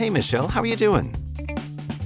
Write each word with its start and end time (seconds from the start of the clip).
Hey, 0.00 0.08
Michelle, 0.08 0.48
how 0.48 0.62
are 0.62 0.66
you 0.66 0.76
doing? 0.76 1.14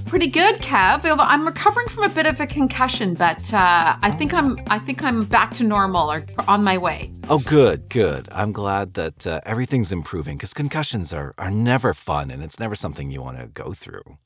Pretty 0.07 0.27
good, 0.27 0.55
Kev. 0.55 1.05
I'm 1.17 1.45
recovering 1.45 1.87
from 1.87 2.03
a 2.03 2.09
bit 2.09 2.25
of 2.25 2.41
a 2.41 2.45
concussion, 2.45 3.13
but 3.13 3.53
uh, 3.53 3.95
I 4.01 4.11
think 4.11 4.33
I'm 4.33 4.59
I 4.69 4.79
think 4.79 5.01
I'm 5.01 5.23
back 5.23 5.53
to 5.53 5.63
normal 5.63 6.11
or 6.11 6.25
on 6.45 6.61
my 6.61 6.77
way. 6.77 7.13
Oh, 7.29 7.39
good, 7.39 7.87
good. 7.87 8.27
I'm 8.33 8.51
glad 8.51 8.95
that 8.95 9.25
uh, 9.25 9.39
everything's 9.45 9.93
improving 9.93 10.35
because 10.35 10.53
concussions 10.53 11.13
are 11.13 11.33
are 11.37 11.49
never 11.49 11.93
fun, 11.93 12.31
and 12.31 12.43
it's 12.43 12.59
never 12.59 12.75
something 12.75 13.11
you 13.11 13.21
want 13.21 13.37
to 13.37 13.47
go 13.47 13.71
through. 13.71 14.17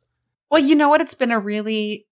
Well, 0.49 0.63
you 0.63 0.73
know 0.73 0.89
what? 0.89 0.99
It's 0.99 1.13
been 1.13 1.29
a 1.29 1.39
really 1.39 2.07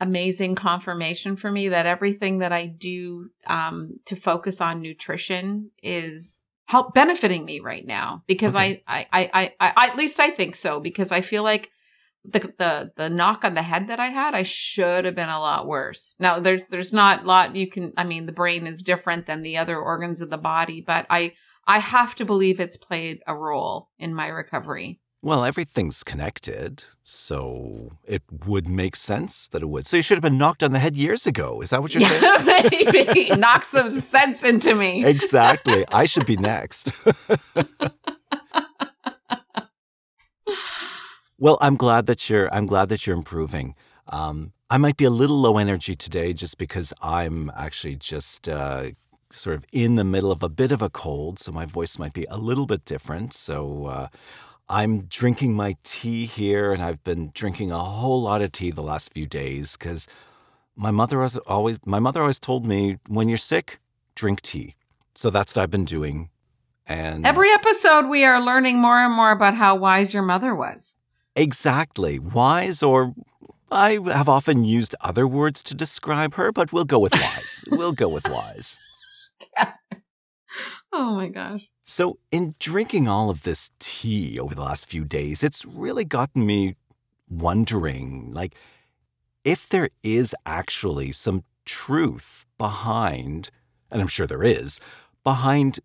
amazing 0.00 0.54
confirmation 0.54 1.36
for 1.36 1.52
me 1.52 1.68
that 1.68 1.84
everything 1.84 2.38
that 2.38 2.52
I 2.52 2.64
do 2.64 3.28
um, 3.48 3.98
to 4.06 4.16
focus 4.16 4.62
on 4.62 4.80
nutrition 4.80 5.72
is 5.82 6.42
help 6.66 6.94
benefiting 6.94 7.44
me 7.44 7.60
right 7.60 7.86
now 7.86 8.22
because 8.26 8.54
okay. 8.54 8.82
I, 8.86 9.06
I, 9.12 9.30
I, 9.32 9.52
I, 9.60 9.72
I, 9.76 9.86
at 9.88 9.96
least 9.96 10.20
I 10.20 10.30
think 10.30 10.54
so 10.54 10.80
because 10.80 11.12
I 11.12 11.20
feel 11.20 11.42
like 11.42 11.70
the, 12.24 12.52
the, 12.58 12.92
the 12.96 13.10
knock 13.10 13.44
on 13.44 13.54
the 13.54 13.62
head 13.62 13.88
that 13.88 13.98
I 13.98 14.06
had, 14.06 14.34
I 14.34 14.42
should 14.42 15.04
have 15.04 15.14
been 15.14 15.28
a 15.28 15.40
lot 15.40 15.66
worse. 15.66 16.14
Now 16.18 16.38
there's, 16.38 16.66
there's 16.66 16.92
not 16.92 17.24
a 17.24 17.26
lot 17.26 17.56
you 17.56 17.66
can, 17.66 17.92
I 17.96 18.04
mean, 18.04 18.26
the 18.26 18.32
brain 18.32 18.66
is 18.66 18.82
different 18.82 19.26
than 19.26 19.42
the 19.42 19.56
other 19.58 19.78
organs 19.78 20.20
of 20.20 20.30
the 20.30 20.38
body, 20.38 20.80
but 20.80 21.04
I, 21.10 21.34
I 21.66 21.78
have 21.78 22.14
to 22.16 22.24
believe 22.24 22.58
it's 22.58 22.76
played 22.76 23.20
a 23.26 23.34
role 23.34 23.90
in 23.98 24.14
my 24.14 24.28
recovery. 24.28 25.00
Well, 25.24 25.44
everything's 25.44 26.02
connected, 26.02 26.82
so 27.04 27.92
it 28.04 28.24
would 28.44 28.66
make 28.66 28.96
sense 28.96 29.46
that 29.48 29.62
it 29.62 29.66
would. 29.68 29.86
So 29.86 29.96
you 29.98 30.02
should 30.02 30.16
have 30.16 30.22
been 30.22 30.36
knocked 30.36 30.64
on 30.64 30.72
the 30.72 30.80
head 30.80 30.96
years 30.96 31.28
ago. 31.28 31.60
Is 31.62 31.70
that 31.70 31.80
what 31.80 31.94
you're 31.94 32.08
saying? 32.08 32.44
Maybe. 32.92 33.30
Knock 33.36 33.64
some 33.64 33.92
sense 33.92 34.42
into 34.42 34.74
me. 34.74 35.04
Exactly. 35.04 35.84
I 35.92 36.06
should 36.06 36.26
be 36.26 36.36
next. 36.36 36.90
well, 41.38 41.56
I'm 41.60 41.76
glad 41.76 42.06
that 42.06 42.28
you're 42.28 42.52
I'm 42.52 42.66
glad 42.66 42.88
that 42.88 43.06
you're 43.06 43.16
improving. 43.16 43.76
Um, 44.08 44.52
I 44.70 44.76
might 44.76 44.96
be 44.96 45.04
a 45.04 45.10
little 45.10 45.40
low 45.40 45.56
energy 45.56 45.94
today 45.94 46.32
just 46.32 46.58
because 46.58 46.92
I'm 47.00 47.48
actually 47.56 47.94
just 47.94 48.48
uh, 48.48 48.90
sort 49.30 49.54
of 49.54 49.64
in 49.72 49.94
the 49.94 50.02
middle 50.02 50.32
of 50.32 50.42
a 50.42 50.48
bit 50.48 50.72
of 50.72 50.82
a 50.82 50.90
cold, 50.90 51.38
so 51.38 51.52
my 51.52 51.64
voice 51.64 51.96
might 51.96 52.12
be 52.12 52.26
a 52.28 52.36
little 52.36 52.66
bit 52.66 52.84
different. 52.84 53.32
So 53.32 53.86
uh, 53.86 54.08
I'm 54.68 55.02
drinking 55.02 55.54
my 55.54 55.76
tea 55.82 56.26
here, 56.26 56.72
and 56.72 56.82
I've 56.82 57.02
been 57.04 57.30
drinking 57.34 57.72
a 57.72 57.78
whole 57.78 58.22
lot 58.22 58.42
of 58.42 58.52
tea 58.52 58.70
the 58.70 58.82
last 58.82 59.12
few 59.12 59.26
days 59.26 59.76
because 59.76 60.06
my 60.76 60.90
mother 60.90 61.26
always 61.46 61.78
my 61.84 61.98
mother 61.98 62.20
always 62.20 62.40
told 62.40 62.64
me 62.64 62.98
when 63.06 63.28
you're 63.28 63.38
sick, 63.38 63.80
drink 64.14 64.40
tea. 64.40 64.74
So 65.14 65.30
that's 65.30 65.54
what 65.54 65.62
I've 65.62 65.70
been 65.70 65.84
doing. 65.84 66.30
And 66.86 67.26
every 67.26 67.50
episode, 67.52 68.08
we 68.08 68.24
are 68.24 68.44
learning 68.44 68.80
more 68.80 68.98
and 68.98 69.14
more 69.14 69.30
about 69.30 69.54
how 69.54 69.76
wise 69.76 70.14
your 70.14 70.22
mother 70.22 70.54
was. 70.54 70.96
Exactly, 71.36 72.18
wise, 72.18 72.82
or 72.82 73.14
I 73.70 73.98
have 74.06 74.28
often 74.28 74.64
used 74.64 74.94
other 75.00 75.26
words 75.26 75.62
to 75.64 75.74
describe 75.74 76.34
her, 76.34 76.52
but 76.52 76.72
we'll 76.72 76.84
go 76.84 76.98
with 76.98 77.12
wise. 77.12 77.64
we'll 77.70 77.92
go 77.92 78.08
with 78.08 78.28
wise. 78.28 78.78
oh 80.92 81.14
my 81.14 81.28
gosh. 81.28 81.68
So, 81.84 82.18
in 82.30 82.54
drinking 82.60 83.08
all 83.08 83.28
of 83.28 83.42
this 83.42 83.70
tea 83.80 84.38
over 84.38 84.54
the 84.54 84.62
last 84.62 84.86
few 84.86 85.04
days, 85.04 85.42
it's 85.42 85.66
really 85.66 86.04
gotten 86.04 86.46
me 86.46 86.76
wondering 87.28 88.32
like, 88.32 88.54
if 89.44 89.68
there 89.68 89.88
is 90.04 90.34
actually 90.46 91.10
some 91.10 91.42
truth 91.64 92.46
behind, 92.56 93.50
and 93.90 94.00
I'm 94.00 94.06
sure 94.06 94.28
there 94.28 94.44
is, 94.44 94.78
behind 95.24 95.80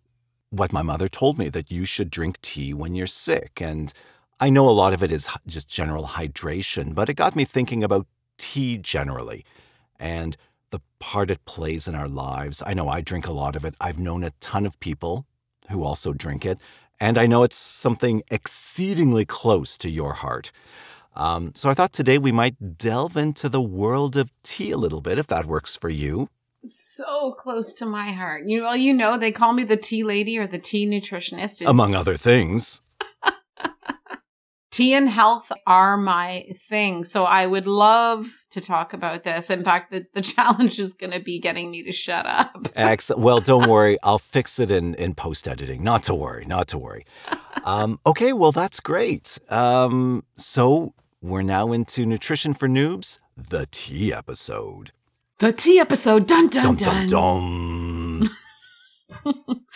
what 0.50 0.72
my 0.72 0.82
mother 0.82 1.08
told 1.08 1.36
me 1.36 1.48
that 1.48 1.70
you 1.70 1.84
should 1.84 2.10
drink 2.10 2.40
tea 2.42 2.72
when 2.72 2.94
you're 2.94 3.08
sick. 3.08 3.60
And 3.60 3.92
I 4.38 4.50
know 4.50 4.68
a 4.68 4.70
lot 4.70 4.92
of 4.92 5.02
it 5.02 5.10
is 5.10 5.28
just 5.48 5.68
general 5.68 6.06
hydration, 6.06 6.94
but 6.94 7.08
it 7.08 7.14
got 7.14 7.34
me 7.34 7.44
thinking 7.44 7.82
about 7.82 8.06
tea 8.38 8.78
generally 8.78 9.44
and 9.98 10.36
the 10.70 10.80
part 11.00 11.30
it 11.30 11.44
plays 11.44 11.88
in 11.88 11.96
our 11.96 12.08
lives. 12.08 12.62
I 12.64 12.72
know 12.72 12.88
I 12.88 13.00
drink 13.00 13.26
a 13.26 13.32
lot 13.32 13.56
of 13.56 13.64
it. 13.64 13.74
I've 13.80 13.98
known 13.98 14.22
a 14.22 14.30
ton 14.38 14.64
of 14.64 14.78
people 14.78 15.26
who 15.70 15.84
also 15.84 16.12
drink 16.12 16.44
it. 16.44 16.60
And 17.00 17.16
I 17.16 17.26
know 17.26 17.42
it's 17.42 17.56
something 17.56 18.22
exceedingly 18.30 19.24
close 19.24 19.76
to 19.78 19.88
your 19.88 20.14
heart. 20.14 20.50
Um, 21.14 21.52
so 21.54 21.68
I 21.68 21.74
thought 21.74 21.92
today 21.92 22.18
we 22.18 22.32
might 22.32 22.78
delve 22.78 23.16
into 23.16 23.48
the 23.48 23.60
world 23.60 24.16
of 24.16 24.30
tea 24.42 24.70
a 24.70 24.76
little 24.76 25.00
bit, 25.00 25.18
if 25.18 25.26
that 25.28 25.46
works 25.46 25.76
for 25.76 25.88
you. 25.88 26.28
So 26.64 27.32
close 27.32 27.72
to 27.74 27.86
my 27.86 28.10
heart. 28.10 28.44
You 28.46 28.62
well, 28.62 28.76
you 28.76 28.92
know, 28.92 29.16
they 29.16 29.32
call 29.32 29.52
me 29.52 29.64
the 29.64 29.76
tea 29.76 30.02
lady 30.02 30.38
or 30.38 30.46
the 30.46 30.58
tea 30.58 30.86
nutritionist. 30.86 31.64
Among 31.66 31.94
other 31.94 32.16
things. 32.16 32.80
tea 34.70 34.92
and 34.94 35.08
health 35.08 35.50
are 35.66 35.96
my 35.96 36.46
thing. 36.54 37.04
So 37.04 37.24
I 37.24 37.46
would 37.46 37.66
love 37.66 38.44
to 38.50 38.60
talk 38.60 38.92
about 38.92 39.24
this. 39.24 39.50
In 39.50 39.62
fact, 39.62 39.90
the, 39.90 40.06
the 40.14 40.20
challenge 40.34 40.78
is 40.78 40.94
going 40.94 41.12
to 41.12 41.20
be 41.20 41.38
getting 41.38 41.70
me 41.70 41.82
to 41.82 41.92
shut 41.92 42.26
up. 42.26 42.68
Excellent. 42.74 43.22
Well, 43.22 43.40
don't 43.40 43.68
worry. 43.68 43.98
I'll 44.02 44.18
fix 44.18 44.58
it 44.58 44.70
in, 44.70 44.94
in 44.94 45.14
post 45.14 45.46
editing. 45.46 45.82
Not 45.82 46.02
to 46.04 46.14
worry. 46.14 46.44
Not 46.46 46.68
to 46.68 46.78
worry. 46.78 47.04
Um, 47.64 48.00
okay. 48.06 48.32
Well, 48.32 48.52
that's 48.52 48.80
great. 48.80 49.38
Um, 49.50 50.24
so 50.36 50.94
we're 51.20 51.42
now 51.42 51.72
into 51.72 52.06
Nutrition 52.06 52.54
for 52.54 52.68
Noobs, 52.68 53.18
the 53.36 53.66
tea 53.70 54.12
episode. 54.12 54.92
The 55.38 55.52
tea 55.52 55.78
episode. 55.78 56.26
Dun, 56.26 56.48
dun, 56.48 56.76
dun. 56.76 57.06
Dum, 57.06 57.06
dum, 57.06 58.28
dum. 59.24 59.64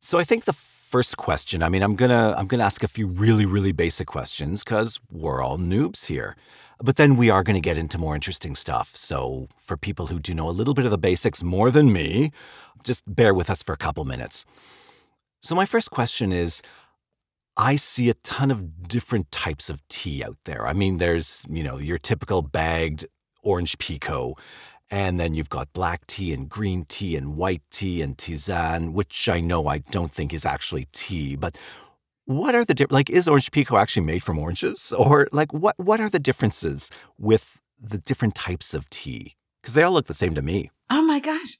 so 0.00 0.18
I 0.18 0.24
think 0.24 0.44
the 0.44 0.52
first 0.52 1.16
question, 1.16 1.62
I 1.62 1.68
mean, 1.68 1.82
I'm 1.82 1.94
going 1.94 2.10
to 2.10 2.34
I'm 2.36 2.46
going 2.46 2.58
to 2.58 2.64
ask 2.64 2.82
a 2.82 2.88
few 2.88 3.06
really 3.06 3.46
really 3.46 3.72
basic 3.72 4.06
questions 4.06 4.64
cuz 4.64 4.98
we're 5.10 5.42
all 5.42 5.58
noobs 5.58 6.06
here. 6.06 6.36
But 6.80 6.96
then 6.96 7.16
we 7.16 7.28
are 7.28 7.42
going 7.42 7.54
to 7.56 7.60
get 7.60 7.76
into 7.76 7.98
more 7.98 8.14
interesting 8.14 8.54
stuff. 8.54 8.94
So, 8.94 9.48
for 9.58 9.76
people 9.76 10.06
who 10.06 10.20
do 10.20 10.32
know 10.32 10.48
a 10.48 10.52
little 10.52 10.74
bit 10.74 10.84
of 10.84 10.90
the 10.90 10.98
basics 10.98 11.42
more 11.42 11.70
than 11.70 11.92
me, 11.92 12.30
just 12.84 13.02
bear 13.12 13.34
with 13.34 13.50
us 13.50 13.62
for 13.62 13.72
a 13.72 13.76
couple 13.76 14.04
minutes. 14.04 14.46
So, 15.42 15.54
my 15.54 15.66
first 15.66 15.90
question 15.90 16.32
is 16.32 16.62
I 17.56 17.74
see 17.74 18.08
a 18.08 18.14
ton 18.14 18.52
of 18.52 18.86
different 18.86 19.32
types 19.32 19.68
of 19.68 19.86
tea 19.88 20.22
out 20.22 20.36
there. 20.44 20.66
I 20.66 20.72
mean, 20.72 20.98
there's, 20.98 21.44
you 21.50 21.64
know, 21.64 21.78
your 21.78 21.98
typical 21.98 22.42
bagged 22.42 23.04
orange 23.42 23.76
pekoe, 23.78 24.34
and 24.90 25.18
then 25.18 25.34
you've 25.34 25.48
got 25.48 25.72
black 25.72 26.06
tea 26.06 26.32
and 26.32 26.48
green 26.48 26.84
tea 26.84 27.16
and 27.16 27.36
white 27.36 27.62
tea 27.72 28.00
and 28.00 28.16
tisane, 28.16 28.92
which 28.92 29.28
I 29.28 29.40
know 29.40 29.66
I 29.66 29.78
don't 29.78 30.12
think 30.12 30.32
is 30.32 30.46
actually 30.46 30.86
tea. 30.92 31.34
But 31.34 31.58
what 32.28 32.54
are 32.54 32.64
the 32.64 32.74
di- 32.74 32.86
like? 32.90 33.08
Is 33.08 33.26
orange 33.26 33.50
pekoe 33.50 33.80
actually 33.80 34.04
made 34.04 34.22
from 34.22 34.38
oranges, 34.38 34.92
or 34.92 35.28
like 35.32 35.52
what? 35.54 35.74
What 35.78 35.98
are 35.98 36.10
the 36.10 36.18
differences 36.18 36.90
with 37.18 37.58
the 37.80 37.96
different 37.96 38.34
types 38.34 38.74
of 38.74 38.88
tea? 38.90 39.34
Because 39.62 39.72
they 39.72 39.82
all 39.82 39.92
look 39.92 40.06
the 40.06 40.14
same 40.14 40.34
to 40.34 40.42
me. 40.42 40.70
Oh 40.90 41.00
my 41.00 41.20
gosh. 41.20 41.56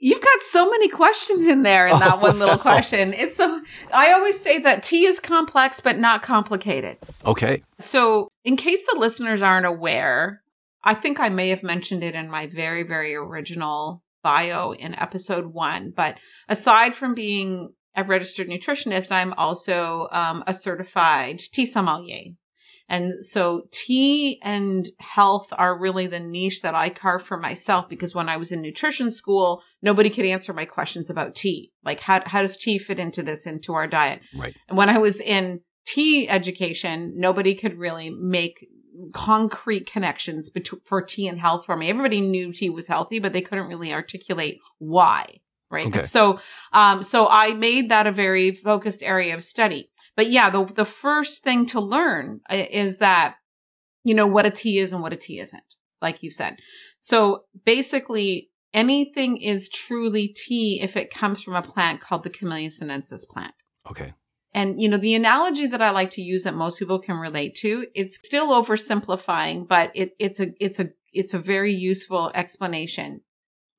You've 0.00 0.20
got 0.20 0.40
so 0.40 0.68
many 0.68 0.88
questions 0.88 1.46
in 1.46 1.62
there 1.62 1.86
in 1.86 1.98
that 2.00 2.14
oh, 2.14 2.22
one 2.22 2.38
little 2.40 2.54
oh. 2.56 2.58
question. 2.58 3.12
It's 3.12 3.36
so 3.36 3.60
I 3.94 4.12
always 4.12 4.40
say 4.40 4.58
that 4.58 4.82
tea 4.82 5.04
is 5.04 5.20
complex 5.20 5.80
but 5.80 5.96
not 5.96 6.22
complicated. 6.22 6.98
Okay. 7.24 7.62
So, 7.78 8.28
in 8.44 8.56
case 8.56 8.84
the 8.86 8.98
listeners 8.98 9.42
aren't 9.42 9.66
aware, 9.66 10.42
I 10.82 10.94
think 10.94 11.20
I 11.20 11.28
may 11.28 11.50
have 11.50 11.62
mentioned 11.62 12.02
it 12.02 12.16
in 12.16 12.28
my 12.28 12.48
very, 12.48 12.82
very 12.82 13.14
original 13.14 14.02
bio 14.24 14.72
in 14.72 14.98
episode 14.98 15.46
one. 15.46 15.92
But 15.94 16.18
aside 16.48 16.94
from 16.94 17.14
being 17.14 17.74
a 17.94 18.04
registered 18.04 18.48
nutritionist, 18.48 19.10
I'm 19.10 19.32
also 19.34 20.08
um, 20.12 20.44
a 20.46 20.54
certified 20.54 21.40
tea 21.52 21.66
sommelier. 21.66 22.34
And 22.88 23.24
so 23.24 23.68
tea 23.70 24.40
and 24.42 24.88
health 24.98 25.52
are 25.56 25.78
really 25.78 26.08
the 26.08 26.18
niche 26.18 26.62
that 26.62 26.74
I 26.74 26.90
carve 26.90 27.22
for 27.22 27.38
myself 27.38 27.88
because 27.88 28.16
when 28.16 28.28
I 28.28 28.36
was 28.36 28.50
in 28.50 28.62
nutrition 28.62 29.12
school, 29.12 29.62
nobody 29.80 30.10
could 30.10 30.24
answer 30.24 30.52
my 30.52 30.64
questions 30.64 31.08
about 31.08 31.36
tea. 31.36 31.70
Like 31.84 32.00
how, 32.00 32.20
how 32.26 32.42
does 32.42 32.56
tea 32.56 32.78
fit 32.78 32.98
into 32.98 33.22
this, 33.22 33.46
into 33.46 33.74
our 33.74 33.86
diet? 33.86 34.22
Right. 34.34 34.56
And 34.68 34.76
when 34.76 34.88
I 34.88 34.98
was 34.98 35.20
in 35.20 35.60
tea 35.86 36.28
education, 36.28 37.14
nobody 37.16 37.54
could 37.54 37.78
really 37.78 38.10
make 38.10 38.66
concrete 39.12 39.86
connections 39.86 40.50
between 40.50 40.80
for 40.84 41.00
tea 41.00 41.28
and 41.28 41.38
health 41.38 41.64
for 41.64 41.76
me. 41.76 41.88
Everybody 41.88 42.20
knew 42.20 42.52
tea 42.52 42.70
was 42.70 42.88
healthy, 42.88 43.20
but 43.20 43.32
they 43.32 43.40
couldn't 43.40 43.68
really 43.68 43.94
articulate 43.94 44.58
why. 44.78 45.38
Right. 45.70 45.86
Okay. 45.86 46.02
So, 46.02 46.40
um, 46.72 47.04
so 47.04 47.28
I 47.30 47.54
made 47.54 47.90
that 47.90 48.08
a 48.08 48.12
very 48.12 48.50
focused 48.50 49.04
area 49.04 49.34
of 49.34 49.44
study. 49.44 49.90
But 50.16 50.28
yeah, 50.28 50.50
the, 50.50 50.64
the 50.64 50.84
first 50.84 51.44
thing 51.44 51.64
to 51.66 51.80
learn 51.80 52.40
uh, 52.50 52.64
is 52.70 52.98
that, 52.98 53.36
you 54.02 54.14
know, 54.14 54.26
what 54.26 54.46
a 54.46 54.50
tea 54.50 54.78
is 54.78 54.92
and 54.92 55.00
what 55.00 55.12
a 55.12 55.16
tea 55.16 55.38
isn't, 55.38 55.62
like 56.02 56.24
you 56.24 56.30
said. 56.30 56.56
So 56.98 57.44
basically 57.64 58.50
anything 58.74 59.36
is 59.36 59.68
truly 59.68 60.26
tea 60.26 60.80
if 60.82 60.96
it 60.96 61.14
comes 61.14 61.40
from 61.40 61.54
a 61.54 61.62
plant 61.62 62.00
called 62.00 62.24
the 62.24 62.30
Camellia 62.30 62.72
sinensis 62.72 63.24
plant. 63.24 63.54
Okay. 63.88 64.14
And, 64.52 64.80
you 64.82 64.88
know, 64.88 64.96
the 64.96 65.14
analogy 65.14 65.68
that 65.68 65.80
I 65.80 65.92
like 65.92 66.10
to 66.10 66.22
use 66.22 66.42
that 66.42 66.56
most 66.56 66.80
people 66.80 66.98
can 66.98 67.16
relate 67.16 67.54
to, 67.56 67.86
it's 67.94 68.16
still 68.16 68.48
oversimplifying, 68.48 69.68
but 69.68 69.92
it, 69.94 70.16
it's 70.18 70.40
a, 70.40 70.48
it's 70.58 70.80
a, 70.80 70.90
it's 71.12 71.32
a 71.32 71.38
very 71.38 71.72
useful 71.72 72.32
explanation. 72.34 73.20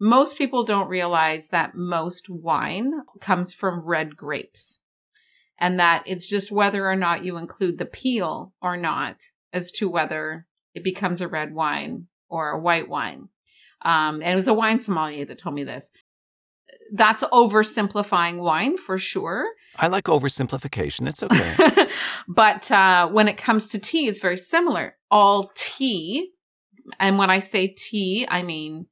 Most 0.04 0.36
people 0.36 0.64
don't 0.64 0.90
realize 0.90 1.50
that 1.50 1.76
most 1.76 2.28
wine 2.28 2.92
comes 3.20 3.54
from 3.54 3.82
red 3.86 4.18
grapes. 4.18 4.80
and 5.60 5.80
that 5.80 6.02
it's 6.08 6.28
just 6.28 6.52
whether 6.52 6.90
or 6.90 6.96
not 6.96 7.24
you 7.24 7.38
include 7.38 7.78
the 7.78 7.86
peel 7.86 8.52
or 8.64 8.76
not 8.76 9.18
as 9.54 9.72
to 9.72 9.88
whether 9.88 10.48
it 10.74 10.84
becomes 10.84 11.22
a 11.22 11.28
red 11.28 11.54
wine 11.54 12.08
or 12.30 12.50
a 12.50 12.60
white 12.60 12.90
wine. 12.90 13.30
Um, 13.84 14.16
and 14.24 14.32
it 14.32 14.36
was 14.36 14.48
a 14.48 14.56
wine 14.56 14.80
sommelier 14.80 15.24
that 15.26 15.38
told 15.38 15.54
me 15.54 15.64
this. 15.64 15.92
That's 16.92 17.22
oversimplifying 17.22 18.42
wine 18.42 18.76
for 18.78 18.98
sure. 18.98 19.50
I 19.78 19.88
like 19.88 20.06
oversimplification. 20.06 21.08
It's 21.08 21.22
okay. 21.22 21.88
but 22.28 22.72
uh, 22.72 23.08
when 23.10 23.28
it 23.28 23.38
comes 23.38 23.68
to 23.68 23.78
tea, 23.80 24.08
it's 24.08 24.20
very 24.20 24.38
similar. 24.38 24.98
All 25.12 25.52
tea, 25.54 26.32
and 27.00 27.20
when 27.20 27.30
I 27.30 27.38
say 27.38 27.68
tea, 27.68 28.26
I 28.28 28.42
mean 28.42 28.88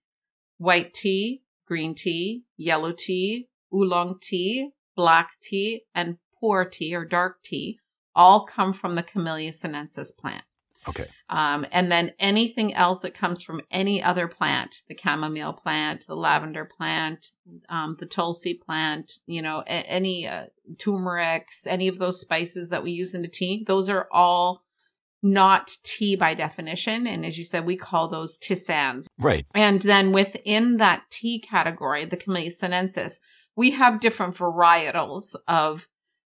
white 0.59 0.93
tea, 0.93 1.41
green 1.65 1.95
tea, 1.95 2.43
yellow 2.55 2.91
tea, 2.91 3.47
oolong 3.73 4.19
tea, 4.21 4.69
black 4.95 5.31
tea, 5.41 5.85
and 5.95 6.17
pu'er 6.39 6.69
tea 6.69 6.93
or 6.95 7.05
dark 7.05 7.41
tea 7.41 7.79
all 8.15 8.45
come 8.45 8.73
from 8.73 8.95
the 8.95 9.03
Camellia 9.03 9.53
sinensis 9.53 10.11
plant. 10.11 10.43
Okay. 10.87 11.07
Um, 11.29 11.65
and 11.71 11.91
then 11.91 12.13
anything 12.19 12.73
else 12.73 13.01
that 13.01 13.13
comes 13.13 13.43
from 13.43 13.61
any 13.69 14.01
other 14.01 14.27
plant, 14.27 14.77
the 14.87 14.97
chamomile 14.97 15.53
plant, 15.53 16.05
the 16.07 16.15
lavender 16.15 16.65
plant, 16.65 17.31
um, 17.67 17.97
the 17.99 18.05
tulsi 18.05 18.53
plant, 18.53 19.19
you 19.25 19.41
know, 19.41 19.61
a- 19.67 19.89
any 19.89 20.27
uh, 20.27 20.45
turmerics, 20.77 21.67
any 21.67 21.87
of 21.87 21.99
those 21.99 22.19
spices 22.19 22.69
that 22.69 22.83
we 22.83 22.91
use 22.91 23.13
in 23.13 23.21
the 23.21 23.27
tea, 23.27 23.63
those 23.67 23.89
are 23.89 24.07
all 24.11 24.63
not 25.21 25.77
tea 25.83 26.15
by 26.15 26.33
definition. 26.33 27.05
And 27.05 27.25
as 27.25 27.37
you 27.37 27.43
said, 27.43 27.65
we 27.65 27.75
call 27.75 28.07
those 28.07 28.37
tisanes. 28.37 29.05
Right. 29.17 29.45
And 29.53 29.81
then 29.81 30.11
within 30.11 30.77
that 30.77 31.03
tea 31.09 31.39
category, 31.39 32.05
the 32.05 32.17
Camellia 32.17 32.51
sinensis, 32.51 33.19
we 33.55 33.71
have 33.71 33.99
different 33.99 34.35
varietals 34.35 35.35
of 35.47 35.87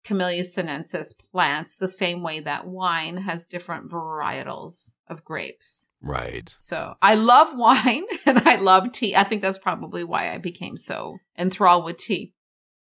Camellia 0.04 0.44
sinensis 0.44 1.14
plants 1.32 1.76
the 1.76 1.88
same 1.88 2.22
way 2.22 2.40
that 2.40 2.66
wine 2.66 3.18
has 3.18 3.46
different 3.46 3.90
varietals 3.90 4.96
of 5.08 5.24
grapes. 5.24 5.90
Right. 6.00 6.52
So 6.56 6.94
I 7.00 7.14
love 7.14 7.50
wine 7.54 8.04
and 8.26 8.40
I 8.40 8.56
love 8.56 8.92
tea. 8.92 9.14
I 9.14 9.22
think 9.22 9.42
that's 9.42 9.58
probably 9.58 10.02
why 10.02 10.32
I 10.32 10.38
became 10.38 10.76
so 10.76 11.18
enthralled 11.38 11.84
with 11.84 11.98
tea. 11.98 12.34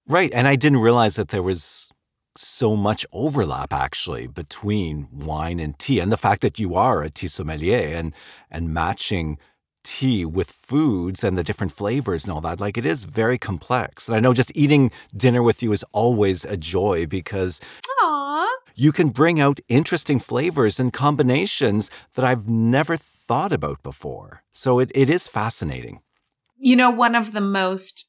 Right. 0.07 0.33
And 0.33 0.47
I 0.47 0.55
didn't 0.55 0.79
realize 0.79 1.15
that 1.15 1.29
there 1.29 1.43
was 1.43 1.91
so 2.37 2.75
much 2.75 3.05
overlap 3.11 3.71
actually 3.71 4.27
between 4.27 5.07
wine 5.11 5.59
and 5.59 5.77
tea 5.79 5.99
and 5.99 6.11
the 6.11 6.17
fact 6.17 6.41
that 6.41 6.59
you 6.59 6.75
are 6.75 7.01
a 7.01 7.09
tea 7.09 7.27
sommelier 7.27 7.95
and 7.95 8.13
and 8.51 8.73
matching 8.73 9.37
tea 9.83 10.25
with 10.25 10.49
foods 10.51 11.23
and 11.23 11.37
the 11.37 11.43
different 11.43 11.71
flavors 11.71 12.23
and 12.23 12.33
all 12.33 12.41
that 12.41 12.59
like 12.59 12.77
it 12.77 12.85
is 12.85 13.05
very 13.05 13.37
complex. 13.37 14.07
And 14.07 14.15
i 14.15 14.19
know 14.19 14.33
just 14.33 14.51
eating 14.55 14.91
dinner 15.15 15.41
with 15.43 15.61
you 15.63 15.71
is 15.71 15.85
always 15.93 16.43
a 16.45 16.57
joy 16.57 17.05
because 17.05 17.61
Aww. 18.03 18.47
you 18.75 18.91
can 18.91 19.09
bring 19.09 19.39
out 19.39 19.59
interesting 19.67 20.19
flavors 20.19 20.79
and 20.79 20.91
combinations 20.91 21.89
that 22.15 22.25
i've 22.25 22.49
never 22.49 22.97
thought 23.27 23.51
about 23.51 23.81
before. 23.81 24.43
So 24.51 24.79
it, 24.79 24.91
it 24.93 25.09
is 25.09 25.27
fascinating. 25.27 26.01
You 26.57 26.75
know, 26.75 26.91
one 26.91 27.15
of 27.15 27.33
the 27.33 27.41
most 27.41 28.05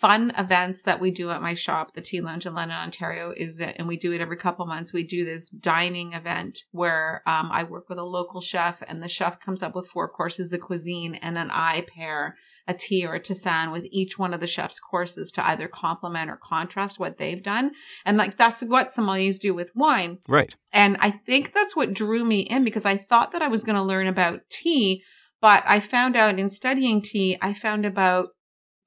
fun 0.00 0.32
events 0.38 0.84
that 0.84 0.98
we 0.98 1.10
do 1.10 1.30
at 1.30 1.42
my 1.42 1.52
shop, 1.52 1.92
the 1.92 2.00
Tea 2.00 2.22
Lounge 2.22 2.46
in 2.46 2.54
London, 2.54 2.78
Ontario, 2.78 3.34
is 3.36 3.58
that, 3.58 3.76
and 3.78 3.86
we 3.86 3.98
do 3.98 4.12
it 4.12 4.22
every 4.22 4.36
couple 4.36 4.64
months. 4.64 4.94
We 4.94 5.04
do 5.04 5.26
this 5.26 5.50
dining 5.50 6.14
event 6.14 6.60
where 6.70 7.22
um, 7.26 7.50
I 7.52 7.64
work 7.64 7.90
with 7.90 7.98
a 7.98 8.04
local 8.04 8.40
chef, 8.40 8.82
and 8.88 9.02
the 9.02 9.08
chef 9.08 9.38
comes 9.38 9.62
up 9.62 9.74
with 9.74 9.88
four 9.88 10.08
courses 10.08 10.54
of 10.54 10.60
cuisine, 10.60 11.16
and 11.16 11.36
then 11.36 11.50
I 11.50 11.82
pair 11.82 12.36
a 12.66 12.72
tea 12.72 13.04
or 13.04 13.14
a 13.14 13.20
tisane 13.20 13.72
with 13.72 13.86
each 13.90 14.18
one 14.18 14.32
of 14.32 14.40
the 14.40 14.46
chef's 14.46 14.80
courses 14.80 15.30
to 15.32 15.46
either 15.46 15.68
complement 15.68 16.30
or 16.30 16.38
contrast 16.42 16.98
what 16.98 17.18
they've 17.18 17.42
done. 17.42 17.72
And 18.06 18.16
like 18.16 18.38
that's 18.38 18.62
what 18.62 18.86
sommeliers 18.86 19.38
do 19.38 19.52
with 19.52 19.72
wine. 19.74 20.18
right 20.28 20.54
And 20.72 20.96
I 21.00 21.10
think 21.10 21.52
that's 21.52 21.76
what 21.76 21.92
drew 21.92 22.24
me 22.24 22.40
in 22.40 22.64
because 22.64 22.86
I 22.86 22.96
thought 22.96 23.32
that 23.32 23.42
I 23.42 23.48
was 23.48 23.64
going 23.64 23.76
to 23.76 23.82
learn 23.82 24.06
about 24.06 24.48
tea, 24.48 25.02
but 25.42 25.62
I 25.66 25.80
found 25.80 26.16
out 26.16 26.38
in 26.38 26.48
studying 26.48 27.02
tea, 27.02 27.36
I 27.42 27.52
found 27.52 27.84
about 27.84 28.28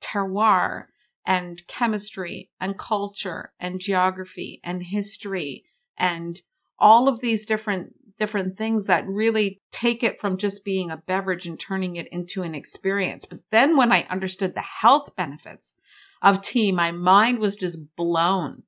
terroir 0.02 0.86
and 1.26 1.66
chemistry 1.68 2.50
and 2.60 2.78
culture 2.78 3.54
and 3.60 3.80
geography 3.80 4.60
and 4.64 4.84
history 4.84 5.64
and 5.98 6.42
all 6.80 7.08
of 7.08 7.22
these 7.22 7.46
different 7.46 7.94
different 8.18 8.56
things 8.56 8.86
that 8.86 9.08
really 9.08 9.60
take 9.72 10.04
it 10.04 10.22
from 10.22 10.38
just 10.38 10.64
being 10.64 10.92
a 10.92 10.98
beverage 11.08 11.48
and 11.48 11.60
turning 11.60 11.96
it 11.96 12.08
into 12.10 12.44
an 12.44 12.54
experience. 12.54 13.26
But 13.26 13.40
then 13.50 13.76
when 13.76 13.92
I 13.92 14.06
understood 14.10 14.54
the 14.54 14.62
health 14.62 15.16
benefits 15.16 15.74
of 16.22 16.42
tea, 16.42 16.72
my 16.72 16.92
mind 16.92 17.40
was 17.40 17.58
just 17.58 17.96
blown. 17.96 18.64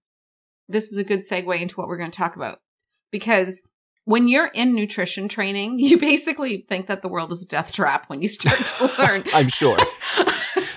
This 0.68 0.92
is 0.92 0.98
a 0.98 1.04
good 1.04 1.20
segue 1.20 1.62
into 1.62 1.76
what 1.76 1.88
we're 1.88 1.98
going 1.98 2.10
to 2.12 2.18
talk 2.18 2.36
about 2.36 2.60
because 3.12 3.64
when 4.06 4.28
you're 4.28 4.52
in 4.54 4.74
nutrition 4.74 5.28
training, 5.28 5.80
you 5.80 5.98
basically 5.98 6.66
think 6.70 6.88
that 6.88 7.02
the 7.02 7.08
world 7.10 7.32
is 7.32 7.42
a 7.42 7.48
death 7.48 7.74
trap 7.74 8.10
when 8.10 8.22
you 8.22 8.28
start 8.28 8.58
to 8.58 9.02
learn. 9.02 9.24
i'm 9.34 9.50
sure 9.50 9.78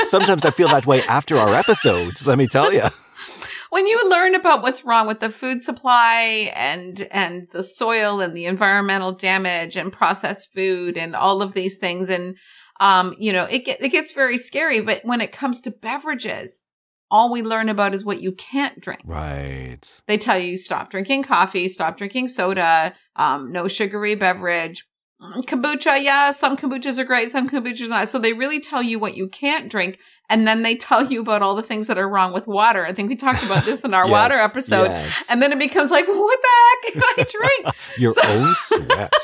sometimes 0.06 0.44
i 0.44 0.50
feel 0.50 0.68
that 0.68 0.86
way 0.86 1.02
after 1.02 1.36
our 1.36 1.54
episodes 1.54 2.26
let 2.26 2.38
me 2.38 2.46
tell 2.46 2.72
you 2.72 2.82
when 3.70 3.86
you 3.86 4.10
learn 4.10 4.34
about 4.34 4.62
what's 4.62 4.84
wrong 4.84 5.06
with 5.06 5.20
the 5.20 5.30
food 5.30 5.60
supply 5.60 6.50
and 6.54 7.06
and 7.10 7.48
the 7.52 7.62
soil 7.62 8.20
and 8.20 8.36
the 8.36 8.46
environmental 8.46 9.12
damage 9.12 9.76
and 9.76 9.92
processed 9.92 10.52
food 10.52 10.96
and 10.96 11.14
all 11.14 11.42
of 11.42 11.52
these 11.52 11.78
things 11.78 12.08
and 12.08 12.36
um 12.80 13.14
you 13.18 13.32
know 13.32 13.44
it 13.44 13.64
get, 13.64 13.80
it 13.80 13.90
gets 13.90 14.12
very 14.12 14.38
scary 14.38 14.80
but 14.80 15.00
when 15.04 15.20
it 15.20 15.32
comes 15.32 15.60
to 15.60 15.70
beverages 15.70 16.64
all 17.10 17.32
we 17.32 17.42
learn 17.42 17.68
about 17.68 17.94
is 17.94 18.04
what 18.04 18.20
you 18.20 18.32
can't 18.32 18.80
drink. 18.80 19.00
Right. 19.04 20.02
They 20.06 20.18
tell 20.18 20.38
you 20.38 20.58
stop 20.58 20.90
drinking 20.90 21.24
coffee 21.24 21.68
stop 21.68 21.96
drinking 21.96 22.28
soda 22.28 22.92
um 23.16 23.52
no 23.52 23.68
sugary 23.68 24.14
beverage. 24.14 24.86
Mm, 25.20 25.42
kombucha 25.46 26.00
yeah 26.02 26.30
some 26.30 26.56
kombuchas 26.56 26.96
are 26.98 27.04
great 27.04 27.30
some 27.30 27.48
kombuchas 27.48 27.88
not. 27.88 28.08
So 28.08 28.18
they 28.18 28.32
really 28.34 28.60
tell 28.60 28.82
you 28.82 28.98
what 28.98 29.16
you 29.16 29.26
can't 29.28 29.68
drink 29.70 29.98
and 30.28 30.46
then 30.46 30.62
they 30.62 30.76
tell 30.76 31.04
you 31.04 31.20
about 31.22 31.42
all 31.42 31.54
the 31.56 31.62
things 31.62 31.86
that 31.88 31.98
are 31.98 32.08
wrong 32.08 32.32
with 32.32 32.46
water. 32.46 32.84
I 32.86 32.92
think 32.92 33.08
we 33.08 33.16
talked 33.16 33.42
about 33.44 33.64
this 33.64 33.82
in 33.84 33.94
our 33.94 34.04
Yes, 34.06 34.12
water 34.12 34.34
episode. 34.34 34.84
yes. 34.84 35.26
and 35.30 35.42
then 35.42 35.50
it 35.52 35.58
becomes 35.58 35.90
like 35.90 36.06
what 36.06 36.38
the 36.42 36.48
heck 36.92 36.92
can 36.92 37.02
i 37.02 37.62
drink? 37.64 37.76
Your 37.98 38.12
So- 38.12 38.22
own 38.24 38.54
sweat. 38.54 39.12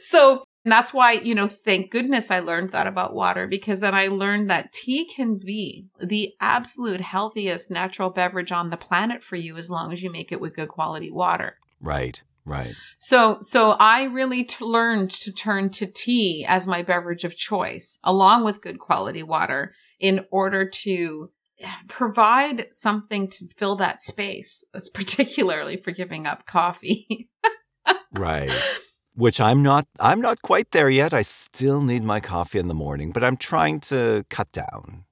So 0.00 0.44
that's 0.72 0.92
why 0.92 1.12
you 1.12 1.34
know 1.34 1.46
thank 1.46 1.90
goodness 1.90 2.30
i 2.30 2.38
learned 2.40 2.70
that 2.70 2.86
about 2.86 3.14
water 3.14 3.46
because 3.46 3.80
then 3.80 3.94
i 3.94 4.06
learned 4.06 4.48
that 4.48 4.72
tea 4.72 5.04
can 5.04 5.38
be 5.38 5.86
the 6.00 6.32
absolute 6.40 7.00
healthiest 7.00 7.70
natural 7.70 8.10
beverage 8.10 8.52
on 8.52 8.70
the 8.70 8.76
planet 8.76 9.22
for 9.22 9.36
you 9.36 9.56
as 9.56 9.70
long 9.70 9.92
as 9.92 10.02
you 10.02 10.10
make 10.10 10.32
it 10.32 10.40
with 10.40 10.54
good 10.54 10.68
quality 10.68 11.10
water 11.10 11.58
right 11.80 12.22
right 12.46 12.74
So, 12.98 13.38
so 13.40 13.72
I 13.80 14.04
really 14.04 14.44
t- 14.44 14.64
learned 14.64 15.10
to 15.10 15.32
turn 15.32 15.70
to 15.70 15.86
tea 15.86 16.44
as 16.46 16.66
my 16.66 16.82
beverage 16.82 17.24
of 17.24 17.36
choice, 17.36 17.98
along 18.04 18.44
with 18.44 18.60
good 18.60 18.78
quality 18.78 19.22
water, 19.22 19.74
in 19.98 20.26
order 20.30 20.68
to 20.68 21.30
eh, 21.60 21.66
provide 21.88 22.66
something 22.72 23.28
to 23.30 23.46
fill 23.56 23.76
that 23.76 24.02
space, 24.02 24.62
particularly 24.92 25.76
for 25.78 25.90
giving 25.90 26.26
up 26.26 26.46
coffee. 26.46 27.28
Right. 28.12 28.52
Which 29.16 29.40
I'm 29.40 29.62
not 29.62 29.86
I'm 30.00 30.20
not 30.20 30.42
quite 30.42 30.72
there 30.72 30.90
yet. 30.90 31.14
I 31.14 31.22
still 31.22 31.82
need 31.82 32.02
my 32.02 32.18
coffee 32.20 32.58
in 32.58 32.68
the 32.68 32.74
morning, 32.74 33.12
but 33.12 33.22
I'm 33.22 33.36
trying 33.36 33.80
to 33.80 34.24
cut 34.28 34.50
down. 34.50 35.04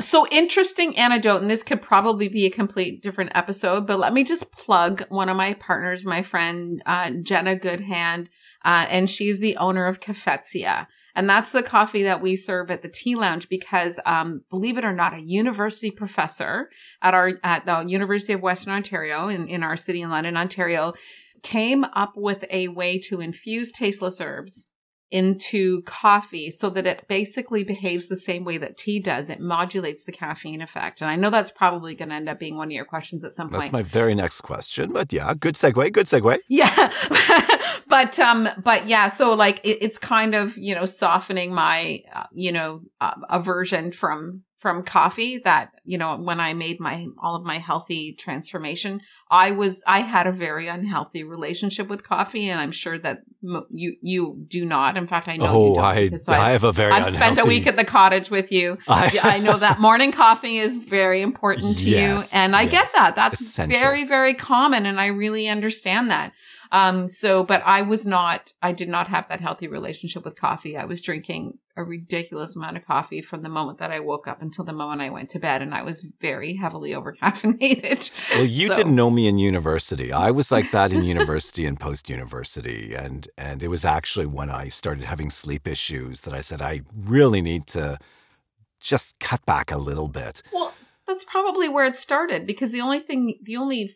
so 0.00 0.28
interesting 0.30 0.96
anecdote, 0.96 1.40
and 1.42 1.50
this 1.50 1.64
could 1.64 1.82
probably 1.82 2.28
be 2.28 2.46
a 2.46 2.50
complete 2.50 3.02
different 3.02 3.32
episode, 3.34 3.84
but 3.84 3.98
let 3.98 4.12
me 4.12 4.22
just 4.22 4.52
plug 4.52 5.02
one 5.08 5.28
of 5.28 5.36
my 5.36 5.54
partners, 5.54 6.04
my 6.06 6.22
friend 6.22 6.80
uh, 6.86 7.10
Jenna 7.22 7.56
Goodhand, 7.56 8.30
uh, 8.64 8.86
and 8.88 9.10
she's 9.10 9.40
the 9.40 9.56
owner 9.56 9.86
of 9.86 9.98
Cafetzia. 9.98 10.86
And 11.16 11.28
that's 11.28 11.50
the 11.50 11.64
coffee 11.64 12.04
that 12.04 12.20
we 12.20 12.36
serve 12.36 12.70
at 12.70 12.82
the 12.82 12.88
Tea 12.88 13.16
Lounge 13.16 13.48
because, 13.48 13.98
um, 14.06 14.44
believe 14.50 14.78
it 14.78 14.84
or 14.84 14.92
not, 14.92 15.14
a 15.14 15.20
university 15.20 15.90
professor 15.90 16.70
at 17.02 17.12
our 17.12 17.40
at 17.42 17.66
the 17.66 17.84
University 17.88 18.34
of 18.34 18.40
Western 18.40 18.72
Ontario 18.72 19.26
in, 19.26 19.48
in 19.48 19.64
our 19.64 19.76
city 19.76 20.00
in 20.00 20.10
London, 20.10 20.36
Ontario, 20.36 20.92
came 21.42 21.84
up 21.92 22.12
with 22.16 22.44
a 22.50 22.68
way 22.68 22.98
to 22.98 23.20
infuse 23.20 23.70
tasteless 23.72 24.20
herbs 24.20 24.68
into 25.10 25.80
coffee 25.82 26.50
so 26.50 26.68
that 26.68 26.86
it 26.86 27.06
basically 27.08 27.64
behaves 27.64 28.08
the 28.08 28.16
same 28.16 28.44
way 28.44 28.58
that 28.58 28.76
tea 28.76 29.00
does. 29.00 29.30
It 29.30 29.40
modulates 29.40 30.04
the 30.04 30.12
caffeine 30.12 30.60
effect. 30.60 31.00
And 31.00 31.10
I 31.10 31.16
know 31.16 31.30
that's 31.30 31.50
probably 31.50 31.94
going 31.94 32.10
to 32.10 32.14
end 32.14 32.28
up 32.28 32.38
being 32.38 32.56
one 32.56 32.68
of 32.68 32.72
your 32.72 32.84
questions 32.84 33.24
at 33.24 33.32
some 33.32 33.48
point. 33.48 33.62
That's 33.62 33.72
my 33.72 33.82
very 33.82 34.14
next 34.14 34.42
question. 34.42 34.92
But 34.92 35.12
yeah, 35.12 35.32
good 35.38 35.54
segue, 35.54 35.92
good 35.92 36.06
segue. 36.06 36.38
Yeah. 36.48 36.92
but, 37.88 38.18
um, 38.18 38.48
but 38.62 38.86
yeah, 38.86 39.08
so 39.08 39.34
like 39.34 39.60
it, 39.64 39.78
it's 39.80 39.98
kind 39.98 40.34
of, 40.34 40.58
you 40.58 40.74
know, 40.74 40.84
softening 40.84 41.54
my, 41.54 42.02
uh, 42.14 42.26
you 42.32 42.52
know, 42.52 42.82
uh, 43.00 43.14
aversion 43.30 43.92
from 43.92 44.42
from 44.58 44.82
coffee 44.82 45.38
that, 45.38 45.70
you 45.84 45.96
know, 45.96 46.16
when 46.16 46.40
I 46.40 46.52
made 46.52 46.80
my, 46.80 47.06
all 47.22 47.36
of 47.36 47.44
my 47.44 47.58
healthy 47.58 48.12
transformation, 48.12 49.00
I 49.30 49.52
was, 49.52 49.82
I 49.86 50.00
had 50.00 50.26
a 50.26 50.32
very 50.32 50.66
unhealthy 50.66 51.22
relationship 51.22 51.88
with 51.88 52.02
coffee. 52.02 52.48
And 52.48 52.60
I'm 52.60 52.72
sure 52.72 52.98
that 52.98 53.22
you, 53.70 53.94
you 54.02 54.44
do 54.48 54.64
not. 54.64 54.96
In 54.96 55.06
fact, 55.06 55.28
I 55.28 55.36
know 55.36 55.46
oh, 55.48 55.68
you 55.68 55.74
don't. 56.10 56.28
I, 56.28 56.46
I 56.46 56.50
have 56.50 56.64
a 56.64 56.72
very 56.72 56.90
I've 56.90 57.06
unhealthy... 57.06 57.16
spent 57.16 57.38
a 57.38 57.44
week 57.44 57.66
at 57.68 57.76
the 57.76 57.84
cottage 57.84 58.30
with 58.30 58.50
you. 58.50 58.78
I, 58.88 59.18
I 59.22 59.38
know 59.38 59.56
that 59.56 59.78
morning 59.80 60.10
coffee 60.10 60.56
is 60.56 60.76
very 60.76 61.22
important 61.22 61.78
to 61.78 61.84
yes, 61.84 62.32
you. 62.32 62.38
And 62.40 62.56
I 62.56 62.62
yes. 62.62 62.72
get 62.72 62.88
that. 62.96 63.16
That's 63.16 63.40
Essential. 63.40 63.78
very, 63.78 64.04
very 64.04 64.34
common. 64.34 64.86
And 64.86 65.00
I 65.00 65.06
really 65.06 65.48
understand 65.48 66.10
that. 66.10 66.32
Um, 66.70 67.08
so, 67.08 67.44
but 67.44 67.62
I 67.64 67.82
was 67.82 68.04
not, 68.04 68.52
I 68.60 68.72
did 68.72 68.88
not 68.88 69.08
have 69.08 69.28
that 69.28 69.40
healthy 69.40 69.68
relationship 69.68 70.24
with 70.24 70.38
coffee. 70.38 70.76
I 70.76 70.84
was 70.84 71.00
drinking 71.00 71.58
a 71.78 71.84
ridiculous 71.84 72.56
amount 72.56 72.76
of 72.76 72.84
coffee 72.84 73.22
from 73.22 73.42
the 73.42 73.48
moment 73.48 73.78
that 73.78 73.92
I 73.92 74.00
woke 74.00 74.26
up 74.26 74.42
until 74.42 74.64
the 74.64 74.72
moment 74.72 75.00
I 75.00 75.10
went 75.10 75.30
to 75.30 75.38
bed. 75.38 75.62
And 75.62 75.72
I 75.72 75.82
was 75.82 76.00
very 76.20 76.54
heavily 76.54 76.92
over 76.98 77.14
caffeinated. 77.14 78.10
Well, 78.34 78.44
you 78.44 78.68
so. 78.68 78.74
didn't 78.74 78.96
know 78.96 79.10
me 79.10 79.28
in 79.28 79.38
university. 79.38 80.12
I 80.12 80.32
was 80.32 80.50
like 80.50 80.70
that 80.72 80.92
in 80.92 81.04
university 81.04 81.64
and 81.64 81.78
post 81.78 82.10
university. 82.10 82.94
And, 82.94 83.28
and 83.38 83.62
it 83.62 83.68
was 83.68 83.84
actually 83.84 84.26
when 84.26 84.50
I 84.50 84.68
started 84.68 85.04
having 85.04 85.30
sleep 85.30 85.66
issues 85.66 86.22
that 86.22 86.34
I 86.34 86.40
said, 86.40 86.60
I 86.60 86.82
really 86.94 87.40
need 87.40 87.66
to 87.68 87.98
just 88.80 89.18
cut 89.20 89.46
back 89.46 89.70
a 89.70 89.78
little 89.78 90.08
bit. 90.08 90.42
Well, 90.52 90.74
that's 91.06 91.24
probably 91.24 91.68
where 91.68 91.86
it 91.86 91.94
started 91.94 92.46
because 92.46 92.72
the 92.72 92.80
only 92.80 92.98
thing, 92.98 93.38
the 93.42 93.56
only 93.56 93.92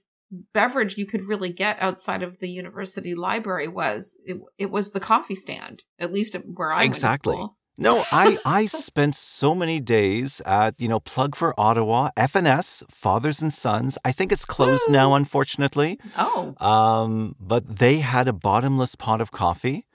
beverage 0.54 0.96
you 0.96 1.04
could 1.04 1.24
really 1.24 1.50
get 1.50 1.80
outside 1.82 2.22
of 2.22 2.38
the 2.38 2.48
university 2.48 3.14
library 3.14 3.68
was 3.68 4.16
it, 4.24 4.38
it 4.56 4.70
was 4.70 4.92
the 4.92 5.00
coffee 5.00 5.34
stand 5.34 5.82
at 5.98 6.10
least 6.10 6.34
where 6.54 6.72
i 6.72 6.78
was. 6.78 6.86
exactly 6.86 7.34
went 7.34 7.40
to 7.40 7.44
school. 7.44 7.58
No 7.78 8.04
i 8.12 8.36
i 8.44 8.66
spent 8.66 9.14
so 9.14 9.54
many 9.54 9.80
days 9.80 10.40
at 10.44 10.78
you 10.80 10.88
know 10.88 11.00
plug 11.00 11.34
for 11.34 11.58
ottawa 11.58 12.10
fns 12.16 12.82
fathers 12.90 13.40
and 13.42 13.52
sons 13.52 13.98
i 14.04 14.12
think 14.12 14.30
it's 14.30 14.44
closed 14.44 14.88
Ooh. 14.88 14.92
now 14.92 15.14
unfortunately 15.14 15.98
oh 16.18 16.54
um 16.58 17.34
but 17.40 17.78
they 17.78 17.98
had 17.98 18.28
a 18.28 18.32
bottomless 18.32 18.94
pot 18.94 19.20
of 19.20 19.30
coffee 19.30 19.86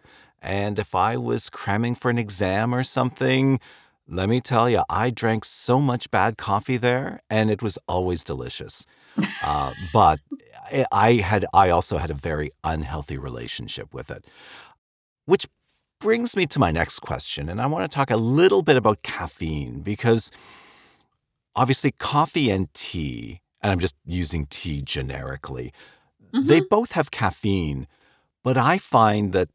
and 0.42 0.80
if 0.80 0.96
i 0.96 1.18
was 1.18 1.50
cramming 1.50 1.96
for 1.96 2.10
an 2.10 2.18
exam 2.18 2.74
or 2.74 2.84
something 2.84 3.60
let 4.10 4.30
me 4.30 4.40
tell 4.40 4.70
you, 4.70 4.84
I 4.90 5.10
drank 5.10 5.44
so 5.44 5.82
much 5.82 6.10
bad 6.10 6.38
coffee 6.38 6.78
there, 6.78 7.22
and 7.30 7.52
it 7.52 7.62
was 7.62 7.78
always 7.88 8.24
delicious. 8.24 8.86
Uh, 9.44 9.74
but 9.94 10.22
I 10.92 11.14
had, 11.16 11.46
I 11.54 11.70
also 11.70 11.98
had 11.98 12.10
a 12.10 12.14
very 12.14 12.52
unhealthy 12.64 13.18
relationship 13.18 13.94
with 13.94 14.10
it, 14.10 14.26
which 15.26 15.48
brings 16.00 16.36
me 16.36 16.46
to 16.48 16.60
my 16.60 16.72
next 16.72 17.00
question, 17.00 17.50
and 17.50 17.62
I 17.62 17.66
want 17.66 17.90
to 17.90 17.96
talk 17.96 18.12
a 18.12 18.18
little 18.18 18.62
bit 18.62 18.78
about 18.78 19.04
caffeine 19.04 19.82
because 19.82 20.32
obviously 21.56 21.92
coffee 21.92 22.50
and 22.50 22.74
tea, 22.74 23.42
and 23.62 23.72
I'm 23.72 23.80
just 23.80 23.96
using 24.06 24.46
tea 24.48 24.82
generically, 24.82 25.74
mm-hmm. 26.34 26.48
they 26.48 26.60
both 26.62 26.92
have 26.94 27.12
caffeine, 27.12 27.88
but 28.44 28.58
I 28.58 28.78
find 28.78 29.34
that 29.34 29.50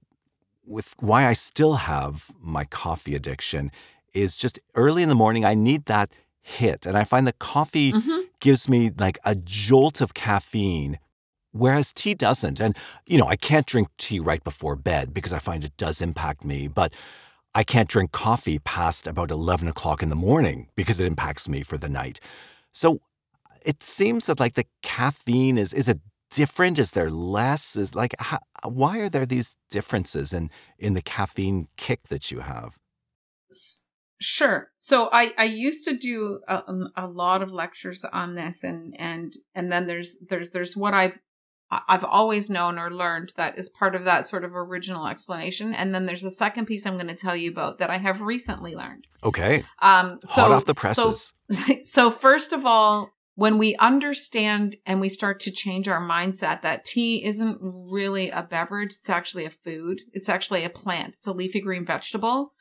with 0.66 0.94
why 0.98 1.26
I 1.26 1.32
still 1.32 1.74
have 1.74 2.30
my 2.40 2.64
coffee 2.64 3.14
addiction 3.14 3.70
is 4.14 4.36
just 4.36 4.58
early 4.74 5.02
in 5.02 5.08
the 5.08 5.14
morning, 5.14 5.44
I 5.44 5.54
need 5.54 5.86
that 5.86 6.12
hit. 6.40 6.86
And 6.86 6.96
I 6.96 7.04
find 7.04 7.26
that 7.26 7.38
coffee 7.38 7.92
mm-hmm. 7.92 8.20
gives 8.40 8.68
me 8.68 8.90
like 8.96 9.18
a 9.24 9.34
jolt 9.34 10.00
of 10.00 10.14
caffeine, 10.14 10.98
whereas 11.52 11.92
tea 11.92 12.14
doesn't. 12.14 12.60
And, 12.60 12.76
you 13.06 13.18
know, 13.18 13.26
I 13.26 13.36
can't 13.36 13.66
drink 13.66 13.88
tea 13.98 14.18
right 14.18 14.42
before 14.42 14.76
bed 14.76 15.14
because 15.14 15.32
I 15.32 15.38
find 15.38 15.64
it 15.64 15.76
does 15.76 16.00
impact 16.00 16.44
me. 16.44 16.68
But 16.68 16.92
I 17.54 17.64
can't 17.64 17.88
drink 17.88 18.12
coffee 18.12 18.58
past 18.58 19.06
about 19.06 19.30
11 19.30 19.68
o'clock 19.68 20.02
in 20.02 20.08
the 20.08 20.16
morning 20.16 20.68
because 20.74 20.98
it 20.98 21.06
impacts 21.06 21.48
me 21.48 21.62
for 21.62 21.76
the 21.76 21.88
night. 21.88 22.18
So 22.72 23.00
it 23.64 23.82
seems 23.82 24.26
that 24.26 24.40
like 24.40 24.54
the 24.54 24.66
caffeine 24.82 25.58
is, 25.58 25.72
is 25.72 25.88
it 25.88 26.00
different? 26.30 26.78
Is 26.78 26.92
there 26.92 27.10
less? 27.10 27.76
Is 27.76 27.94
like, 27.94 28.14
how, 28.18 28.38
why 28.64 28.98
are 29.00 29.10
there 29.10 29.26
these 29.26 29.56
differences 29.70 30.32
in, 30.32 30.50
in 30.78 30.94
the 30.94 31.02
caffeine 31.02 31.68
kick 31.76 32.04
that 32.04 32.30
you 32.30 32.40
have? 32.40 32.78
Sure. 34.18 34.70
So 34.78 35.10
I, 35.12 35.34
I 35.36 35.44
used 35.44 35.84
to 35.84 35.96
do 35.96 36.40
a, 36.48 36.62
um, 36.68 36.88
a 36.96 37.06
lot 37.06 37.42
of 37.42 37.52
lectures 37.52 38.04
on 38.04 38.34
this 38.34 38.64
and, 38.64 38.94
and, 38.98 39.34
and 39.54 39.70
then 39.70 39.86
there's, 39.86 40.18
there's, 40.26 40.50
there's 40.50 40.76
what 40.76 40.94
I've, 40.94 41.18
I've 41.88 42.04
always 42.04 42.50
known 42.50 42.78
or 42.78 42.90
learned 42.90 43.32
that 43.36 43.58
is 43.58 43.68
part 43.68 43.94
of 43.94 44.04
that 44.04 44.26
sort 44.26 44.44
of 44.44 44.54
original 44.54 45.06
explanation. 45.06 45.74
And 45.74 45.94
then 45.94 46.06
there's 46.06 46.24
a 46.24 46.30
second 46.30 46.66
piece 46.66 46.86
I'm 46.86 46.94
going 46.94 47.08
to 47.08 47.14
tell 47.14 47.34
you 47.34 47.50
about 47.50 47.78
that 47.78 47.90
I 47.90 47.96
have 47.96 48.20
recently 48.20 48.74
learned. 48.74 49.06
Okay. 49.24 49.64
Um, 49.80 50.18
so, 50.24 50.42
Hot 50.42 50.50
off 50.52 50.64
the 50.66 50.74
presses. 50.74 51.32
So, 51.50 51.74
so 51.84 52.10
first 52.10 52.52
of 52.52 52.66
all, 52.66 53.10
when 53.34 53.56
we 53.56 53.74
understand 53.76 54.76
and 54.84 55.00
we 55.00 55.08
start 55.08 55.40
to 55.40 55.50
change 55.50 55.88
our 55.88 56.06
mindset 56.06 56.60
that 56.60 56.84
tea 56.84 57.24
isn't 57.24 57.58
really 57.62 58.28
a 58.28 58.42
beverage, 58.42 58.92
it's 58.92 59.08
actually 59.08 59.46
a 59.46 59.50
food. 59.50 60.02
It's 60.12 60.28
actually 60.28 60.64
a 60.64 60.70
plant. 60.70 61.14
It's 61.14 61.26
a 61.26 61.32
leafy 61.32 61.60
green 61.60 61.86
vegetable 61.86 62.52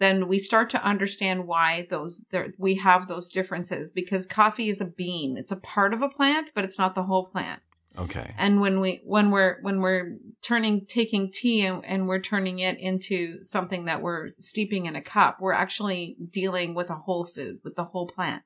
then 0.00 0.26
we 0.28 0.38
start 0.38 0.70
to 0.70 0.82
understand 0.82 1.46
why 1.46 1.86
those 1.90 2.24
there, 2.30 2.54
we 2.58 2.76
have 2.76 3.06
those 3.06 3.28
differences 3.28 3.90
because 3.90 4.26
coffee 4.26 4.70
is 4.70 4.80
a 4.80 4.86
bean. 4.86 5.36
It's 5.36 5.52
a 5.52 5.60
part 5.60 5.92
of 5.92 6.00
a 6.00 6.08
plant, 6.08 6.48
but 6.54 6.64
it's 6.64 6.78
not 6.78 6.94
the 6.94 7.02
whole 7.02 7.26
plant. 7.26 7.60
Okay. 8.00 8.34
And 8.38 8.60
when 8.62 8.80
we 8.80 9.02
when 9.04 9.30
we're 9.30 9.58
when 9.60 9.80
we're 9.80 10.16
turning 10.40 10.86
taking 10.86 11.30
tea 11.30 11.66
and, 11.66 11.84
and 11.84 12.08
we're 12.08 12.20
turning 12.20 12.58
it 12.58 12.78
into 12.80 13.42
something 13.42 13.84
that 13.84 14.00
we're 14.00 14.28
steeping 14.38 14.86
in 14.86 14.96
a 14.96 15.02
cup, 15.02 15.38
we're 15.40 15.52
actually 15.52 16.16
dealing 16.30 16.74
with 16.74 16.88
a 16.88 16.94
whole 16.94 17.24
food, 17.24 17.58
with 17.62 17.76
the 17.76 17.84
whole 17.84 18.06
plant. 18.06 18.42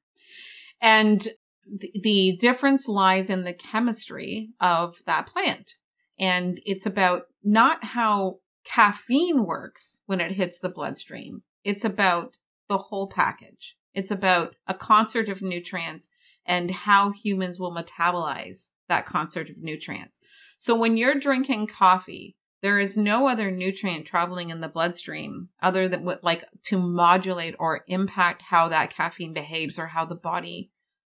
And 0.81 1.27
the, 1.67 1.91
the 2.03 2.39
difference 2.41 2.89
lies 2.89 3.31
in 3.31 3.45
the 3.45 3.55
chemistry 3.55 4.51
of 4.61 4.97
that 5.07 5.27
plant. 5.27 5.75
And 6.19 6.61
it's 6.67 6.85
about 6.85 7.23
not 7.43 7.85
how 7.85 8.39
caffeine 8.65 9.45
works 9.45 10.01
when 10.07 10.21
it 10.21 10.33
hits 10.33 10.59
the 10.59 10.69
bloodstream. 10.69 11.43
It's 11.63 11.85
about 11.85 12.39
the 12.69 12.79
whole 12.79 13.07
package. 13.09 13.77
It's 13.95 14.11
about 14.11 14.57
a 14.67 14.75
concert 14.75 15.29
of 15.29 15.43
nutrients 15.43 16.11
and 16.45 16.71
how 16.71 17.13
humans 17.13 17.61
will 17.61 17.75
metabolize 17.75 18.69
that 18.89 19.07
concert 19.07 19.51
of 19.51 19.59
nutrients. 19.59 20.21
So 20.59 20.77
when 20.77 20.97
you're 20.97 21.19
drinking 21.19 21.69
coffee, 21.69 22.37
there 22.63 22.79
is 22.79 22.97
no 22.97 23.29
other 23.29 23.51
nutrient 23.51 24.07
traveling 24.07 24.51
in 24.51 24.61
the 24.61 24.69
bloodstream 24.69 25.51
other 25.63 25.87
than 25.87 26.05
what 26.05 26.25
like 26.25 26.45
to 26.65 26.79
modulate 26.79 27.55
or 27.59 27.85
impact 27.89 28.43
how 28.43 28.69
that 28.69 28.91
caffeine 28.95 29.35
behaves 29.35 29.79
or 29.79 29.89
how 29.89 30.05
the 30.05 30.15
body 30.15 30.71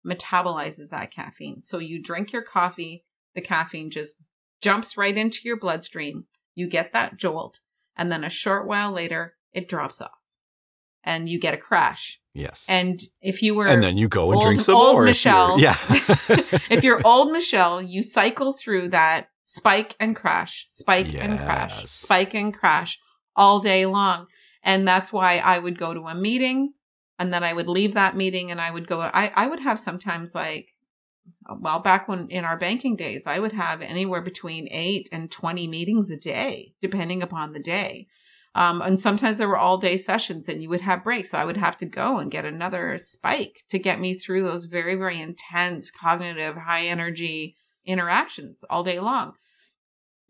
metabolizes 0.06 0.90
that 0.90 1.10
caffeine. 1.10 1.60
So 1.60 1.78
you 1.78 2.00
drink 2.00 2.32
your 2.32 2.42
coffee, 2.42 3.04
the 3.34 3.40
caffeine 3.40 3.90
just 3.90 4.16
jumps 4.60 4.96
right 4.96 5.16
into 5.16 5.40
your 5.44 5.58
bloodstream 5.58 6.26
you 6.54 6.68
get 6.68 6.92
that 6.92 7.16
jolt, 7.16 7.60
and 7.96 8.10
then 8.10 8.24
a 8.24 8.30
short 8.30 8.66
while 8.66 8.92
later, 8.92 9.36
it 9.52 9.68
drops 9.68 10.00
off 10.00 10.18
and 11.02 11.28
you 11.28 11.38
get 11.40 11.54
a 11.54 11.58
crash. 11.58 12.19
Yes. 12.32 12.66
And 12.68 13.00
if 13.20 13.42
you 13.42 13.54
were 13.54 13.66
And 13.66 13.82
then 13.82 13.98
you 13.98 14.08
go 14.08 14.30
and 14.30 14.36
old, 14.36 14.44
drink 14.44 14.60
some 14.60 14.76
old 14.76 14.94
more. 14.94 15.04
Michelle. 15.04 15.56
If 15.56 15.60
yeah. 15.60 16.58
if 16.76 16.84
you're 16.84 17.00
old 17.04 17.32
Michelle, 17.32 17.82
you 17.82 18.02
cycle 18.02 18.52
through 18.52 18.88
that 18.88 19.30
spike 19.44 19.96
and 19.98 20.14
crash, 20.14 20.66
spike 20.68 21.12
yes. 21.12 21.22
and 21.22 21.38
crash, 21.38 21.84
spike 21.86 22.34
and 22.34 22.54
crash 22.54 22.98
all 23.34 23.58
day 23.58 23.86
long. 23.86 24.26
And 24.62 24.86
that's 24.86 25.12
why 25.12 25.38
I 25.38 25.58
would 25.58 25.78
go 25.78 25.92
to 25.92 26.02
a 26.02 26.14
meeting 26.14 26.74
and 27.18 27.32
then 27.32 27.42
I 27.42 27.52
would 27.52 27.68
leave 27.68 27.94
that 27.94 28.16
meeting 28.16 28.50
and 28.50 28.60
I 28.60 28.70
would 28.70 28.86
go 28.86 29.00
I, 29.00 29.32
I 29.34 29.46
would 29.46 29.60
have 29.60 29.80
sometimes 29.80 30.34
like 30.34 30.74
well, 31.58 31.80
back 31.80 32.08
when 32.08 32.28
in 32.28 32.44
our 32.44 32.58
banking 32.58 32.96
days, 32.96 33.26
I 33.26 33.38
would 33.38 33.52
have 33.52 33.82
anywhere 33.82 34.20
between 34.20 34.68
eight 34.70 35.08
and 35.10 35.30
20 35.30 35.66
meetings 35.66 36.10
a 36.10 36.16
day, 36.16 36.74
depending 36.80 37.22
upon 37.22 37.52
the 37.52 37.60
day. 37.60 38.08
Um, 38.54 38.82
and 38.82 38.98
sometimes 38.98 39.38
there 39.38 39.48
were 39.48 39.56
all 39.56 39.78
day 39.78 39.96
sessions 39.96 40.48
and 40.48 40.62
you 40.62 40.68
would 40.68 40.80
have 40.80 41.04
breaks. 41.04 41.30
So 41.30 41.38
I 41.38 41.44
would 41.44 41.56
have 41.56 41.76
to 41.78 41.86
go 41.86 42.18
and 42.18 42.30
get 42.30 42.44
another 42.44 42.98
spike 42.98 43.62
to 43.68 43.78
get 43.78 44.00
me 44.00 44.14
through 44.14 44.42
those 44.42 44.64
very, 44.64 44.96
very 44.96 45.20
intense 45.20 45.90
cognitive, 45.90 46.56
high 46.56 46.86
energy 46.86 47.56
interactions 47.84 48.64
all 48.68 48.82
day 48.82 48.98
long. 48.98 49.34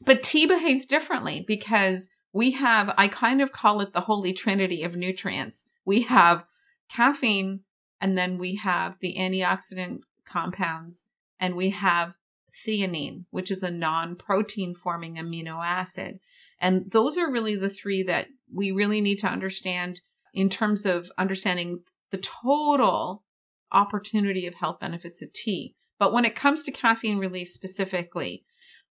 But 0.04 0.22
tea 0.22 0.46
behaves 0.46 0.84
differently 0.84 1.44
because 1.46 2.10
we 2.32 2.52
have, 2.52 2.94
I 2.96 3.08
kind 3.08 3.40
of 3.40 3.52
call 3.52 3.80
it 3.80 3.92
the 3.92 4.02
holy 4.02 4.32
trinity 4.32 4.82
of 4.82 4.96
nutrients. 4.96 5.66
We 5.84 6.02
have 6.02 6.44
caffeine 6.90 7.60
and 8.00 8.16
then 8.16 8.38
we 8.38 8.56
have 8.56 8.98
the 9.00 9.16
antioxidant 9.18 10.00
compounds, 10.24 11.04
and 11.38 11.54
we 11.54 11.70
have 11.70 12.16
theanine, 12.52 13.24
which 13.30 13.50
is 13.50 13.62
a 13.62 13.70
non 13.70 14.16
protein 14.16 14.74
forming 14.74 15.16
amino 15.16 15.64
acid. 15.64 16.20
And 16.60 16.90
those 16.90 17.16
are 17.16 17.30
really 17.30 17.56
the 17.56 17.70
three 17.70 18.02
that 18.04 18.28
we 18.52 18.70
really 18.70 19.00
need 19.00 19.18
to 19.18 19.26
understand 19.26 20.00
in 20.34 20.48
terms 20.48 20.84
of 20.84 21.10
understanding 21.18 21.82
the 22.10 22.18
total 22.18 23.24
opportunity 23.72 24.46
of 24.46 24.54
health 24.54 24.80
benefits 24.80 25.22
of 25.22 25.32
tea. 25.32 25.74
But 25.98 26.12
when 26.12 26.24
it 26.24 26.34
comes 26.34 26.62
to 26.62 26.72
caffeine 26.72 27.18
release 27.18 27.54
specifically, 27.54 28.44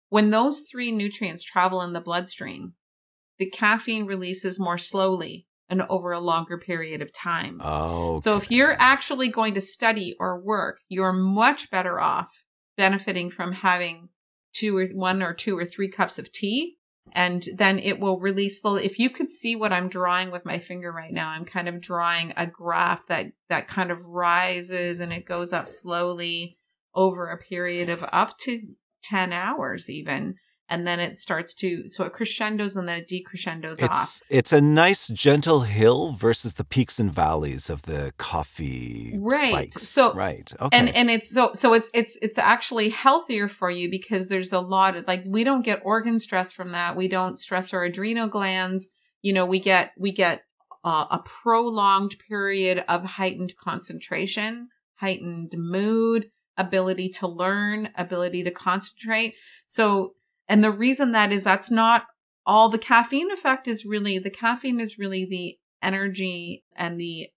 when 0.08 0.30
those 0.30 0.62
three 0.62 0.92
nutrients 0.92 1.42
travel 1.42 1.82
in 1.82 1.92
the 1.92 2.00
bloodstream, 2.00 2.74
the 3.38 3.50
caffeine 3.50 4.06
releases 4.06 4.60
more 4.60 4.78
slowly 4.78 5.46
and 5.68 5.82
over 5.88 6.12
a 6.12 6.20
longer 6.20 6.56
period 6.56 7.02
of 7.02 7.12
time. 7.12 7.60
Oh. 7.62 8.16
So 8.16 8.36
if 8.36 8.50
you're 8.50 8.76
actually 8.78 9.28
going 9.28 9.54
to 9.54 9.60
study 9.60 10.14
or 10.20 10.40
work, 10.40 10.78
you're 10.88 11.12
much 11.12 11.70
better 11.70 12.00
off 12.00 12.44
benefiting 12.76 13.30
from 13.30 13.52
having 13.52 14.10
two 14.52 14.76
or 14.76 14.86
one 14.86 15.22
or 15.22 15.34
two 15.34 15.58
or 15.58 15.64
three 15.64 15.88
cups 15.88 16.18
of 16.18 16.32
tea. 16.32 16.75
And 17.12 17.46
then 17.54 17.78
it 17.78 17.98
will 17.98 18.18
release 18.18 18.60
slowly. 18.60 18.84
If 18.84 18.98
you 18.98 19.08
could 19.08 19.30
see 19.30 19.56
what 19.56 19.72
I'm 19.72 19.88
drawing 19.88 20.30
with 20.30 20.44
my 20.44 20.58
finger 20.58 20.92
right 20.92 21.12
now, 21.12 21.30
I'm 21.30 21.44
kind 21.44 21.68
of 21.68 21.80
drawing 21.80 22.34
a 22.36 22.46
graph 22.46 23.06
that, 23.06 23.32
that 23.48 23.68
kind 23.68 23.90
of 23.90 24.04
rises 24.04 25.00
and 25.00 25.12
it 25.12 25.24
goes 25.24 25.52
up 25.52 25.68
slowly 25.68 26.58
over 26.94 27.28
a 27.28 27.38
period 27.38 27.88
of 27.88 28.04
up 28.12 28.38
to 28.38 28.60
10 29.04 29.32
hours 29.32 29.88
even 29.88 30.34
and 30.68 30.86
then 30.86 30.98
it 30.98 31.16
starts 31.16 31.54
to 31.54 31.88
so 31.88 32.04
it 32.04 32.12
crescendos 32.12 32.76
and 32.76 32.88
then 32.88 32.98
it 32.98 33.08
decrescendos 33.08 33.82
it's, 33.82 33.82
off. 33.82 34.20
It's 34.28 34.52
a 34.52 34.60
nice 34.60 35.08
gentle 35.08 35.60
hill 35.60 36.12
versus 36.12 36.54
the 36.54 36.64
peaks 36.64 36.98
and 36.98 37.12
valleys 37.12 37.70
of 37.70 37.82
the 37.82 38.12
coffee 38.18 39.14
right. 39.16 39.48
spikes. 39.48 39.88
So 39.88 40.12
right, 40.14 40.52
okay, 40.60 40.76
and 40.76 40.94
and 40.94 41.10
it's 41.10 41.32
so 41.32 41.52
so 41.54 41.72
it's 41.72 41.90
it's 41.94 42.18
it's 42.20 42.38
actually 42.38 42.88
healthier 42.88 43.48
for 43.48 43.70
you 43.70 43.90
because 43.90 44.28
there's 44.28 44.52
a 44.52 44.60
lot 44.60 44.96
of 44.96 45.06
like 45.06 45.22
we 45.26 45.44
don't 45.44 45.64
get 45.64 45.82
organ 45.84 46.18
stress 46.18 46.52
from 46.52 46.72
that. 46.72 46.96
We 46.96 47.08
don't 47.08 47.38
stress 47.38 47.72
our 47.72 47.84
adrenal 47.84 48.28
glands. 48.28 48.90
You 49.22 49.32
know, 49.32 49.46
we 49.46 49.60
get 49.60 49.92
we 49.96 50.12
get 50.12 50.42
uh, 50.84 51.06
a 51.10 51.18
prolonged 51.24 52.16
period 52.28 52.84
of 52.88 53.04
heightened 53.04 53.54
concentration, 53.56 54.68
heightened 54.96 55.52
mood, 55.56 56.30
ability 56.56 57.08
to 57.10 57.28
learn, 57.28 57.90
ability 57.96 58.42
to 58.44 58.50
concentrate. 58.50 59.34
So 59.66 60.14
and 60.48 60.62
the 60.62 60.70
reason 60.70 61.12
that 61.12 61.32
is 61.32 61.44
that's 61.44 61.70
not 61.70 62.06
all 62.44 62.68
the 62.68 62.78
caffeine 62.78 63.30
effect 63.30 63.66
is 63.66 63.84
really 63.84 64.18
the 64.18 64.30
caffeine 64.30 64.80
is 64.80 64.98
really 64.98 65.24
the 65.24 65.58
energy 65.82 66.64
and 66.76 67.00
the 67.00 67.28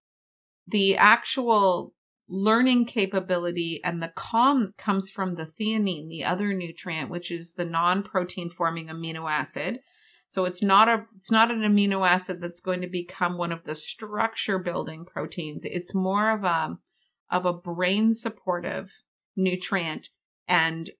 the 0.67 0.95
actual 0.95 1.93
learning 2.27 2.85
capability 2.85 3.83
and 3.83 4.01
the 4.01 4.13
calm 4.15 4.71
comes 4.77 5.09
from 5.09 5.33
the 5.33 5.45
theanine, 5.45 6.09
the 6.09 6.23
other 6.23 6.53
nutrient, 6.53 7.09
which 7.09 7.31
is 7.31 7.53
the 7.53 7.65
non-protein 7.65 8.51
forming 8.51 8.87
amino 8.87 9.29
acid. 9.29 9.79
So 10.27 10.45
it's 10.45 10.61
not 10.61 10.87
a 10.87 11.07
it's 11.17 11.31
not 11.31 11.49
an 11.49 11.61
amino 11.61 12.07
acid 12.07 12.39
that's 12.39 12.59
going 12.59 12.81
to 12.81 12.87
become 12.87 13.37
one 13.37 13.51
of 13.51 13.63
the 13.63 13.73
structure 13.73 14.59
building 14.59 15.05
proteins. 15.05 15.65
It's 15.65 15.95
more 15.95 16.31
of 16.31 16.43
a 16.43 16.77
of 17.31 17.45
a 17.45 17.53
brain 17.53 18.13
supportive 18.13 18.91
nutrient 19.35 20.09
and 20.47 20.91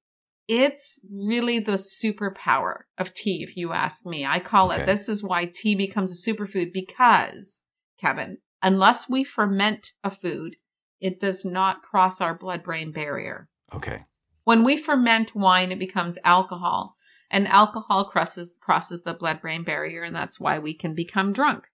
it's 0.50 1.00
really 1.13 1.60
the 1.60 1.74
superpower 1.74 2.79
of 2.98 3.13
tea, 3.13 3.44
if 3.44 3.56
you 3.56 3.72
ask 3.72 4.03
me. 4.03 4.25
I 4.25 4.39
call 4.39 4.72
Okay. 4.72 4.82
it 4.82 4.86
this 4.88 5.08
is 5.08 5.24
why 5.24 5.46
tea 5.46 5.75
becomes 5.75 6.12
a 6.12 6.32
superfood 6.32 6.74
because, 6.74 7.63
Kevin, 8.00 8.39
unless 8.63 9.08
we 9.08 9.24
ferment 9.24 9.91
a 10.03 10.10
food, 10.10 10.56
it 11.00 11.20
does 11.20 11.46
not 11.46 11.84
cross 11.84 12.20
our 12.20 12.36
blood 12.36 12.63
brain 12.63 12.91
barrier. 12.91 13.48
okay, 13.74 14.06
When 14.44 14.63
we 14.63 14.75
ferment 14.75 15.36
wine, 15.36 15.72
it 15.72 15.77
becomes 15.77 16.18
alcohol, 16.25 16.96
and 17.29 17.48
alcohol 17.48 18.06
crosses 18.06 18.58
crosses 18.60 19.03
the 19.03 19.13
blood 19.13 19.41
brain 19.41 19.63
barrier, 19.63 20.01
and 20.01 20.15
that's 20.15 20.39
why 20.39 20.58
we 20.58 20.74
can 20.74 20.96
become 20.96 21.32
drunk. 21.32 21.70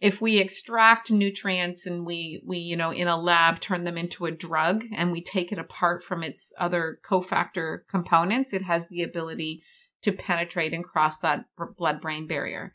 If 0.00 0.20
we 0.20 0.38
extract 0.38 1.10
nutrients 1.10 1.86
and 1.86 2.06
we 2.06 2.40
we 2.44 2.58
you 2.58 2.76
know 2.76 2.90
in 2.90 3.08
a 3.08 3.16
lab 3.16 3.60
turn 3.60 3.84
them 3.84 3.96
into 3.96 4.26
a 4.26 4.30
drug 4.30 4.84
and 4.94 5.12
we 5.12 5.22
take 5.22 5.52
it 5.52 5.58
apart 5.58 6.02
from 6.02 6.22
its 6.22 6.52
other 6.58 6.98
cofactor 7.04 7.80
components, 7.88 8.52
it 8.52 8.62
has 8.62 8.88
the 8.88 9.02
ability 9.02 9.62
to 10.02 10.12
penetrate 10.12 10.74
and 10.74 10.84
cross 10.84 11.20
that 11.20 11.44
blood 11.76 12.00
brain 12.00 12.26
barrier. 12.26 12.72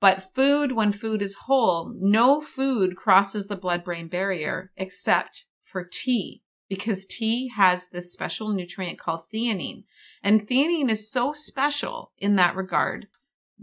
But 0.00 0.34
food, 0.34 0.72
when 0.72 0.92
food 0.92 1.22
is 1.22 1.36
whole, 1.46 1.94
no 1.96 2.40
food 2.40 2.96
crosses 2.96 3.46
the 3.46 3.56
blood 3.56 3.84
brain 3.84 4.08
barrier 4.08 4.72
except 4.76 5.44
for 5.62 5.84
tea 5.84 6.42
because 6.68 7.04
tea 7.04 7.48
has 7.54 7.90
this 7.90 8.12
special 8.12 8.48
nutrient 8.48 8.98
called 8.98 9.20
theanine. 9.32 9.84
And 10.22 10.48
theanine 10.48 10.88
is 10.88 11.10
so 11.10 11.32
special 11.34 12.12
in 12.18 12.36
that 12.36 12.56
regard. 12.56 13.08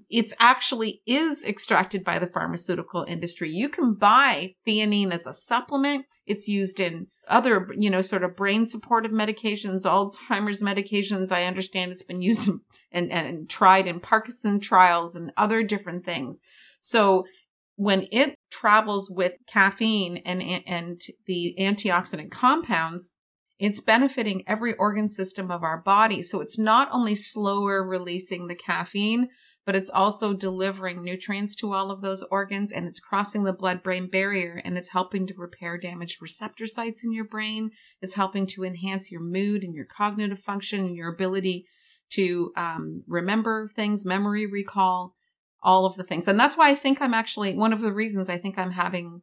It's 0.10 0.34
actually 0.40 1.02
is 1.06 1.44
extracted 1.44 2.04
by 2.04 2.20
the 2.20 2.28
pharmaceutical 2.28 3.06
industry. 3.08 3.50
You 3.50 3.70
can 3.70 3.94
buy 3.94 4.56
theanine 4.68 5.12
as 5.12 5.26
a 5.26 5.34
supplement. 5.34 6.06
It's 6.26 6.48
used 6.48 6.80
in 6.80 7.08
other, 7.28 7.68
you 7.78 7.90
know, 7.90 8.02
sort 8.02 8.24
of 8.24 8.36
brain 8.36 8.66
supportive 8.66 9.12
medications, 9.12 9.86
Alzheimer's 9.86 10.62
medications. 10.62 11.32
I 11.32 11.46
understand 11.46 11.92
it's 11.92 12.04
been 12.04 12.22
used 12.22 12.48
in, 12.48 12.62
and, 12.92 13.12
and 13.12 13.50
tried 13.50 13.88
in 13.88 14.00
Parkinson 14.00 14.60
trials 14.60 15.16
and 15.16 15.32
other 15.38 15.64
different 15.64 16.06
things. 16.06 16.40
So 16.80 17.26
when 17.76 18.08
it 18.12 18.36
travels 18.52 19.10
with 19.10 19.38
caffeine 19.48 20.18
and, 20.26 20.42
and 20.68 21.02
the 21.28 21.56
antioxidant 21.60 22.32
compounds, 22.32 23.14
it's 23.60 23.82
benefiting 23.82 24.44
every 24.48 24.74
organ 24.74 25.08
system 25.08 25.52
of 25.52 25.64
our 25.64 25.82
body. 25.82 26.22
So 26.22 26.40
it's 26.42 26.58
not 26.58 26.88
only 26.92 27.16
slower 27.16 27.86
releasing 27.86 28.48
the 28.48 28.56
caffeine, 28.56 29.28
but 29.70 29.76
it's 29.76 29.92
also 29.92 30.34
delivering 30.34 31.04
nutrients 31.04 31.54
to 31.54 31.74
all 31.74 31.92
of 31.92 32.02
those 32.02 32.24
organs 32.32 32.72
and 32.72 32.88
it's 32.88 33.00
crossing 33.00 33.44
the 33.44 33.54
blood 33.54 33.84
brain 33.84 34.10
barrier 34.10 34.60
and 34.66 34.80
it's 34.80 34.90
helping 34.90 35.28
to 35.28 35.34
repair 35.38 35.78
damaged 35.78 36.24
receptor 36.24 36.66
sites 36.66 37.04
in 37.04 37.14
your 37.14 37.24
brain. 37.24 37.70
It's 38.02 38.16
helping 38.16 38.48
to 38.48 38.64
enhance 38.64 39.12
your 39.12 39.22
mood 39.22 39.64
and 39.64 39.76
your 39.76 39.86
cognitive 39.86 40.40
function 40.40 40.80
and 40.80 40.96
your 40.96 41.14
ability 41.14 41.68
to 42.14 42.52
um, 42.58 43.04
remember 43.06 43.68
things, 43.68 44.08
memory 44.08 44.48
recall, 44.48 45.14
all 45.62 45.86
of 45.86 45.98
the 45.98 46.04
things. 46.04 46.28
And 46.28 46.40
that's 46.40 46.58
why 46.58 46.72
I 46.72 46.76
think 46.76 47.00
I'm 47.00 47.14
actually 47.14 47.54
one 47.54 47.72
of 47.72 47.82
the 47.82 47.94
reasons 47.94 48.28
I 48.28 48.40
think 48.40 48.58
I'm 48.58 48.72
having 48.72 49.22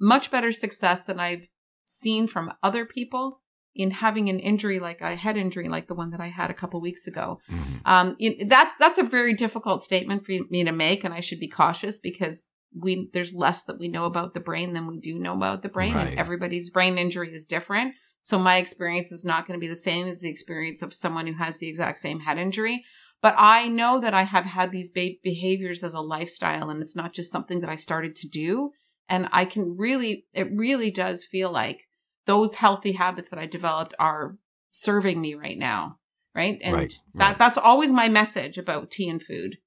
much 0.00 0.30
better 0.30 0.52
success 0.52 1.04
than 1.04 1.18
I've 1.18 1.48
seen 1.82 2.28
from 2.28 2.52
other 2.62 2.86
people 2.86 3.40
in 3.74 3.90
having 3.90 4.28
an 4.28 4.38
injury 4.38 4.78
like 4.78 5.00
a 5.00 5.16
head 5.16 5.36
injury 5.36 5.68
like 5.68 5.86
the 5.88 5.94
one 5.94 6.10
that 6.10 6.20
I 6.20 6.28
had 6.28 6.50
a 6.50 6.54
couple 6.54 6.80
weeks 6.80 7.06
ago. 7.06 7.40
Mhm. 7.50 7.80
Um, 7.84 8.16
it, 8.18 8.48
that's 8.48 8.76
that's 8.76 8.98
a 8.98 9.02
very 9.02 9.34
difficult 9.34 9.82
statement 9.82 10.24
for 10.24 10.32
me 10.50 10.64
to 10.64 10.72
make, 10.72 11.04
and 11.04 11.12
I 11.12 11.20
should 11.20 11.40
be 11.40 11.48
cautious 11.48 11.98
because 11.98 12.48
we 12.76 13.08
there's 13.12 13.34
less 13.34 13.64
that 13.64 13.78
we 13.78 13.88
know 13.88 14.04
about 14.04 14.34
the 14.34 14.40
brain 14.40 14.72
than 14.72 14.86
we 14.86 14.98
do 14.98 15.18
know 15.18 15.34
about 15.34 15.62
the 15.62 15.68
brain, 15.68 15.94
Right. 15.94 16.08
and 16.08 16.18
everybody's 16.18 16.70
brain 16.70 16.98
injury 16.98 17.32
is 17.34 17.44
different. 17.44 17.94
So 18.20 18.38
my 18.38 18.56
experience 18.56 19.12
is 19.12 19.22
not 19.24 19.46
going 19.46 19.58
to 19.58 19.64
be 19.64 19.68
the 19.68 19.76
same 19.76 20.06
as 20.06 20.20
the 20.20 20.30
experience 20.30 20.80
of 20.80 20.94
someone 20.94 21.26
who 21.26 21.34
has 21.34 21.58
the 21.58 21.68
exact 21.68 21.98
same 21.98 22.20
head 22.20 22.38
injury. 22.38 22.84
But 23.20 23.34
I 23.38 23.68
know 23.68 24.00
that 24.00 24.14
I 24.14 24.22
have 24.24 24.44
had 24.44 24.70
these 24.72 24.90
be- 24.90 25.20
behaviors 25.22 25.82
as 25.82 25.94
a 25.94 26.00
lifestyle, 26.00 26.70
and 26.70 26.80
it's 26.80 26.96
not 26.96 27.12
just 27.12 27.30
something 27.30 27.60
that 27.60 27.70
I 27.70 27.76
started 27.76 28.14
to 28.16 28.28
do. 28.28 28.70
And 29.08 29.28
I 29.32 29.44
can 29.44 29.76
really, 29.76 30.26
it 30.32 30.48
really 30.54 30.90
does 30.90 31.24
feel 31.24 31.50
like 31.50 31.86
those 32.26 32.54
healthy 32.56 32.92
habits 32.92 33.30
that 33.30 33.38
I 33.38 33.46
developed 33.46 33.94
are 33.98 34.36
serving 34.70 35.20
me 35.20 35.34
right 35.34 35.58
now. 35.58 35.98
Right. 36.34 36.58
And 36.62 36.74
Right, 36.74 36.94
that, 37.14 37.24
right. 37.28 37.38
that's 37.38 37.56
always 37.58 37.92
my 37.92 38.08
message 38.08 38.58
about 38.58 38.90
tea 38.90 39.08
and 39.08 39.22
food 39.22 39.58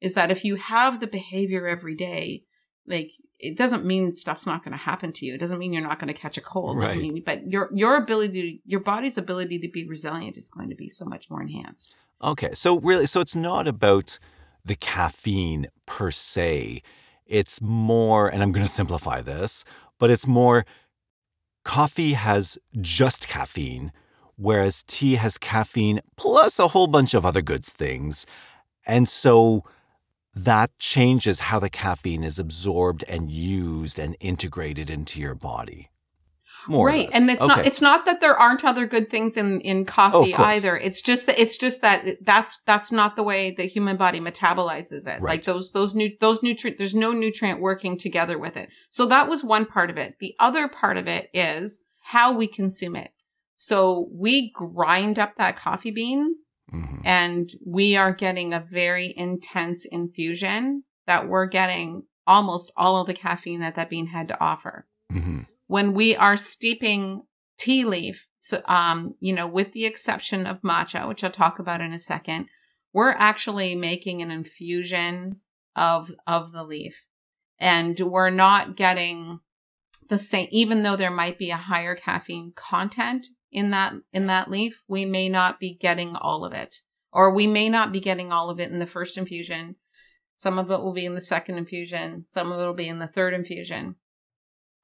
is 0.00 0.14
that 0.14 0.30
if 0.30 0.44
you 0.44 0.56
have 0.56 1.00
the 1.00 1.06
behavior 1.08 1.66
every 1.66 1.96
day, 1.96 2.44
like 2.86 3.10
it 3.40 3.56
doesn't 3.56 3.84
mean 3.84 4.12
stuff's 4.12 4.46
not 4.46 4.62
going 4.64 4.72
to 4.72 4.78
happen 4.84 5.12
to 5.12 5.26
you. 5.26 5.34
It 5.34 5.38
doesn't 5.40 5.58
mean 5.58 5.72
you're 5.72 5.82
not 5.82 5.98
going 5.98 6.12
to 6.12 6.20
catch 6.20 6.38
a 6.38 6.40
cold. 6.40 6.78
Right. 6.78 6.96
mean- 7.00 7.22
but 7.26 7.50
your, 7.50 7.70
your 7.74 7.96
ability, 7.96 8.42
to, 8.42 8.58
your 8.70 8.80
body's 8.80 9.18
ability 9.18 9.58
to 9.60 9.68
be 9.68 9.84
resilient 9.86 10.36
is 10.36 10.48
going 10.48 10.70
to 10.70 10.76
be 10.76 10.88
so 10.88 11.04
much 11.04 11.28
more 11.28 11.42
enhanced. 11.42 11.92
okay. 12.22 12.50
So 12.54 12.78
really, 12.80 13.06
so 13.06 13.20
it's 13.20 13.34
not 13.36 13.66
about 13.66 14.18
the 14.64 14.76
caffeine 14.76 15.66
per 15.86 16.12
se. 16.12 16.82
It's 17.26 17.60
more, 17.60 18.28
and 18.28 18.42
I'm 18.44 18.52
going 18.52 18.64
to 18.66 18.70
simplify 18.72 19.22
this, 19.22 19.64
but 19.98 20.10
it's 20.10 20.26
more. 20.26 20.64
Coffee 21.64 22.14
has 22.14 22.58
just 22.80 23.28
caffeine, 23.28 23.92
whereas 24.36 24.82
tea 24.86 25.14
has 25.14 25.38
caffeine 25.38 26.00
plus 26.16 26.58
a 26.58 26.68
whole 26.68 26.88
bunch 26.88 27.14
of 27.14 27.24
other 27.24 27.42
good 27.42 27.64
things. 27.64 28.26
And 28.86 29.08
so 29.08 29.62
that 30.34 30.76
changes 30.78 31.40
how 31.40 31.58
the 31.60 31.70
caffeine 31.70 32.24
is 32.24 32.38
absorbed 32.38 33.04
and 33.06 33.30
used 33.30 33.98
and 33.98 34.16
integrated 34.18 34.90
into 34.90 35.20
your 35.20 35.34
body. 35.34 35.88
More 36.68 36.86
right. 36.86 37.08
And 37.12 37.28
it's 37.30 37.42
not 37.44 37.66
it's 37.66 37.80
not 37.80 38.04
that 38.06 38.20
there 38.20 38.36
aren't 38.36 38.64
other 38.64 38.86
good 38.86 39.08
things 39.08 39.36
in 39.36 39.60
in 39.60 39.84
coffee 39.84 40.34
Oh, 40.36 40.42
either. 40.44 40.76
It's 40.76 41.02
just 41.02 41.26
that 41.26 41.38
it's 41.38 41.56
just 41.56 41.80
that 41.82 42.24
that's 42.24 42.58
that's 42.62 42.92
not 42.92 43.16
the 43.16 43.22
way 43.22 43.50
the 43.50 43.64
human 43.64 43.96
body 43.96 44.20
metabolizes 44.20 45.06
it. 45.06 45.22
Like 45.22 45.44
those 45.44 45.72
those 45.72 45.94
new 45.94 46.10
those 46.20 46.42
nutrient 46.42 46.78
there's 46.78 46.94
no 46.94 47.12
nutrient 47.12 47.60
working 47.60 47.96
together 47.98 48.38
with 48.38 48.56
it. 48.56 48.68
So 48.90 49.06
that 49.06 49.28
was 49.28 49.42
one 49.44 49.66
part 49.66 49.90
of 49.90 49.96
it. 49.98 50.16
The 50.20 50.34
other 50.38 50.68
part 50.68 50.96
of 50.96 51.08
it 51.08 51.30
is 51.34 51.80
how 52.00 52.32
we 52.32 52.46
consume 52.46 52.96
it. 52.96 53.12
So 53.56 54.08
we 54.12 54.50
grind 54.50 55.18
up 55.18 55.36
that 55.36 55.56
coffee 55.56 55.90
bean 55.92 56.36
Mhm. 56.72 57.02
and 57.04 57.50
we 57.66 57.96
are 57.96 58.12
getting 58.12 58.54
a 58.54 58.60
very 58.60 59.12
intense 59.16 59.84
infusion 59.84 60.84
that 61.06 61.28
we're 61.28 61.46
getting 61.46 62.04
almost 62.26 62.70
all 62.76 63.00
of 63.00 63.06
the 63.06 63.14
caffeine 63.14 63.60
that 63.60 63.74
that 63.74 63.90
bean 63.90 64.06
had 64.06 64.28
to 64.28 64.40
offer 64.40 64.86
Mhm. 65.12 65.46
When 65.72 65.94
we 65.94 66.14
are 66.14 66.36
steeping 66.36 67.22
tea 67.56 67.82
leaf, 67.82 68.26
so, 68.40 68.60
um, 68.66 69.14
you 69.20 69.32
know, 69.32 69.46
with 69.46 69.72
the 69.72 69.86
exception 69.86 70.46
of 70.46 70.60
matcha, 70.60 71.08
which 71.08 71.24
I'll 71.24 71.30
talk 71.30 71.58
about 71.58 71.80
in 71.80 71.94
a 71.94 71.98
second, 71.98 72.48
we're 72.92 73.12
actually 73.12 73.74
making 73.74 74.20
an 74.20 74.30
infusion 74.30 75.40
of 75.74 76.12
of 76.26 76.52
the 76.52 76.62
leaf. 76.62 77.06
And 77.58 77.98
we're 77.98 78.28
not 78.28 78.76
getting 78.76 79.40
the 80.10 80.18
same, 80.18 80.48
even 80.50 80.82
though 80.82 80.94
there 80.94 81.10
might 81.10 81.38
be 81.38 81.50
a 81.50 81.56
higher 81.56 81.94
caffeine 81.94 82.52
content 82.54 83.28
in 83.50 83.70
that, 83.70 83.94
in 84.12 84.26
that 84.26 84.50
leaf, 84.50 84.82
we 84.88 85.06
may 85.06 85.30
not 85.30 85.58
be 85.58 85.72
getting 85.72 86.14
all 86.16 86.44
of 86.44 86.52
it, 86.52 86.82
or 87.14 87.32
we 87.32 87.46
may 87.46 87.70
not 87.70 87.92
be 87.92 88.00
getting 88.00 88.30
all 88.30 88.50
of 88.50 88.60
it 88.60 88.70
in 88.70 88.78
the 88.78 88.84
first 88.84 89.16
infusion. 89.16 89.76
Some 90.36 90.58
of 90.58 90.70
it 90.70 90.82
will 90.82 90.92
be 90.92 91.06
in 91.06 91.14
the 91.14 91.22
second 91.22 91.56
infusion. 91.56 92.24
Some 92.26 92.52
of 92.52 92.60
it 92.60 92.66
will 92.66 92.74
be 92.74 92.88
in 92.88 92.98
the 92.98 93.06
third 93.06 93.32
infusion. 93.32 93.96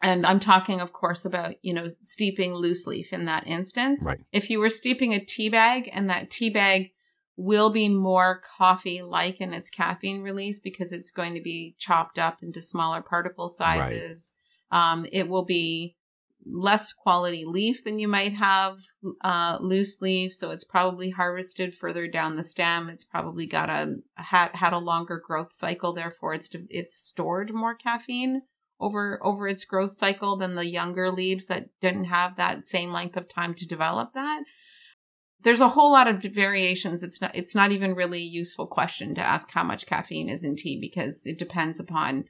And 0.00 0.24
I'm 0.24 0.38
talking, 0.38 0.80
of 0.80 0.92
course, 0.92 1.24
about, 1.24 1.54
you 1.62 1.74
know, 1.74 1.88
steeping 2.00 2.54
loose 2.54 2.86
leaf 2.86 3.12
in 3.12 3.24
that 3.24 3.46
instance. 3.46 4.02
Right. 4.04 4.20
If 4.32 4.48
you 4.48 4.60
were 4.60 4.70
steeping 4.70 5.12
a 5.12 5.24
tea 5.24 5.48
bag 5.48 5.90
and 5.92 6.08
that 6.08 6.30
tea 6.30 6.50
bag 6.50 6.92
will 7.36 7.70
be 7.70 7.88
more 7.88 8.40
coffee 8.58 9.02
like 9.02 9.40
in 9.40 9.52
its 9.52 9.70
caffeine 9.70 10.22
release 10.22 10.58
because 10.58 10.92
it's 10.92 11.10
going 11.10 11.34
to 11.34 11.40
be 11.40 11.74
chopped 11.78 12.18
up 12.18 12.42
into 12.42 12.60
smaller 12.60 13.00
particle 13.00 13.48
sizes. 13.48 14.34
Right. 14.72 14.92
Um, 14.92 15.06
it 15.12 15.28
will 15.28 15.44
be 15.44 15.96
less 16.44 16.92
quality 16.92 17.44
leaf 17.44 17.84
than 17.84 17.98
you 17.98 18.08
might 18.08 18.34
have 18.34 18.80
uh, 19.22 19.58
loose 19.60 20.00
leaf, 20.00 20.32
so 20.32 20.50
it's 20.50 20.64
probably 20.64 21.10
harvested 21.10 21.74
further 21.74 22.06
down 22.08 22.36
the 22.36 22.44
stem. 22.44 22.88
It's 22.88 23.04
probably 23.04 23.46
got 23.46 23.68
a 23.68 23.96
had 24.14 24.54
had 24.54 24.72
a 24.72 24.78
longer 24.78 25.18
growth 25.24 25.52
cycle, 25.52 25.92
therefore 25.92 26.34
it's 26.34 26.50
it's 26.70 26.94
stored 26.94 27.52
more 27.52 27.74
caffeine 27.74 28.42
over 28.80 29.24
over 29.24 29.48
its 29.48 29.64
growth 29.64 29.92
cycle 29.92 30.36
than 30.36 30.54
the 30.54 30.66
younger 30.66 31.10
leaves 31.10 31.46
that 31.46 31.68
didn't 31.80 32.04
have 32.04 32.36
that 32.36 32.64
same 32.64 32.92
length 32.92 33.16
of 33.16 33.28
time 33.28 33.54
to 33.54 33.66
develop 33.66 34.12
that 34.14 34.42
there's 35.42 35.60
a 35.60 35.70
whole 35.70 35.92
lot 35.92 36.08
of 36.08 36.22
variations 36.22 37.02
it's 37.02 37.20
not 37.20 37.30
it's 37.34 37.54
not 37.54 37.72
even 37.72 37.94
really 37.94 38.18
a 38.18 38.22
useful 38.22 38.66
question 38.66 39.14
to 39.14 39.20
ask 39.20 39.50
how 39.52 39.62
much 39.62 39.86
caffeine 39.86 40.28
is 40.28 40.44
in 40.44 40.56
tea 40.56 40.78
because 40.80 41.24
it 41.26 41.38
depends 41.38 41.80
upon 41.80 42.24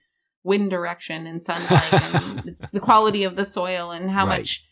wind 0.45 0.71
direction 0.71 1.27
and 1.27 1.43
sunlight 1.43 2.15
and 2.15 2.57
the 2.73 2.81
quality 2.81 3.25
of 3.25 3.37
the 3.37 3.45
soil 3.45 3.91
and 3.91 4.11
how 4.11 4.27
right. 4.27 4.39
much 4.39 4.65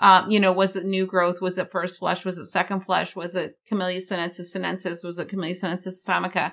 um, 0.00 0.30
you 0.30 0.38
know, 0.38 0.52
was 0.52 0.76
it 0.76 0.84
new 0.84 1.06
growth? 1.06 1.40
Was 1.40 1.58
it 1.58 1.72
first 1.72 1.98
flush? 1.98 2.24
Was 2.24 2.38
it 2.38 2.46
second 2.46 2.80
flush? 2.80 3.16
Was 3.16 3.34
it 3.34 3.58
Camellia 3.66 4.00
sinensis 4.00 4.52
sinensis? 4.52 5.02
Was 5.02 5.18
it 5.18 5.28
Camellia 5.28 5.56
sinensis 5.56 6.06
assamica? 6.06 6.52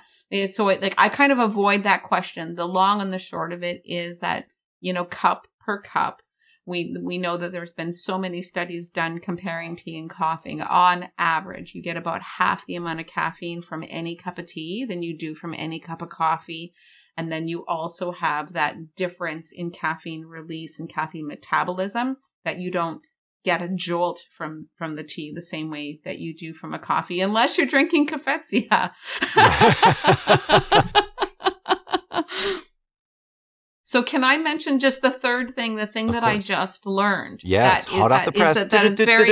So 0.52 0.70
it, 0.70 0.82
like, 0.82 0.96
I 0.98 1.10
kind 1.10 1.32
of 1.32 1.38
avoid 1.38 1.84
that 1.84 2.04
question. 2.04 2.56
The 2.56 2.68
long 2.68 3.02
and 3.02 3.14
the 3.14 3.20
short 3.20 3.54
of 3.54 3.62
it 3.62 3.84
is 3.86 4.20
that 4.22 4.48
you 4.86 4.94
know, 4.94 5.04
cup 5.04 5.48
per 5.60 5.82
cup. 5.82 6.22
We, 6.68 6.96
we 7.02 7.18
know 7.18 7.38
that 7.38 7.52
there's 7.52 7.74
been 7.74 7.92
so 7.92 8.20
many 8.20 8.44
studies 8.44 8.88
done 8.88 9.20
comparing 9.20 9.76
tea 9.76 9.98
and 9.98 10.10
coughing. 10.10 10.62
On 10.62 11.10
average, 11.18 11.74
you 11.74 11.82
get 11.82 11.98
about 11.98 12.22
half 12.22 12.68
the 12.68 12.76
amount 12.76 13.00
of 13.00 13.08
caffeine 13.08 13.62
from 13.62 13.84
any 13.90 14.16
cup 14.16 14.38
of 14.38 14.46
tea 14.46 14.86
than 14.86 15.02
you 15.02 15.18
do 15.18 15.34
from 15.34 15.56
any 15.56 15.80
cup 15.80 16.04
of 16.04 16.10
coffee. 16.10 16.72
And 17.18 17.32
then 17.32 17.48
you 17.48 17.66
also 17.68 18.12
have 18.12 18.54
that 18.54 18.96
difference 18.96 19.52
in 19.52 19.72
caffeine 19.72 20.26
release 20.26 20.80
and 20.80 20.88
caffeine 20.88 21.28
metabolism 21.28 22.18
that 22.44 22.60
you 22.60 22.70
don't 22.70 23.02
get 23.44 23.64
a 23.64 23.70
jolt 23.70 24.22
from 24.36 24.70
from 24.76 24.96
the 24.96 25.04
tea 25.04 25.32
the 25.32 25.42
same 25.42 25.72
way 25.72 26.00
that 26.04 26.20
you 26.20 26.36
do 26.36 26.52
from 26.52 26.74
a 26.74 26.80
coffee 26.80 27.22
unless 27.22 27.58
you're 27.58 27.68
drinking 27.68 28.08
cafetia. 28.08 28.92
So 33.88 34.02
can 34.02 34.24
I 34.24 34.38
mention 34.40 34.80
just 34.80 35.04
the 35.04 35.12
third 35.12 35.52
thing, 35.52 35.76
the 35.76 35.86
thing 35.86 36.10
of 36.10 36.16
that 36.16 36.24
course. 36.24 36.50
I 36.50 36.56
just 36.56 36.88
learned? 36.88 37.42
Yes, 37.44 37.86
hot 37.86 38.12
off 38.12 38.26
the 38.26 38.32
press. 38.32 38.56
That, 38.58 38.72
that 38.72 38.84
very... 39.06 39.26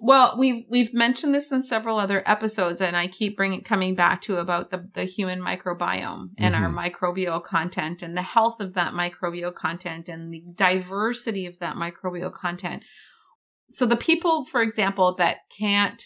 well, 0.00 0.36
we've 0.38 0.64
we've 0.68 0.94
mentioned 0.94 1.34
this 1.34 1.50
in 1.50 1.60
several 1.60 1.98
other 1.98 2.22
episodes, 2.24 2.80
and 2.80 2.96
I 2.96 3.08
keep 3.08 3.36
bringing 3.36 3.62
coming 3.62 3.96
back 3.96 4.22
to 4.22 4.36
about 4.36 4.70
the 4.70 4.88
the 4.94 5.02
human 5.02 5.40
microbiome 5.40 6.28
and 6.38 6.54
mm-hmm. 6.54 6.64
our 6.64 6.70
microbial 6.70 7.42
content 7.42 8.00
and 8.00 8.16
the 8.16 8.22
health 8.22 8.60
of 8.60 8.74
that 8.74 8.92
microbial 8.92 9.52
content 9.52 10.08
and 10.08 10.32
the 10.32 10.44
diversity 10.54 11.46
of 11.46 11.58
that 11.58 11.74
microbial 11.74 12.32
content. 12.32 12.84
So 13.70 13.86
the 13.86 13.96
people, 13.96 14.44
for 14.44 14.62
example, 14.62 15.16
that 15.16 15.38
can't 15.58 16.00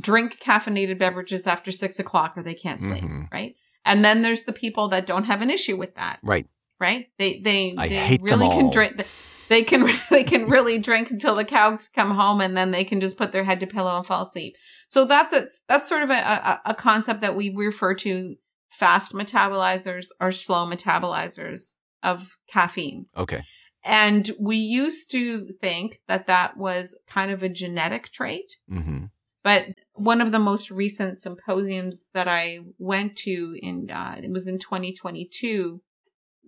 drink 0.00 0.38
caffeinated 0.38 1.00
beverages 1.00 1.48
after 1.48 1.72
six 1.72 1.98
o'clock 1.98 2.34
or 2.36 2.44
they 2.44 2.54
can't 2.54 2.80
sleep, 2.80 3.02
mm-hmm. 3.02 3.24
right? 3.32 3.56
And 3.84 4.04
then 4.04 4.22
there's 4.22 4.44
the 4.44 4.52
people 4.52 4.88
that 4.88 5.06
don't 5.06 5.24
have 5.24 5.42
an 5.42 5.50
issue 5.50 5.76
with 5.76 5.94
that. 5.96 6.20
Right. 6.22 6.46
Right. 6.78 7.06
They 7.18 7.40
they 7.40 7.74
I 7.76 7.88
they 7.88 8.18
really 8.20 8.48
can 8.48 8.70
drink. 8.70 9.04
They 9.48 9.62
can 9.62 9.88
they 10.10 10.24
can 10.24 10.48
really 10.48 10.78
drink 10.78 11.10
until 11.10 11.34
the 11.34 11.44
cows 11.44 11.88
come 11.94 12.12
home, 12.12 12.40
and 12.40 12.56
then 12.56 12.70
they 12.70 12.84
can 12.84 13.00
just 13.00 13.16
put 13.16 13.32
their 13.32 13.44
head 13.44 13.60
to 13.60 13.66
pillow 13.66 13.96
and 13.96 14.06
fall 14.06 14.22
asleep. 14.22 14.56
So 14.88 15.04
that's 15.04 15.32
a 15.32 15.46
that's 15.68 15.88
sort 15.88 16.02
of 16.02 16.10
a, 16.10 16.14
a, 16.14 16.60
a 16.66 16.74
concept 16.74 17.20
that 17.20 17.34
we 17.34 17.52
refer 17.54 17.94
to 17.94 18.36
fast 18.70 19.12
metabolizers 19.12 20.06
or 20.20 20.32
slow 20.32 20.66
metabolizers 20.66 21.74
of 22.02 22.36
caffeine. 22.48 23.06
Okay. 23.16 23.42
And 23.84 24.30
we 24.38 24.56
used 24.56 25.10
to 25.10 25.48
think 25.60 26.00
that 26.08 26.26
that 26.26 26.56
was 26.56 26.98
kind 27.08 27.30
of 27.30 27.42
a 27.42 27.48
genetic 27.48 28.10
trait. 28.10 28.56
Mm-hmm. 28.70 29.06
But 29.42 29.66
one 29.94 30.20
of 30.20 30.32
the 30.32 30.38
most 30.38 30.70
recent 30.70 31.18
symposiums 31.18 32.08
that 32.14 32.28
I 32.28 32.60
went 32.78 33.16
to 33.18 33.58
in, 33.60 33.90
uh, 33.90 34.20
it 34.22 34.30
was 34.30 34.46
in 34.46 34.58
2022. 34.58 35.82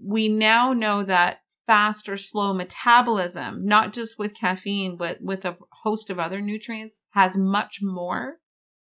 We 0.03 0.29
now 0.29 0.73
know 0.73 1.03
that 1.03 1.41
fast 1.67 2.09
or 2.09 2.17
slow 2.17 2.53
metabolism, 2.53 3.65
not 3.65 3.93
just 3.93 4.19
with 4.19 4.35
caffeine, 4.35 4.97
but 4.97 5.21
with 5.21 5.45
a 5.45 5.57
host 5.83 6.11
of 6.11 6.19
other 6.19 6.41
nutrients 6.41 7.03
has 7.11 7.37
much 7.37 7.81
more 7.83 8.39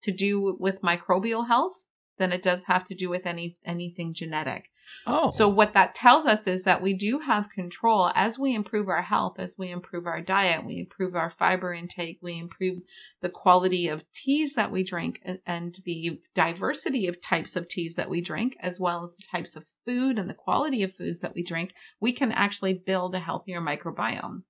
to 0.02 0.12
do 0.12 0.56
with 0.58 0.82
microbial 0.82 1.48
health 1.48 1.84
than 2.18 2.33
it 2.33 2.42
does 2.42 2.64
have 2.64 2.85
to 2.85 2.94
do 2.94 3.09
with 3.09 3.26
any 3.26 3.57
anything 3.64 4.14
genetic. 4.14 4.70
Oh. 5.07 5.31
So 5.31 5.48
what 5.48 5.72
that 5.72 5.94
tells 5.94 6.26
us 6.26 6.46
is 6.46 6.64
that 6.64 6.81
we 6.81 6.94
do 6.94 7.20
have 7.20 7.50
control 7.50 8.11
as 8.14 8.38
we 8.38 8.55
improve 8.55 8.88
our 8.88 9.02
health, 9.02 9.38
as 9.38 9.57
we 9.59 9.70
improve 9.70 10.07
our 10.07 10.20
diet, 10.20 10.64
we 10.64 10.79
improve 10.79 11.14
our 11.14 11.31
fiber 11.31 11.72
intake, 11.72 12.18
we 12.22 12.38
improve 12.38 12.79
the 13.20 13.29
quality 13.29 13.88
of 13.88 14.05
teas 14.12 14.55
that 14.55 14.70
we 14.70 14.83
drink 14.83 15.20
and 15.44 15.79
the 15.85 16.20
diversity 16.35 17.07
of 17.07 17.20
types 17.20 17.57
of 17.57 17.68
teas 17.68 17.96
that 17.96 18.11
we 18.11 18.20
drink, 18.20 18.57
as 18.61 18.79
well 18.81 19.02
as 19.02 19.16
the 19.16 19.24
types 19.31 19.57
of 19.57 19.64
food 19.85 20.18
and 20.18 20.29
the 20.31 20.35
quality 20.35 20.83
of 20.83 20.92
foods 20.92 21.20
that 21.20 21.35
we 21.35 21.42
drink, 21.42 21.72
we 22.00 22.12
can 22.12 22.33
actually 22.33 22.74
build 22.74 23.14
a 23.14 23.20
healthier 23.20 23.61
microbiome. 23.61 24.42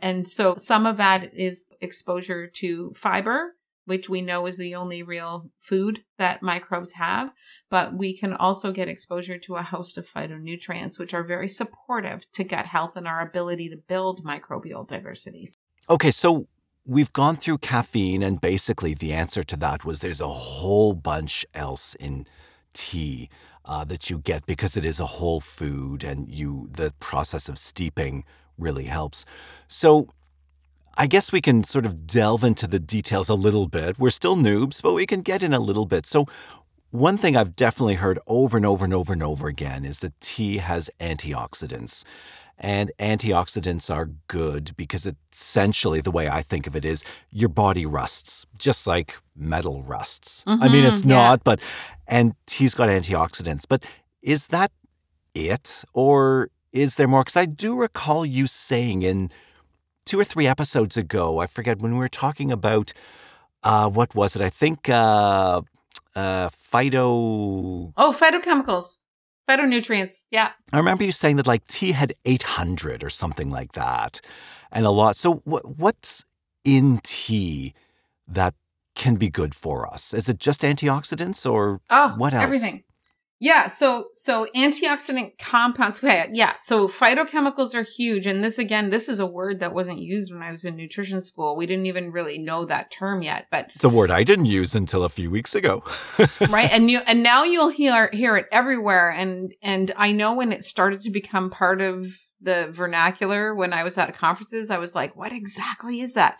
And 0.00 0.28
so 0.28 0.54
some 0.56 0.86
of 0.86 0.96
that 0.98 1.34
is 1.34 1.66
exposure 1.80 2.46
to 2.46 2.92
fiber, 2.94 3.54
which 3.88 4.10
we 4.10 4.20
know 4.20 4.46
is 4.46 4.58
the 4.58 4.74
only 4.74 5.02
real 5.02 5.50
food 5.58 6.04
that 6.18 6.42
microbes 6.42 6.92
have. 6.92 7.32
But 7.70 7.94
we 7.94 8.14
can 8.14 8.34
also 8.34 8.70
get 8.70 8.86
exposure 8.86 9.38
to 9.38 9.56
a 9.56 9.62
host 9.62 9.96
of 9.96 10.06
phytonutrients, 10.06 10.98
which 10.98 11.14
are 11.14 11.24
very 11.24 11.48
supportive 11.48 12.30
to 12.32 12.44
gut 12.44 12.66
health 12.66 12.96
and 12.96 13.08
our 13.08 13.26
ability 13.26 13.70
to 13.70 13.76
build 13.76 14.22
microbial 14.22 14.86
diversity. 14.86 15.48
Okay, 15.88 16.10
so 16.10 16.48
we've 16.84 17.12
gone 17.14 17.36
through 17.36 17.58
caffeine, 17.58 18.22
and 18.22 18.42
basically 18.42 18.92
the 18.92 19.14
answer 19.14 19.42
to 19.42 19.56
that 19.56 19.86
was 19.86 20.00
there's 20.00 20.20
a 20.20 20.28
whole 20.28 20.92
bunch 20.92 21.46
else 21.54 21.94
in 21.94 22.26
tea. 22.74 23.30
Uh, 23.64 23.84
that 23.84 24.08
you 24.08 24.18
get 24.18 24.46
because 24.46 24.78
it 24.78 24.84
is 24.84 24.98
a 24.98 25.04
whole 25.04 25.40
food 25.40 26.02
and 26.02 26.26
you 26.30 26.70
the 26.72 26.90
process 27.00 27.50
of 27.50 27.58
steeping 27.58 28.24
really 28.56 28.84
helps. 28.84 29.26
So 29.66 30.08
I 30.98 31.06
guess 31.06 31.30
we 31.30 31.40
can 31.40 31.62
sort 31.62 31.86
of 31.86 32.08
delve 32.08 32.42
into 32.42 32.66
the 32.66 32.80
details 32.80 33.28
a 33.28 33.34
little 33.34 33.68
bit. 33.68 34.00
We're 34.00 34.10
still 34.10 34.36
noobs, 34.36 34.82
but 34.82 34.94
we 34.94 35.06
can 35.06 35.22
get 35.22 35.44
in 35.44 35.54
a 35.54 35.60
little 35.60 35.86
bit. 35.86 36.06
So, 36.06 36.26
one 36.90 37.16
thing 37.16 37.36
I've 37.36 37.54
definitely 37.54 37.94
heard 37.94 38.18
over 38.26 38.56
and 38.56 38.66
over 38.66 38.84
and 38.84 38.92
over 38.92 39.12
and 39.12 39.22
over 39.22 39.46
again 39.46 39.84
is 39.84 40.00
that 40.00 40.20
tea 40.20 40.56
has 40.56 40.90
antioxidants. 40.98 42.02
And 42.58 42.90
antioxidants 42.98 43.94
are 43.94 44.06
good 44.26 44.72
because 44.76 45.06
essentially 45.32 46.00
the 46.00 46.10
way 46.10 46.28
I 46.28 46.42
think 46.42 46.66
of 46.66 46.74
it 46.74 46.84
is 46.84 47.04
your 47.30 47.50
body 47.50 47.86
rusts, 47.86 48.46
just 48.56 48.86
like 48.86 49.18
metal 49.36 49.84
rusts. 49.84 50.42
Mm-hmm, 50.44 50.62
I 50.62 50.68
mean, 50.68 50.84
it's 50.84 51.04
yeah. 51.04 51.14
not, 51.14 51.44
but, 51.44 51.60
and 52.08 52.34
tea's 52.46 52.74
got 52.74 52.88
antioxidants. 52.88 53.64
But 53.68 53.88
is 54.20 54.48
that 54.48 54.72
it? 55.34 55.84
Or 55.94 56.50
is 56.72 56.96
there 56.96 57.06
more? 57.06 57.20
Because 57.20 57.36
I 57.36 57.46
do 57.46 57.78
recall 57.78 58.26
you 58.26 58.48
saying 58.48 59.02
in 59.02 59.30
two 60.08 60.18
or 60.18 60.24
three 60.24 60.46
episodes 60.46 60.96
ago, 60.96 61.38
I 61.38 61.46
forget 61.46 61.80
when 61.80 61.92
we 61.92 61.98
were 61.98 62.08
talking 62.08 62.50
about 62.50 62.92
uh, 63.62 63.90
what 63.90 64.14
was 64.14 64.34
it? 64.34 64.42
I 64.42 64.48
think 64.48 64.88
uh, 64.88 65.60
uh, 66.16 66.48
phyto. 66.48 67.92
Oh, 67.96 68.16
phytochemicals, 68.18 69.00
phytonutrients. 69.48 70.24
Yeah. 70.30 70.52
I 70.72 70.78
remember 70.78 71.04
you 71.04 71.12
saying 71.12 71.36
that 71.36 71.46
like 71.46 71.66
tea 71.66 71.92
had 71.92 72.14
800 72.24 73.04
or 73.04 73.10
something 73.10 73.50
like 73.50 73.72
that, 73.72 74.20
and 74.72 74.86
a 74.86 74.90
lot. 74.90 75.16
So 75.16 75.42
wh- 75.44 75.78
what's 75.78 76.24
in 76.64 77.00
tea 77.02 77.74
that 78.26 78.54
can 78.94 79.16
be 79.16 79.28
good 79.28 79.54
for 79.54 79.86
us? 79.86 80.14
Is 80.14 80.28
it 80.28 80.38
just 80.38 80.62
antioxidants 80.62 81.48
or 81.50 81.80
oh, 81.90 82.14
what 82.16 82.32
else? 82.32 82.44
Everything. 82.44 82.84
Yeah, 83.40 83.68
so 83.68 84.06
so 84.14 84.48
antioxidant 84.56 85.38
compounds. 85.38 86.02
Okay, 86.02 86.28
yeah, 86.32 86.56
so 86.58 86.88
phytochemicals 86.88 87.72
are 87.72 87.84
huge, 87.84 88.26
and 88.26 88.42
this 88.42 88.58
again, 88.58 88.90
this 88.90 89.08
is 89.08 89.20
a 89.20 89.26
word 89.26 89.60
that 89.60 89.72
wasn't 89.72 90.00
used 90.00 90.32
when 90.32 90.42
I 90.42 90.50
was 90.50 90.64
in 90.64 90.74
nutrition 90.74 91.22
school. 91.22 91.54
We 91.54 91.66
didn't 91.66 91.86
even 91.86 92.10
really 92.10 92.38
know 92.38 92.64
that 92.64 92.90
term 92.90 93.22
yet, 93.22 93.46
but 93.52 93.70
it's 93.76 93.84
a 93.84 93.88
word 93.88 94.10
I 94.10 94.24
didn't 94.24 94.46
use 94.46 94.74
until 94.74 95.04
a 95.04 95.08
few 95.08 95.30
weeks 95.30 95.54
ago. 95.54 95.84
right, 96.50 96.68
and 96.72 96.90
you 96.90 97.00
and 97.06 97.22
now 97.22 97.44
you'll 97.44 97.68
hear 97.68 98.10
hear 98.12 98.36
it 98.36 98.46
everywhere, 98.50 99.10
and 99.10 99.54
and 99.62 99.92
I 99.96 100.10
know 100.10 100.34
when 100.34 100.50
it 100.50 100.64
started 100.64 101.02
to 101.02 101.10
become 101.10 101.48
part 101.48 101.80
of 101.80 102.06
the 102.40 102.68
vernacular 102.72 103.54
when 103.54 103.72
I 103.72 103.84
was 103.84 103.96
at 103.98 104.16
conferences, 104.16 104.68
I 104.68 104.78
was 104.78 104.96
like, 104.96 105.14
what 105.14 105.32
exactly 105.32 106.00
is 106.00 106.14
that? 106.14 106.38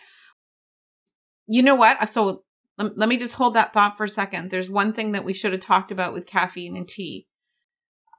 You 1.47 1.63
know 1.63 1.77
what? 1.77 2.09
So 2.11 2.43
let, 2.79 2.97
let 2.97 3.09
me 3.09 3.17
just 3.17 3.35
hold 3.35 3.55
that 3.55 3.73
thought 3.73 3.97
for 3.97 4.05
a 4.05 4.09
second. 4.09 4.51
There's 4.51 4.71
one 4.71 4.93
thing 4.93 5.13
that 5.13 5.25
we 5.25 5.35
should 5.35 5.53
have 5.53 5.61
talked 5.61 5.91
about 5.91 6.13
with 6.13 6.27
caffeine 6.27 6.77
and 6.77 6.89
tea. 6.89 7.27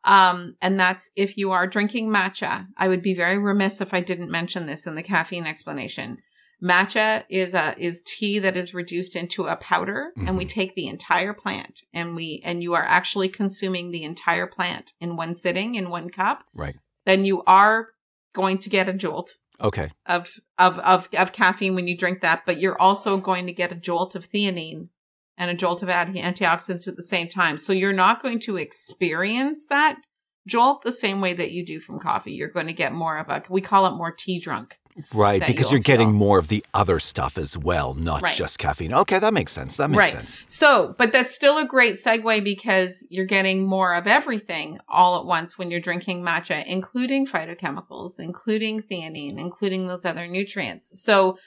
Um, 0.04 0.56
and 0.62 0.80
that's 0.80 1.10
if 1.16 1.38
you 1.38 1.52
are 1.52 1.68
drinking 1.68 2.10
matcha, 2.10 2.68
I 2.78 2.88
would 2.88 3.02
be 3.02 3.14
very 3.14 3.38
remiss 3.38 3.82
if 3.82 3.94
I 3.94 4.00
didn't 4.00 4.32
mention 4.32 4.66
this 4.66 4.88
in 4.88 4.96
the 4.96 5.04
caffeine 5.04 5.46
explanation. 5.46 6.20
Matcha 6.64 7.24
is 7.30 7.54
a 7.54 7.74
is 7.78 8.02
tea 8.06 8.40
that 8.40 8.58
is 8.58 8.74
reduced 8.74 9.16
into 9.16 9.46
a 9.46 9.56
powder 9.56 10.12
mm-hmm. 10.18 10.28
and 10.28 10.38
we 10.38 10.44
mm-hmm. 10.44 10.60
take 10.60 10.76
the 10.76 10.88
entire 10.88 11.34
plant 11.34 11.82
and 11.94 12.16
we 12.16 12.42
and 12.44 12.62
you 12.62 12.74
are 12.74 12.84
actually 12.84 13.30
consuming 13.30 13.92
the 13.92 14.04
entire 14.04 14.48
plant 14.48 14.94
in 15.00 15.16
one 15.16 15.36
sitting 15.36 15.76
in 15.76 15.90
one 15.90 16.10
cup. 16.10 16.44
Right. 16.54 16.76
Then 17.06 17.24
you 17.24 17.44
are 17.48 17.90
going 18.34 18.58
to 18.60 18.70
get 18.70 18.90
a 18.90 18.94
jolt 18.94 19.38
Okay. 19.62 19.92
Of, 20.06 20.30
of, 20.58 20.80
of, 20.80 21.10
of 21.18 21.32
caffeine 21.32 21.76
when 21.76 21.88
you 21.88 21.98
drink 21.98 22.22
that, 22.22 22.46
but 22.46 22.60
you're 22.60 22.80
also 22.82 23.18
going 23.18 23.46
to 23.48 23.54
get 23.54 23.72
a 23.72 23.76
jolt 23.76 24.16
of 24.16 24.30
theanine 24.30 24.90
and 25.38 25.52
a 25.52 25.56
jolt 25.56 25.82
of 25.84 25.90
antioxidants 25.90 26.88
at 26.88 26.96
the 26.96 27.04
same 27.04 27.28
time. 27.28 27.58
So 27.58 27.74
you're 27.74 27.94
not 27.94 28.22
going 28.22 28.40
to 28.40 28.58
experience 28.58 29.68
that 29.68 30.00
jolt 30.48 30.82
the 30.82 30.92
same 30.92 31.22
way 31.22 31.34
that 31.34 31.52
you 31.52 31.66
do 31.66 31.80
from 31.80 32.00
coffee. 32.00 32.34
You're 32.34 32.50
going 32.50 32.68
to 32.68 32.74
get 32.74 32.94
more 32.94 33.18
of 33.18 33.30
a, 33.30 33.44
we 33.50 33.62
call 33.62 33.86
it 33.86 33.98
more 33.98 34.12
tea 34.12 34.40
drunk. 34.40 34.80
Right, 35.14 35.46
because 35.46 35.72
you're 35.72 35.80
getting 35.80 36.10
feel. 36.10 36.18
more 36.18 36.40
of 36.40 36.48
the 36.48 36.66
other 36.74 37.00
stuff 37.00 37.38
as 37.38 37.58
well, 37.58 37.94
not 37.94 38.22
right. 38.22 38.34
just 38.34 38.60
caffeine. 38.60 38.94
Okay, 38.94 39.20
that 39.20 39.34
makes 39.34 39.52
sense. 39.52 39.78
That 39.78 39.90
makes 39.90 39.98
right. 39.98 40.12
sense. 40.12 40.42
So, 40.48 40.96
but 40.98 41.12
that's 41.12 41.34
still 41.34 41.58
a 41.58 41.66
great 41.66 41.96
segue 41.96 42.44
because 42.44 43.06
you're 43.10 43.26
getting 43.26 43.68
more 43.68 43.96
of 43.96 44.08
everything 44.08 44.80
all 44.88 45.20
at 45.20 45.26
once 45.26 45.58
when 45.58 45.72
you're 45.72 45.80
drinking 45.80 46.24
matcha, 46.24 46.64
including 46.66 47.26
phytochemicals, 47.26 48.20
including 48.20 48.82
theanine, 48.82 49.40
including 49.40 49.88
those 49.88 50.06
other 50.06 50.28
nutrients. 50.28 50.92
So, 51.02 51.38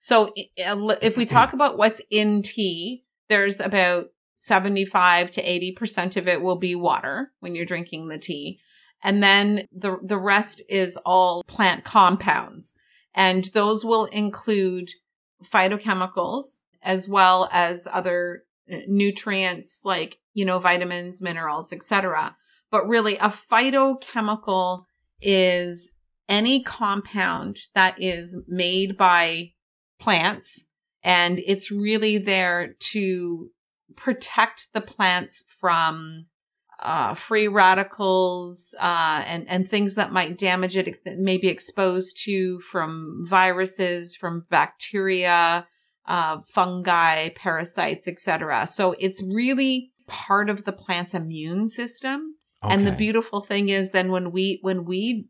so 0.00 0.28
uh, 0.28 0.96
if 1.02 1.16
we 1.16 1.24
mm-hmm. 1.24 1.34
talk 1.34 1.52
about 1.52 1.76
what's 1.76 2.02
in 2.10 2.42
tea, 2.42 3.04
there's 3.28 3.60
about 3.60 4.06
75 4.38 5.30
to 5.32 5.42
80% 5.42 6.16
of 6.16 6.28
it 6.28 6.40
will 6.42 6.56
be 6.56 6.74
water 6.74 7.32
when 7.40 7.54
you're 7.54 7.64
drinking 7.64 8.08
the 8.08 8.18
tea. 8.18 8.60
And 9.02 9.22
then 9.22 9.66
the, 9.70 9.98
the 10.02 10.18
rest 10.18 10.62
is 10.68 10.96
all 11.04 11.42
plant 11.44 11.84
compounds. 11.84 12.76
And 13.14 13.44
those 13.46 13.84
will 13.84 14.06
include 14.06 14.90
phytochemicals 15.42 16.62
as 16.82 17.08
well 17.08 17.48
as 17.52 17.88
other 17.90 18.44
uh, 18.72 18.78
nutrients 18.86 19.82
like, 19.84 20.18
you 20.34 20.44
know, 20.44 20.58
vitamins, 20.58 21.20
minerals, 21.20 21.72
etc. 21.72 22.36
But 22.70 22.86
really 22.86 23.16
a 23.16 23.28
phytochemical 23.28 24.84
is 25.20 25.92
any 26.28 26.62
compound 26.62 27.60
that 27.74 28.00
is 28.00 28.42
made 28.46 28.96
by 28.96 29.52
plants 29.98 30.66
and 31.02 31.40
it's 31.46 31.70
really 31.70 32.18
there 32.18 32.74
to 32.78 33.50
protect 33.96 34.68
the 34.72 34.80
plants 34.80 35.44
from 35.48 36.26
uh, 36.80 37.14
free 37.14 37.48
radicals 37.48 38.74
uh, 38.80 39.22
and 39.26 39.48
and 39.48 39.66
things 39.66 39.96
that 39.96 40.12
might 40.12 40.38
damage 40.38 40.76
it, 40.76 41.04
that 41.04 41.18
may 41.18 41.36
be 41.36 41.48
exposed 41.48 42.16
to 42.24 42.60
from 42.60 43.24
viruses, 43.24 44.14
from 44.14 44.42
bacteria, 44.50 45.66
uh, 46.06 46.38
fungi, 46.48 47.30
parasites, 47.30 48.06
etc. 48.06 48.66
So 48.66 48.94
it's 48.98 49.22
really 49.22 49.92
part 50.06 50.48
of 50.48 50.64
the 50.64 50.72
plant's 50.72 51.14
immune 51.14 51.68
system. 51.68 52.34
Okay. 52.62 52.74
And 52.74 52.86
the 52.86 52.92
beautiful 52.92 53.40
thing 53.40 53.68
is, 53.68 53.90
then 53.90 54.10
when 54.12 54.30
we 54.30 54.58
when 54.62 54.84
we 54.84 55.26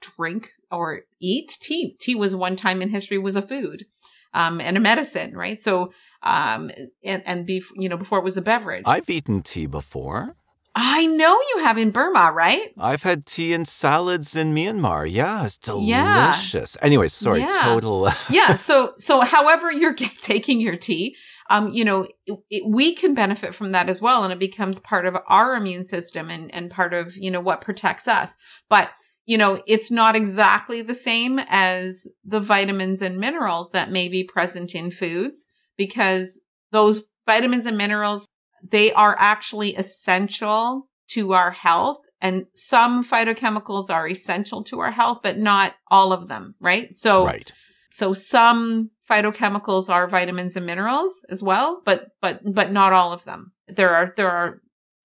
drink 0.00 0.52
or 0.70 1.02
eat 1.20 1.56
tea, 1.60 1.96
tea 1.98 2.14
was 2.14 2.34
one 2.34 2.56
time 2.56 2.80
in 2.82 2.88
history 2.90 3.18
was 3.18 3.36
a 3.36 3.42
food. 3.42 3.86
Um, 4.34 4.60
and 4.60 4.76
a 4.76 4.80
medicine, 4.80 5.34
right? 5.34 5.58
So, 5.58 5.90
um, 6.22 6.70
and, 7.02 7.22
and 7.24 7.46
be, 7.46 7.62
you 7.76 7.88
know, 7.88 7.96
before 7.96 8.18
it 8.18 8.24
was 8.24 8.36
a 8.36 8.42
beverage. 8.42 8.82
I've 8.84 9.08
eaten 9.08 9.40
tea 9.40 9.64
before. 9.64 10.34
I 10.80 11.06
know 11.06 11.32
you 11.32 11.64
have 11.64 11.76
in 11.76 11.90
Burma, 11.90 12.30
right? 12.32 12.72
I've 12.78 13.02
had 13.02 13.26
tea 13.26 13.52
and 13.52 13.66
salads 13.66 14.36
in 14.36 14.54
Myanmar. 14.54 15.10
Yeah, 15.10 15.44
it's 15.44 15.56
delicious. 15.56 16.76
Yeah. 16.78 16.86
Anyways, 16.86 17.12
sorry, 17.12 17.40
yeah. 17.40 17.50
total. 17.50 18.08
yeah. 18.30 18.54
So, 18.54 18.92
so 18.96 19.22
however 19.22 19.72
you're 19.72 19.94
taking 20.22 20.60
your 20.60 20.76
tea, 20.76 21.16
um, 21.50 21.72
you 21.72 21.84
know, 21.84 22.06
it, 22.26 22.38
it, 22.48 22.62
we 22.64 22.94
can 22.94 23.12
benefit 23.12 23.56
from 23.56 23.72
that 23.72 23.88
as 23.88 24.00
well, 24.00 24.22
and 24.22 24.32
it 24.32 24.38
becomes 24.38 24.78
part 24.78 25.04
of 25.04 25.16
our 25.26 25.56
immune 25.56 25.82
system 25.82 26.30
and 26.30 26.54
and 26.54 26.70
part 26.70 26.94
of 26.94 27.16
you 27.16 27.30
know 27.32 27.40
what 27.40 27.60
protects 27.60 28.06
us. 28.06 28.36
But 28.68 28.90
you 29.26 29.36
know, 29.36 29.60
it's 29.66 29.90
not 29.90 30.14
exactly 30.14 30.80
the 30.80 30.94
same 30.94 31.40
as 31.48 32.06
the 32.24 32.40
vitamins 32.40 33.02
and 33.02 33.18
minerals 33.18 33.72
that 33.72 33.90
may 33.90 34.08
be 34.08 34.22
present 34.22 34.76
in 34.76 34.92
foods 34.92 35.48
because 35.76 36.40
those 36.70 37.02
vitamins 37.26 37.66
and 37.66 37.76
minerals 37.76 38.28
they 38.62 38.92
are 38.92 39.16
actually 39.18 39.74
essential 39.74 40.88
to 41.08 41.32
our 41.32 41.50
health. 41.50 41.98
And 42.20 42.46
some 42.54 43.04
phytochemicals 43.04 43.90
are 43.90 44.08
essential 44.08 44.62
to 44.64 44.80
our 44.80 44.90
health, 44.90 45.20
but 45.22 45.38
not 45.38 45.74
all 45.88 46.12
of 46.12 46.28
them, 46.28 46.54
right? 46.60 46.92
So, 46.92 47.26
right. 47.26 47.52
so 47.92 48.12
some 48.12 48.90
phytochemicals 49.08 49.88
are 49.88 50.08
vitamins 50.08 50.56
and 50.56 50.66
minerals 50.66 51.12
as 51.30 51.42
well, 51.42 51.80
but, 51.84 52.08
but, 52.20 52.40
but 52.44 52.72
not 52.72 52.92
all 52.92 53.12
of 53.12 53.24
them. 53.24 53.52
There 53.68 53.90
are, 53.90 54.12
there 54.16 54.30
are, 54.30 54.60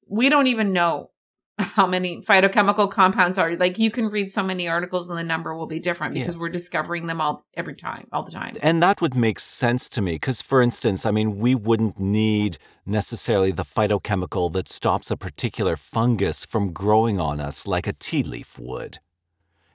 we 0.07 0.29
don't 0.29 0.47
even 0.47 0.73
know 0.73 1.11
how 1.59 1.85
many 1.85 2.21
phytochemical 2.21 2.89
compounds 2.89 3.37
are 3.37 3.55
like 3.57 3.77
you 3.77 3.91
can 3.91 4.07
read 4.07 4.29
so 4.29 4.41
many 4.41 4.67
articles 4.67 5.09
and 5.09 5.19
the 5.19 5.23
number 5.23 5.55
will 5.55 5.67
be 5.67 5.79
different 5.79 6.13
because 6.13 6.35
yeah. 6.35 6.41
we're 6.41 6.49
discovering 6.49 7.05
them 7.05 7.21
all 7.21 7.45
every 7.53 7.75
time 7.75 8.07
all 8.11 8.23
the 8.23 8.31
time 8.31 8.55
and 8.61 8.81
that 8.81 9.01
would 9.01 9.15
make 9.15 9.39
sense 9.39 9.87
to 9.87 10.01
me 10.01 10.13
because 10.13 10.41
for 10.41 10.63
instance 10.63 11.05
i 11.05 11.11
mean 11.11 11.37
we 11.37 11.53
wouldn't 11.53 11.99
need 11.99 12.57
necessarily 12.87 13.51
the 13.51 13.63
phytochemical 13.63 14.51
that 14.51 14.67
stops 14.67 15.11
a 15.11 15.17
particular 15.17 15.75
fungus 15.75 16.43
from 16.43 16.73
growing 16.73 17.19
on 17.19 17.39
us 17.39 17.67
like 17.67 17.85
a 17.85 17.93
tea 17.93 18.23
leaf 18.23 18.57
would 18.59 18.97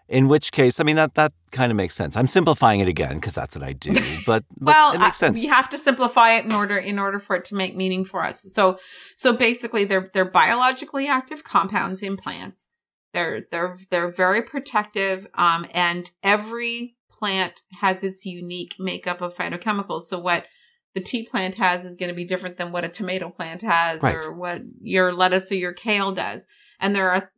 in 0.09 0.29
which 0.29 0.53
case, 0.53 0.81
I 0.81 0.85
mean 0.85 0.97
that 0.97 1.15
that 1.15 1.33
kind 1.51 1.71
of 1.71 1.77
makes 1.77 1.95
sense. 1.95 2.17
I'm 2.17 2.27
simplifying 2.27 2.81
it 2.81 2.89
again 2.89 3.17
because 3.17 3.35
that's 3.35 3.57
what 3.57 3.63
I 3.63 3.73
do, 3.75 3.93
but, 4.27 4.45
but 4.59 4.75
well, 4.75 4.95
it 4.95 4.99
makes 4.99 5.19
sense. 5.19 5.41
We 5.41 5.49
have 5.49 5.69
to 5.71 5.79
simplify 5.79 6.33
it 6.33 6.45
in 6.45 6.53
order 6.53 6.77
in 6.77 6.99
order 6.99 7.19
for 7.19 7.37
it 7.37 7.45
to 7.47 7.55
make 7.55 7.77
meaning 7.77 8.05
for 8.05 8.25
us. 8.25 8.53
So 8.53 8.79
so 9.17 9.37
basically, 9.37 9.85
they're 9.85 10.09
they're 10.13 10.31
biologically 10.31 11.07
active 11.07 11.45
compounds 11.45 12.03
in 12.03 12.17
plants. 12.17 12.69
They're 13.13 13.43
they're 13.51 13.79
they're 13.91 14.11
very 14.11 14.43
protective, 14.43 15.27
um, 15.35 15.67
and 15.73 16.11
every 16.23 16.97
plant 17.11 17.63
has 17.81 18.03
its 18.03 18.25
unique 18.25 18.77
makeup 18.79 19.21
of 19.21 19.35
phytochemicals. 19.35 20.03
So 20.03 20.19
what 20.19 20.47
the 20.95 21.01
tea 21.01 21.25
plant 21.25 21.57
has 21.57 21.85
is 21.85 21.95
going 21.95 22.09
to 22.09 22.15
be 22.15 22.25
different 22.25 22.57
than 22.57 22.73
what 22.73 22.85
a 22.85 22.89
tomato 22.89 23.29
plant 23.31 23.63
has 23.63 24.03
right. 24.03 24.17
or 24.17 24.33
what 24.33 24.63
your 24.81 25.13
lettuce 25.13 25.53
or 25.53 25.57
your 25.57 25.73
kale 25.73 26.13
does. 26.13 26.47
And 26.81 26.95
there 26.95 27.11
are 27.11 27.31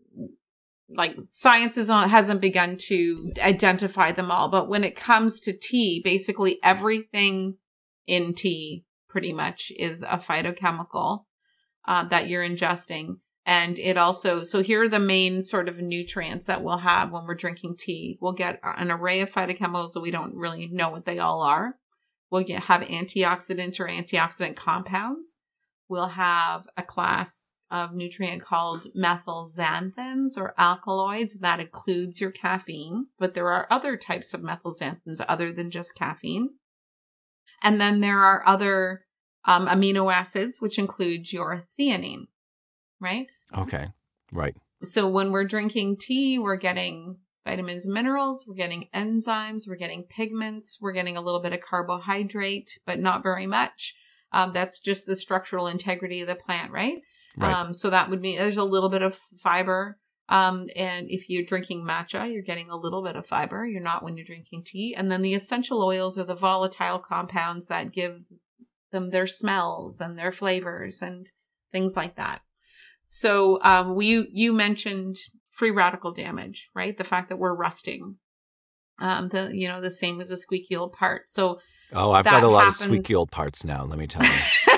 like 0.94 1.16
science 1.29 1.76
is 1.76 1.90
on, 1.90 2.09
hasn't 2.09 2.40
begun 2.40 2.76
to 2.76 3.33
identify 3.42 4.12
them 4.12 4.31
all. 4.31 4.48
But 4.48 4.68
when 4.68 4.85
it 4.85 4.96
comes 4.96 5.40
to 5.40 5.53
tea, 5.53 6.00
basically 6.03 6.59
everything 6.62 7.57
in 8.07 8.35
tea 8.35 8.85
pretty 9.09 9.33
much 9.33 9.72
is 9.76 10.03
a 10.03 10.18
phytochemical 10.18 11.24
uh, 11.87 12.05
that 12.05 12.29
you're 12.29 12.46
ingesting. 12.46 13.18
And 13.46 13.79
it 13.79 13.96
also, 13.96 14.42
so 14.42 14.62
here 14.62 14.83
are 14.83 14.88
the 14.88 14.98
main 14.98 15.42
sort 15.42 15.68
of 15.68 15.81
nutrients 15.81 16.46
that 16.46 16.62
we'll 16.62 16.79
have 16.79 17.11
when 17.11 17.24
we're 17.24 17.35
drinking 17.35 17.76
tea. 17.79 18.18
We'll 18.20 18.33
get 18.33 18.61
an 18.62 18.90
array 18.90 19.20
of 19.20 19.33
phytochemicals 19.33 19.94
that 19.94 20.00
we 20.00 20.11
don't 20.11 20.37
really 20.37 20.68
know 20.68 20.90
what 20.90 21.07
they 21.07 21.18
all 21.18 21.42
are. 21.42 21.76
We'll 22.31 22.44
get, 22.44 22.64
have 22.64 22.83
antioxidant 22.83 23.81
or 23.81 23.88
antioxidant 23.88 24.57
compounds. 24.57 25.38
We'll 25.88 26.09
have 26.09 26.68
a 26.76 26.83
class 26.83 27.55
of 27.70 27.94
nutrient 27.94 28.42
called 28.42 28.87
methylxanthines 28.96 30.37
or 30.37 30.54
alkaloids. 30.59 31.38
That 31.40 31.61
includes 31.61 32.20
your 32.20 32.30
caffeine, 32.30 33.06
but 33.18 33.35
there 33.35 33.50
are 33.50 33.66
other 33.70 33.96
types 33.96 34.35
of 34.35 34.40
methylxanthines 34.40 35.24
other 35.28 35.52
than 35.52 35.70
just 35.70 35.94
caffeine. 35.94 36.50
And 37.62 37.80
then 37.80 38.00
there 38.00 38.20
are 38.20 38.46
other 38.46 39.04
um, 39.44 39.66
amino 39.66 40.12
acids, 40.12 40.61
which 40.61 40.78
include 40.78 41.33
your 41.33 41.66
theanine, 41.78 42.26
right? 43.00 43.26
Okay, 43.56 43.88
right. 44.33 44.56
So 44.83 45.09
when 45.09 45.30
we're 45.30 45.44
drinking 45.44 45.98
tea, 45.98 46.38
we're 46.38 46.56
getting 46.56 47.18
vitamins 47.44 47.85
and 47.85 47.94
minerals, 47.94 48.46
we're 48.46 48.54
getting 48.54 48.88
enzymes, 48.94 49.66
we're 49.66 49.76
getting 49.76 50.04
pigments, 50.04 50.78
we're 50.80 50.92
getting 50.92 51.16
a 51.16 51.20
little 51.20 51.40
bit 51.40 51.52
of 51.52 51.61
carbohydrate, 51.61 52.78
but 52.87 52.98
not 52.98 53.22
very 53.22 53.46
much. 53.46 53.94
Um, 54.33 54.52
that's 54.52 54.80
just 54.80 55.06
the 55.06 55.16
structural 55.16 55.66
integrity 55.66 56.20
of 56.20 56.28
the 56.28 56.37
plant, 56.37 56.70
right? 56.70 56.98
Right. 57.40 57.55
Um, 57.55 57.74
so 57.74 57.90
that 57.90 58.11
would 58.11 58.20
mean 58.20 58.38
there's 58.38 58.57
a 58.57 58.64
little 58.64 58.88
bit 58.88 59.03
of 59.03 59.18
fiber. 59.42 59.98
Um, 60.29 60.66
and 60.76 61.07
if 61.11 61.29
you're 61.29 61.44
drinking 61.44 61.85
matcha, 61.85 62.33
you're 62.33 62.42
getting 62.42 62.70
a 62.70 62.76
little 62.76 63.03
bit 63.03 63.16
of 63.16 63.26
fiber. 63.26 63.66
You're 63.66 63.83
not 63.83 64.05
when 64.05 64.16
you're 64.16 64.26
drinking 64.26 64.64
tea. 64.64 64.94
And 64.96 65.11
then 65.11 65.22
the 65.22 65.35
essential 65.35 65.83
oils 65.83 66.16
are 66.16 66.24
the 66.24 66.37
volatile 66.37 67.00
compounds 67.00 67.66
that 67.66 67.92
give 67.92 68.22
them 68.92 69.11
their 69.11 69.26
smells 69.26 70.00
and 70.00 70.18
their 70.18 70.33
flavors 70.33 71.03
and 71.03 71.29
things 71.72 71.96
like 71.96 72.16
that. 72.16 72.42
So 73.09 73.61
um, 73.62 73.96
we 73.96 74.29
you 74.33 74.53
mentioned 74.53 75.16
free 75.50 75.72
radical 75.72 76.12
damage, 76.12 76.70
right? 76.74 76.96
The 76.96 77.05
fact 77.05 77.29
that 77.29 77.38
we're 77.38 77.57
rusting. 77.57 78.16
Um, 79.00 79.31
the 79.31 79.50
you 79.53 79.66
know 79.66 79.81
the 79.81 79.90
same 79.90 80.20
as 80.20 80.31
a 80.31 80.37
squeaky 80.37 80.76
old 80.76 80.92
part. 80.92 81.29
So 81.29 81.59
oh, 81.92 82.12
I've 82.12 82.24
got 82.24 82.44
a 82.44 82.48
lot 82.48 82.61
happens- 82.61 82.83
of 82.83 82.87
squeaky 82.87 83.14
old 83.14 83.31
parts 83.31 83.64
now. 83.64 83.85
Let 83.85 83.98
me 83.98 84.07
tell 84.07 84.24
you. 84.24 84.31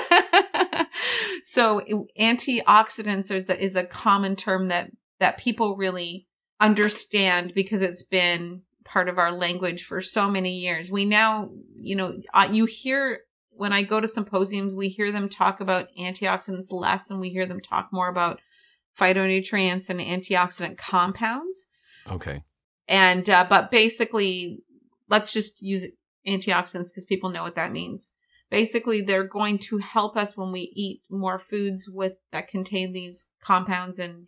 so 1.53 1.83
antioxidants 2.19 3.29
is 3.29 3.47
a, 3.47 3.63
is 3.63 3.75
a 3.75 3.85
common 3.85 4.35
term 4.35 4.69
that 4.69 4.89
that 5.19 5.37
people 5.37 5.75
really 5.75 6.25
understand 6.59 7.53
because 7.53 7.83
it's 7.83 8.01
been 8.01 8.63
part 8.83 9.07
of 9.07 9.19
our 9.19 9.31
language 9.31 9.83
for 9.83 10.01
so 10.01 10.27
many 10.27 10.57
years. 10.57 10.89
We 10.89 11.05
now, 11.05 11.51
you 11.75 11.95
know, 11.95 12.17
you 12.49 12.65
hear 12.65 13.19
when 13.51 13.71
I 13.71 13.83
go 13.83 14.01
to 14.01 14.07
symposiums, 14.07 14.73
we 14.73 14.89
hear 14.89 15.11
them 15.11 15.29
talk 15.29 15.61
about 15.61 15.89
antioxidants 15.95 16.71
less 16.71 17.11
and 17.11 17.19
we 17.19 17.29
hear 17.29 17.45
them 17.45 17.59
talk 17.59 17.89
more 17.91 18.09
about 18.09 18.41
phytonutrients 18.99 19.91
and 19.91 19.99
antioxidant 19.99 20.79
compounds. 20.79 21.67
okay. 22.09 22.43
And, 22.87 23.29
uh, 23.29 23.45
but 23.47 23.69
basically, 23.69 24.63
let's 25.07 25.31
just 25.31 25.61
use 25.61 25.85
antioxidants 26.27 26.89
because 26.89 27.05
people 27.07 27.29
know 27.29 27.43
what 27.43 27.55
that 27.55 27.71
means. 27.71 28.09
Basically, 28.53 29.01
they're 29.01 29.23
going 29.23 29.57
to 29.57 29.79
help 29.79 30.15
us 30.15 30.37
when 30.37 30.51
we 30.51 30.71
eat 30.75 31.01
more 31.09 31.39
foods 31.39 31.89
with 31.89 32.17
that 32.31 32.47
contain 32.47 32.93
these 32.93 33.31
compounds 33.41 33.97
and 33.97 34.27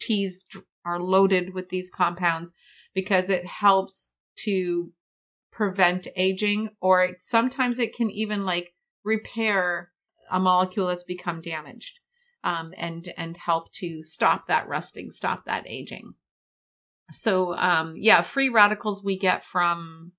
teas 0.00 0.44
are 0.84 0.98
loaded 0.98 1.54
with 1.54 1.68
these 1.68 1.88
compounds 1.88 2.52
because 2.96 3.28
it 3.28 3.46
helps 3.46 4.10
to 4.38 4.90
prevent 5.52 6.08
aging 6.16 6.70
or 6.80 7.10
sometimes 7.20 7.78
it 7.78 7.94
can 7.94 8.10
even 8.10 8.44
like 8.44 8.74
repair 9.04 9.92
a 10.32 10.40
molecule 10.40 10.88
that's 10.88 11.04
become 11.04 11.40
damaged 11.40 12.00
um, 12.42 12.74
and 12.76 13.12
and 13.16 13.36
help 13.36 13.70
to 13.74 14.02
stop 14.02 14.46
that 14.46 14.66
rusting, 14.66 15.12
stop 15.12 15.44
that 15.44 15.62
aging. 15.68 16.14
So 17.12 17.56
um, 17.56 17.94
yeah, 17.96 18.22
free 18.22 18.48
radicals 18.48 19.04
we 19.04 19.16
get 19.16 19.44
from 19.44 20.10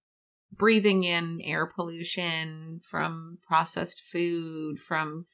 breathing 0.52 1.04
in 1.04 1.40
air 1.44 1.66
pollution, 1.66 2.82
from 2.84 3.38
processed 3.48 4.02
food, 4.02 4.80
from 4.80 5.26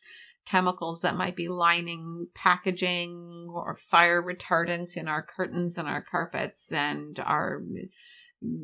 chemicals 0.45 1.01
that 1.01 1.17
might 1.17 1.35
be 1.35 1.47
lining 1.47 2.27
packaging 2.33 3.47
or 3.49 3.75
fire 3.75 4.23
retardants 4.23 4.95
in 4.95 5.07
our 5.07 5.21
curtains 5.21 5.77
and 5.77 5.89
our 5.89 6.01
carpets 6.01 6.71
and 6.71 7.19
our 7.19 7.61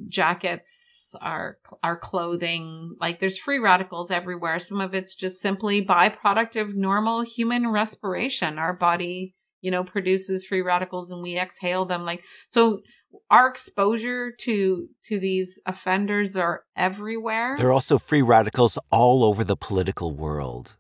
jackets, 0.08 1.16
our 1.22 1.58
our 1.82 1.98
clothing. 1.98 2.96
Like 3.00 3.20
there's 3.20 3.38
free 3.38 3.60
radicals 3.60 4.12
everywhere. 4.12 4.60
Some 4.60 4.80
of 4.80 4.94
it's 4.94 5.16
just 5.16 5.42
simply 5.42 5.84
byproduct 5.86 6.60
of 6.60 6.76
normal 6.76 7.22
human 7.22 7.70
respiration. 7.70 8.58
Our 8.58 8.74
body, 8.74 9.36
you 9.62 9.72
know, 9.72 9.84
produces 9.84 10.46
free 10.46 10.62
radicals 10.62 11.10
and 11.10 11.22
we 11.22 11.38
exhale 11.38 11.86
them 11.86 12.06
like 12.06 12.24
so 12.48 12.82
our 13.30 13.48
exposure 13.48 14.32
to 14.32 14.90
to 15.04 15.20
these 15.20 15.60
offenders 15.66 16.36
are 16.36 16.64
everywhere. 16.76 17.56
There 17.58 17.70
are 17.70 17.74
also 17.74 17.98
free 17.98 18.22
radicals 18.22 18.78
all 18.92 19.24
over 19.24 19.44
the 19.44 19.56
political 19.56 20.12
world. 20.12 20.76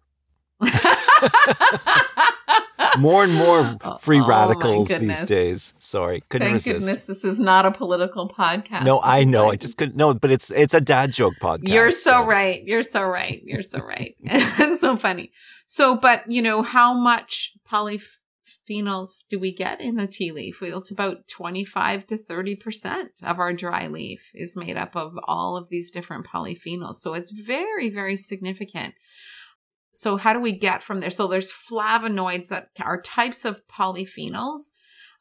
More 2.99 3.23
and 3.23 3.33
more 3.33 3.77
Oh, 3.83 3.97
free 3.97 4.19
oh, 4.19 4.25
oh 4.25 4.27
radicals 4.27 4.89
these 4.89 5.23
days. 5.23 5.73
Sorry, 5.79 6.21
couldn't 6.29 6.45
Thank 6.47 6.53
resist. 6.55 6.79
goodness 6.79 7.05
this 7.05 7.23
is 7.23 7.39
not 7.39 7.65
a 7.65 7.71
political 7.71 8.29
podcast. 8.29 8.83
No, 8.83 9.01
I 9.01 9.23
know. 9.23 9.49
I 9.49 9.55
just 9.55 9.77
couldn't. 9.77 9.95
No, 9.95 10.13
but 10.13 10.31
it's 10.31 10.51
it's 10.51 10.73
a 10.73 10.81
dad 10.81 11.11
joke 11.11 11.33
podcast. 11.41 11.69
You're 11.69 11.91
so 11.91 12.23
right. 12.23 12.63
You're 12.65 12.83
so 12.83 13.03
right. 13.03 13.41
You're 13.43 13.63
so 13.63 13.79
right. 13.79 14.15
it's 14.21 14.81
so 14.81 14.95
funny. 14.95 15.31
So, 15.65 15.95
but 15.95 16.29
you 16.29 16.41
know, 16.41 16.61
how 16.61 16.93
much 16.93 17.53
polyphenols 18.69 19.23
do 19.29 19.39
we 19.39 19.53
get 19.53 19.81
in 19.81 19.95
the 19.95 20.07
tea 20.07 20.31
leaf? 20.31 20.61
Well, 20.61 20.79
it's 20.79 20.91
about 20.91 21.27
25 21.27 22.07
to 22.07 22.17
30% 22.17 23.05
of 23.23 23.39
our 23.39 23.53
dry 23.53 23.87
leaf 23.87 24.29
is 24.33 24.57
made 24.57 24.77
up 24.77 24.95
of 24.95 25.17
all 25.23 25.57
of 25.57 25.69
these 25.69 25.91
different 25.91 26.27
polyphenols. 26.27 26.95
So 26.95 27.13
it's 27.13 27.31
very, 27.31 27.89
very 27.89 28.15
significant. 28.15 28.95
So 29.91 30.17
how 30.17 30.33
do 30.33 30.39
we 30.39 30.51
get 30.51 30.81
from 30.81 30.99
there? 30.99 31.11
So 31.11 31.27
there's 31.27 31.51
flavonoids 31.51 32.47
that 32.49 32.69
are 32.81 33.01
types 33.01 33.45
of 33.45 33.61
polyphenols. 33.67 34.71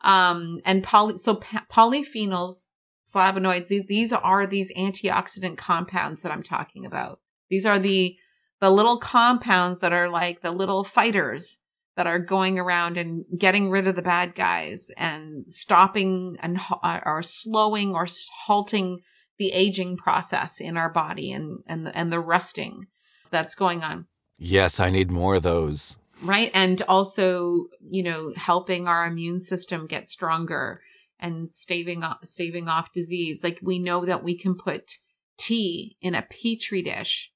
Um, 0.00 0.60
and 0.64 0.82
poly, 0.82 1.18
so 1.18 1.36
pa- 1.36 1.66
polyphenols 1.70 2.68
flavonoids 3.14 3.68
these, 3.68 3.86
these 3.86 4.12
are 4.12 4.46
these 4.46 4.72
antioxidant 4.74 5.56
compounds 5.56 6.22
that 6.22 6.32
i'm 6.32 6.42
talking 6.42 6.86
about 6.86 7.20
these 7.50 7.66
are 7.66 7.78
the 7.78 8.16
the 8.60 8.70
little 8.70 8.96
compounds 8.96 9.80
that 9.80 9.92
are 9.92 10.08
like 10.08 10.40
the 10.40 10.50
little 10.50 10.82
fighters 10.82 11.58
that 11.96 12.06
are 12.06 12.18
going 12.18 12.58
around 12.58 12.96
and 12.96 13.24
getting 13.36 13.70
rid 13.70 13.86
of 13.86 13.96
the 13.96 14.02
bad 14.02 14.34
guys 14.34 14.90
and 14.96 15.44
stopping 15.52 16.36
and 16.40 16.58
ha- 16.58 17.02
or 17.04 17.22
slowing 17.22 17.94
or 17.94 18.06
halting 18.46 19.00
the 19.38 19.52
aging 19.52 19.96
process 19.96 20.60
in 20.60 20.76
our 20.76 20.90
body 20.90 21.32
and 21.32 21.60
and 21.66 21.86
the, 21.86 21.96
and 21.96 22.12
the 22.12 22.20
rusting 22.20 22.86
that's 23.30 23.54
going 23.54 23.82
on. 23.82 24.06
Yes, 24.38 24.80
I 24.80 24.90
need 24.90 25.10
more 25.10 25.36
of 25.36 25.42
those. 25.42 25.96
right? 26.22 26.50
And 26.54 26.80
also 26.82 27.66
you 27.80 28.02
know 28.02 28.32
helping 28.36 28.86
our 28.88 29.06
immune 29.06 29.40
system 29.40 29.86
get 29.86 30.08
stronger 30.08 30.80
and 31.20 31.52
staving 31.52 32.02
off 32.02 32.18
staving 32.24 32.68
off 32.68 32.92
disease. 32.92 33.44
Like 33.44 33.58
we 33.62 33.78
know 33.78 34.04
that 34.04 34.24
we 34.24 34.36
can 34.36 34.54
put 34.54 34.92
tea 35.38 35.96
in 36.00 36.14
a 36.14 36.22
petri 36.22 36.82
dish 36.82 37.32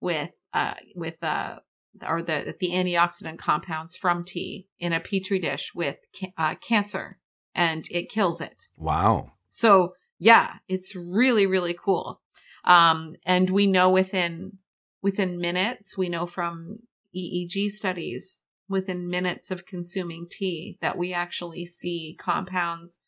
with 0.00 0.36
uh 0.52 0.74
with 0.94 1.22
uh 1.22 1.58
or 2.06 2.22
the 2.22 2.54
the 2.60 2.70
antioxidant 2.70 3.38
compounds 3.38 3.96
from 3.96 4.24
tea 4.24 4.68
in 4.78 4.92
a 4.92 5.00
petri 5.00 5.38
dish 5.38 5.72
with 5.74 5.98
uh, 6.36 6.54
cancer 6.56 7.18
and 7.54 7.86
it 7.90 8.08
kills 8.08 8.40
it 8.40 8.66
Wow. 8.76 9.32
so 9.48 9.94
yeah, 10.20 10.54
it's 10.66 10.96
really, 10.96 11.46
really 11.46 11.74
cool. 11.74 12.20
Um, 12.64 13.14
and 13.24 13.48
we 13.50 13.68
know 13.68 13.88
within, 13.88 14.58
within 15.00 15.38
minutes, 15.40 15.96
we 15.96 16.08
know 16.08 16.26
from 16.26 16.80
EEG 17.16 17.70
studies 17.70 18.42
within 18.68 19.08
minutes 19.08 19.52
of 19.52 19.64
consuming 19.64 20.26
tea 20.28 20.76
that 20.80 20.98
we 20.98 21.12
actually 21.14 21.64
see 21.66 22.16
compounds 22.18 23.00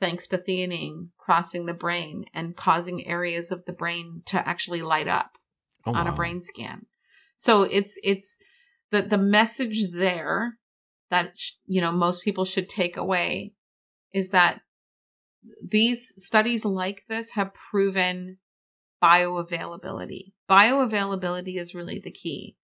thanks 0.00 0.26
to 0.28 0.38
theanine 0.38 1.08
crossing 1.18 1.66
the 1.66 1.74
brain 1.74 2.24
and 2.32 2.56
causing 2.56 3.06
areas 3.06 3.52
of 3.52 3.66
the 3.66 3.72
brain 3.74 4.22
to 4.24 4.48
actually 4.48 4.80
light 4.80 5.06
up 5.06 5.32
Oh, 5.84 5.94
on 5.94 6.06
a 6.06 6.12
brain 6.12 6.40
scan. 6.40 6.86
So 7.38 7.62
it's 7.62 7.98
it's 8.02 8.36
the 8.90 9.00
the 9.00 9.16
message 9.16 9.92
there 9.92 10.58
that 11.08 11.36
you 11.66 11.80
know 11.80 11.92
most 11.92 12.22
people 12.22 12.44
should 12.44 12.68
take 12.68 12.96
away 12.96 13.54
is 14.12 14.30
that 14.30 14.60
these 15.66 16.12
studies 16.22 16.64
like 16.64 17.04
this 17.08 17.30
have 17.30 17.54
proven 17.70 18.38
bioavailability. 19.02 20.32
Bioavailability 20.50 21.56
is 21.56 21.76
really 21.76 22.00
the 22.00 22.10
key. 22.10 22.56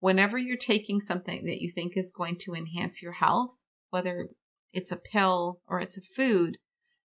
Whenever 0.00 0.36
you're 0.36 0.56
taking 0.56 1.00
something 1.00 1.44
that 1.44 1.60
you 1.60 1.70
think 1.70 1.96
is 1.96 2.10
going 2.10 2.36
to 2.38 2.54
enhance 2.54 3.00
your 3.00 3.12
health, 3.12 3.62
whether 3.90 4.30
it's 4.72 4.90
a 4.90 4.96
pill 4.96 5.60
or 5.68 5.80
it's 5.80 5.96
a 5.96 6.02
food, 6.02 6.58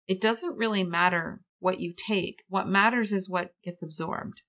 it 0.08 0.22
doesn't 0.22 0.58
really 0.58 0.84
matter 0.84 1.42
what 1.60 1.80
you 1.80 1.94
take. 1.96 2.44
What 2.48 2.68
matters 2.68 3.12
is 3.12 3.28
what 3.28 3.54
gets 3.64 3.82
absorbed. 3.82 4.42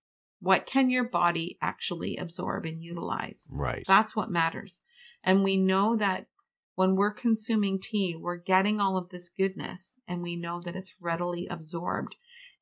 What 0.42 0.66
can 0.66 0.90
your 0.90 1.05
body 1.05 1.57
actually 1.62 2.16
absorb 2.16 2.66
and 2.66 2.83
utilize? 2.83 3.46
Right. 3.48 3.85
That's 3.87 4.16
what 4.16 4.28
matters. 4.28 4.83
And 5.22 5.44
we 5.44 5.57
know 5.57 5.94
that 5.94 6.26
when 6.74 6.96
we're 6.96 7.12
consuming 7.12 7.78
tea, 7.78 8.16
we're 8.16 8.38
getting 8.38 8.81
all 8.81 8.96
of 8.96 9.11
this 9.11 9.28
goodness 9.28 10.00
and 10.09 10.20
we 10.20 10.35
know 10.35 10.61
that 10.64 10.74
it's 10.74 10.96
readily 11.00 11.46
absorbed. 11.46 12.16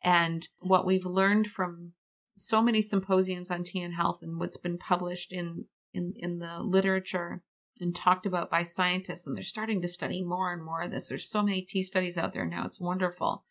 And 0.04 0.46
what 0.58 0.84
we've 0.84 1.06
learned 1.06 1.46
from 1.46 1.92
so 2.36 2.60
many 2.60 2.82
symposiums 2.82 3.50
on 3.50 3.64
tea 3.64 3.80
and 3.80 3.94
health 3.94 4.18
and 4.20 4.38
what's 4.38 4.58
been 4.58 4.76
published 4.76 5.32
in, 5.32 5.64
in, 5.94 6.12
in 6.16 6.38
the 6.38 6.58
literature 6.60 7.42
and 7.80 7.96
talked 7.96 8.26
about 8.26 8.50
by 8.50 8.62
scientists, 8.62 9.26
and 9.26 9.34
they're 9.34 9.42
starting 9.42 9.80
to 9.80 9.88
study 9.88 10.22
more 10.22 10.52
and 10.52 10.62
more 10.62 10.82
of 10.82 10.90
this. 10.90 11.08
There's 11.08 11.26
so 11.26 11.42
many 11.42 11.62
tea 11.62 11.82
studies 11.82 12.18
out 12.18 12.34
there 12.34 12.44
now. 12.44 12.66
It's 12.66 12.78
wonderful 12.78 13.44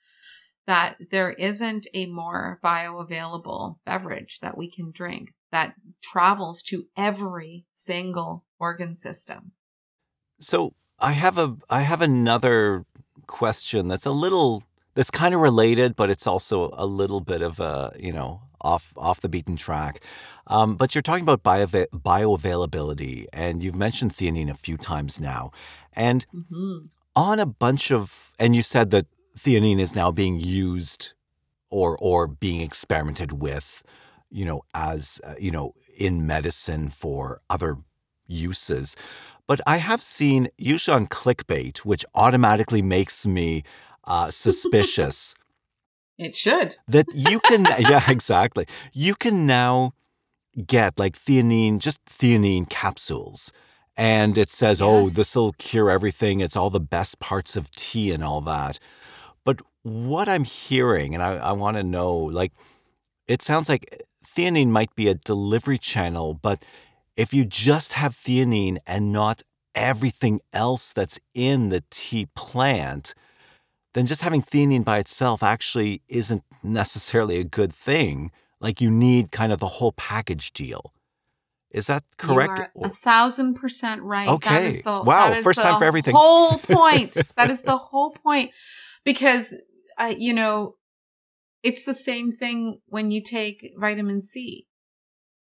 that 0.69 0.97
there 1.11 1.31
isn't 1.31 1.87
a 1.93 2.05
more 2.05 2.59
bioavailable 2.63 3.77
beverage 3.85 4.39
that 4.41 4.55
we 4.57 4.69
can 4.69 4.91
drink 4.91 5.33
that 5.51 5.73
travels 6.01 6.61
to 6.61 6.85
every 6.95 7.65
single 7.73 8.45
organ 8.59 8.95
system. 8.95 9.51
So 10.39 10.73
I 10.99 11.13
have 11.13 11.37
a 11.37 11.57
I 11.69 11.81
have 11.81 12.01
another 12.01 12.85
question 13.25 13.87
that's 13.87 14.05
a 14.05 14.11
little 14.11 14.63
that's 14.93 15.11
kind 15.11 15.33
of 15.33 15.41
related, 15.41 15.95
but 15.95 16.09
it's 16.09 16.27
also 16.27 16.69
a 16.73 16.85
little 16.85 17.19
bit 17.19 17.41
of 17.41 17.59
a 17.59 17.91
you 17.97 18.13
know 18.13 18.41
off 18.61 18.93
off 18.95 19.21
the 19.21 19.29
beaten 19.29 19.55
track. 19.55 20.03
Um, 20.45 20.75
but 20.75 20.93
you're 20.93 21.01
talking 21.01 21.23
about 21.23 21.43
bio, 21.43 21.65
bioavailability, 21.65 23.25
and 23.33 23.63
you've 23.63 23.75
mentioned 23.75 24.11
theanine 24.13 24.49
a 24.49 24.55
few 24.55 24.77
times 24.77 25.19
now. 25.19 25.51
And 25.93 26.25
Mm-hmm. 26.33 26.87
on 27.15 27.39
a 27.39 27.45
bunch 27.45 27.91
of, 27.91 28.33
and 28.39 28.55
you 28.55 28.61
said 28.61 28.91
that 28.91 29.05
theanine 29.39 29.79
is 29.79 29.95
now 29.95 30.11
being 30.11 30.39
used 30.39 31.13
or 31.69 31.97
or 31.99 32.27
being 32.27 32.61
experimented 32.61 33.31
with, 33.41 33.83
you 34.29 34.45
know, 34.45 34.63
as 34.73 35.21
uh, 35.23 35.35
you 35.39 35.51
know, 35.51 35.73
in 35.97 36.25
medicine 36.25 36.89
for 36.89 37.41
other 37.49 37.77
uses. 38.27 38.95
But 39.47 39.61
I 39.65 39.77
have 39.77 40.03
seen 40.03 40.49
usually 40.57 40.95
on 40.95 41.07
clickbait, 41.07 41.79
which 41.79 42.05
automatically 42.13 42.81
makes 42.81 43.25
me 43.25 43.63
uh, 44.05 44.29
suspicious. 44.29 45.35
It 46.19 46.35
should. 46.35 46.75
that 46.85 47.05
you 47.15 47.39
can 47.39 47.63
yeah 47.79 48.03
exactly. 48.09 48.65
You 48.91 49.15
can 49.15 49.47
now 49.47 49.93
get 50.67 50.99
like 50.99 51.15
theanine 51.15 51.79
just 51.79 52.03
theanine 52.03 52.67
capsules. 52.69 53.53
And 53.95 54.37
it 54.37 54.49
says 54.49 54.81
oh 54.81 55.05
this 55.07 55.33
will 55.37 55.53
cure 55.53 55.89
everything. 55.89 56.41
It's 56.41 56.57
all 56.57 56.69
the 56.69 56.81
best 56.81 57.21
parts 57.21 57.55
of 57.55 57.71
tea 57.71 58.11
and 58.11 58.21
all 58.21 58.41
that 58.41 58.79
what 59.83 60.27
i'm 60.27 60.43
hearing 60.43 61.13
and 61.13 61.23
i, 61.23 61.35
I 61.37 61.51
want 61.53 61.77
to 61.77 61.83
know 61.83 62.15
like 62.15 62.51
it 63.27 63.41
sounds 63.41 63.69
like 63.69 64.03
theanine 64.23 64.69
might 64.69 64.93
be 64.95 65.07
a 65.07 65.15
delivery 65.15 65.77
channel 65.77 66.33
but 66.33 66.63
if 67.15 67.33
you 67.33 67.45
just 67.45 67.93
have 67.93 68.15
theanine 68.15 68.77
and 68.85 69.11
not 69.11 69.41
everything 69.75 70.41
else 70.53 70.91
that's 70.93 71.19
in 71.33 71.69
the 71.69 71.83
tea 71.89 72.27
plant 72.35 73.13
then 73.93 74.05
just 74.05 74.21
having 74.21 74.41
theanine 74.41 74.83
by 74.83 74.99
itself 74.99 75.41
actually 75.41 76.01
isn't 76.07 76.43
necessarily 76.63 77.39
a 77.39 77.43
good 77.43 77.73
thing. 77.73 78.31
Like 78.59 78.81
you 78.81 78.91
need 78.91 79.31
kind 79.31 79.51
of 79.51 79.59
the 79.59 79.67
whole 79.67 79.93
package 79.93 80.53
deal. 80.53 80.93
Is 81.71 81.87
that 81.87 82.03
correct? 82.17 82.71
You 82.75 82.81
are 82.83 82.87
a 82.87 82.93
thousand 82.93 83.55
percent 83.55 84.01
right. 84.01 84.27
Okay. 84.27 84.69
is 84.69 84.81
the, 84.81 85.01
Wow, 85.01 85.33
first 85.41 85.57
the 85.57 85.63
time 85.63 85.79
for 85.79 85.85
everything. 85.85 86.15
Whole 86.15 86.57
point. 86.57 87.15
that 87.37 87.49
is 87.49 87.61
the 87.61 87.77
whole 87.77 88.11
point. 88.11 88.51
Because, 89.05 89.53
uh, 89.99 90.13
you 90.17 90.33
know, 90.33 90.75
it's 91.63 91.83
the 91.83 91.93
same 91.93 92.31
thing 92.31 92.79
when 92.87 93.11
you 93.11 93.21
take 93.21 93.73
vitamin 93.77 94.21
C 94.21 94.67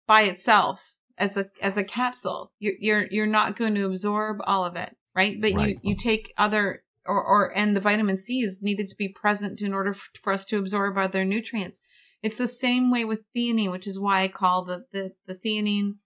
by 0.06 0.22
itself 0.22 0.94
as 1.18 1.36
a 1.36 1.46
as 1.60 1.76
a 1.76 1.84
capsule. 1.84 2.52
You're 2.58 2.74
you're 2.80 3.06
you're 3.10 3.26
not 3.26 3.56
going 3.56 3.74
to 3.74 3.86
absorb 3.86 4.40
all 4.44 4.64
of 4.64 4.76
it, 4.76 4.96
right? 5.14 5.40
But 5.40 5.54
Right. 5.54 5.68
you 5.68 5.90
you 5.90 5.96
take 5.96 6.32
other 6.38 6.84
or 7.06 7.22
or 7.22 7.56
and 7.56 7.76
the 7.76 7.80
vitamin 7.80 8.16
C 8.16 8.40
is 8.40 8.62
needed 8.62 8.88
to 8.88 8.96
be 8.96 9.08
present 9.08 9.60
in 9.60 9.74
order 9.74 9.90
f- 9.90 10.10
for 10.20 10.32
us 10.32 10.44
to 10.46 10.58
absorb 10.58 10.96
other 10.96 11.24
nutrients. 11.24 11.80
It's 12.22 12.38
the 12.38 12.48
same 12.48 12.90
way 12.90 13.04
with 13.04 13.28
theanine, 13.36 13.70
which 13.70 13.86
is 13.86 14.00
why 14.00 14.22
I 14.22 14.28
call 14.28 14.64
the 14.64 14.84
the, 14.92 15.12
the 15.26 15.34
theanine 15.34 15.96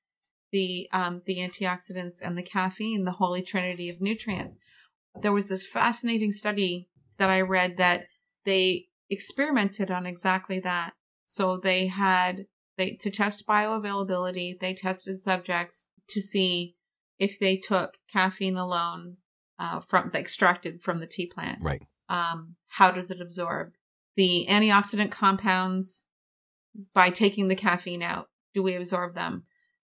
the 0.52 0.88
um, 0.92 1.22
the 1.26 1.36
antioxidants 1.38 2.20
and 2.22 2.36
the 2.36 2.42
caffeine 2.42 3.04
the 3.04 3.12
holy 3.12 3.42
trinity 3.42 3.88
of 3.88 4.00
nutrients. 4.00 4.58
There 5.20 5.32
was 5.32 5.48
this 5.48 5.66
fascinating 5.66 6.32
study 6.32 6.88
that 7.18 7.30
I 7.30 7.40
read 7.40 7.76
that 7.76 8.06
they 8.44 8.86
experimented 9.08 9.90
on 9.90 10.06
exactly 10.06 10.60
that. 10.60 10.94
So 11.24 11.56
they 11.56 11.86
had 11.88 12.46
they 12.76 12.92
to 13.00 13.10
test 13.10 13.46
bioavailability. 13.46 14.58
They 14.58 14.74
tested 14.74 15.20
subjects 15.20 15.88
to 16.08 16.20
see 16.20 16.76
if 17.18 17.38
they 17.38 17.56
took 17.56 17.98
caffeine 18.12 18.56
alone 18.56 19.18
uh, 19.58 19.80
from 19.80 20.10
extracted 20.14 20.82
from 20.82 21.00
the 21.00 21.06
tea 21.06 21.26
plant 21.26 21.58
Right. 21.62 21.82
um, 22.08 22.56
how 22.68 22.90
does 22.90 23.10
it 23.10 23.20
absorb 23.20 23.72
the 24.16 24.46
antioxidant 24.48 25.10
compounds 25.10 26.06
by 26.94 27.10
taking 27.10 27.48
the 27.48 27.54
caffeine 27.54 28.02
out 28.02 28.28
do 28.54 28.62
we 28.62 28.74
absorb 28.74 29.14
them 29.14 29.44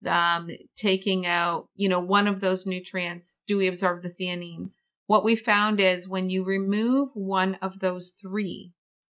um, 0.06 0.50
taking 0.76 1.26
out 1.26 1.68
you 1.74 1.88
know 1.88 2.00
one 2.00 2.28
of 2.28 2.40
those 2.40 2.66
nutrients 2.66 3.38
do 3.46 3.56
we 3.56 3.66
absorb 3.66 4.02
the 4.02 4.10
theanine 4.10 4.70
what 5.12 5.24
we 5.24 5.36
found 5.36 5.76
is 5.80 6.08
when 6.08 6.26
you 6.30 6.42
remove 6.44 7.10
one 7.14 7.52
of 7.66 7.72
those 7.80 8.06
three 8.22 8.72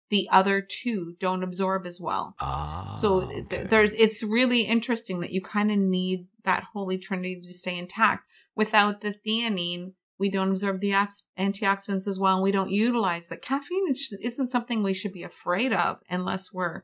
the 0.09 0.27
other 0.31 0.57
two 0.61 1.15
don't 1.19 1.41
absorb 1.43 1.85
as 1.91 1.97
well 2.07 2.35
Ah. 2.39 2.91
so 3.01 3.07
th- 3.25 3.45
okay. 3.45 3.63
there's 3.63 3.93
it's 3.93 4.21
really 4.37 4.61
interesting 4.75 5.19
that 5.21 5.31
you 5.35 5.41
kind 5.41 5.71
of 5.71 5.77
need 5.79 6.19
that 6.43 6.63
holy 6.73 6.97
trinity 6.97 7.41
to 7.41 7.53
stay 7.53 7.77
intact. 7.77 8.21
Without 8.55 9.01
the 9.01 9.15
theanine, 9.25 9.93
we 10.19 10.29
don't 10.29 10.51
absorb 10.51 10.79
the 10.79 10.93
ox- 10.93 11.23
antioxidants 11.39 12.07
as 12.07 12.17
well, 12.19 12.35
and 12.35 12.43
we 12.43 12.51
don't 12.57 12.69
utilize 12.87 13.25
that. 13.29 13.41
Caffeine 13.41 13.87
is, 13.89 14.15
isn't 14.21 14.47
something 14.55 14.83
we 14.83 14.93
should 14.93 15.11
be 15.11 15.23
afraid 15.23 15.73
of 15.73 15.97
unless 16.09 16.53
we're 16.53 16.83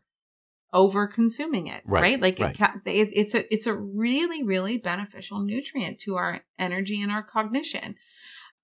over 0.73 1.05
consuming 1.05 1.67
it, 1.67 1.81
Right, 1.85 2.01
right? 2.01 2.19
Like 2.21 2.39
right. 2.39 2.57
It, 2.85 3.09
it's 3.13 3.35
a 3.35 3.53
it's 3.53 3.67
a 3.67 3.75
really 3.75 4.41
really 4.53 4.77
beneficial 4.77 5.39
nutrient 5.39 5.99
to 6.05 6.15
our 6.15 6.41
energy 6.57 7.01
and 7.01 7.11
our 7.11 7.23
cognition. 7.23 7.95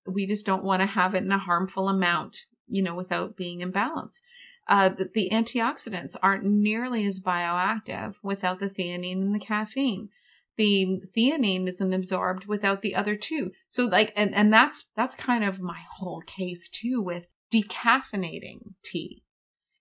We 0.07 0.25
just 0.25 0.45
don't 0.45 0.63
want 0.63 0.81
to 0.81 0.87
have 0.87 1.13
it 1.15 1.23
in 1.23 1.31
a 1.31 1.37
harmful 1.37 1.89
amount, 1.89 2.45
you 2.67 2.81
know, 2.81 2.95
without 2.95 3.35
being 3.35 3.59
imbalanced 3.61 4.21
uh, 4.67 4.89
the, 4.89 5.09
the 5.13 5.29
antioxidants 5.31 6.15
aren't 6.21 6.43
nearly 6.43 7.05
as 7.05 7.19
bioactive 7.19 8.15
without 8.21 8.59
the 8.59 8.69
theanine 8.69 9.21
and 9.21 9.33
the 9.33 9.39
caffeine. 9.39 10.09
The 10.57 11.01
theanine 11.15 11.67
isn't 11.67 11.93
absorbed 11.93 12.47
without 12.47 12.81
the 12.81 12.95
other 12.95 13.15
two. 13.15 13.51
So 13.69 13.85
like, 13.85 14.11
and, 14.15 14.33
and 14.35 14.51
that's, 14.51 14.85
that's 14.95 15.15
kind 15.15 15.43
of 15.43 15.61
my 15.61 15.81
whole 15.97 16.21
case 16.21 16.67
too 16.67 17.01
with 17.01 17.27
decaffeinating 17.53 18.73
tea. 18.83 19.23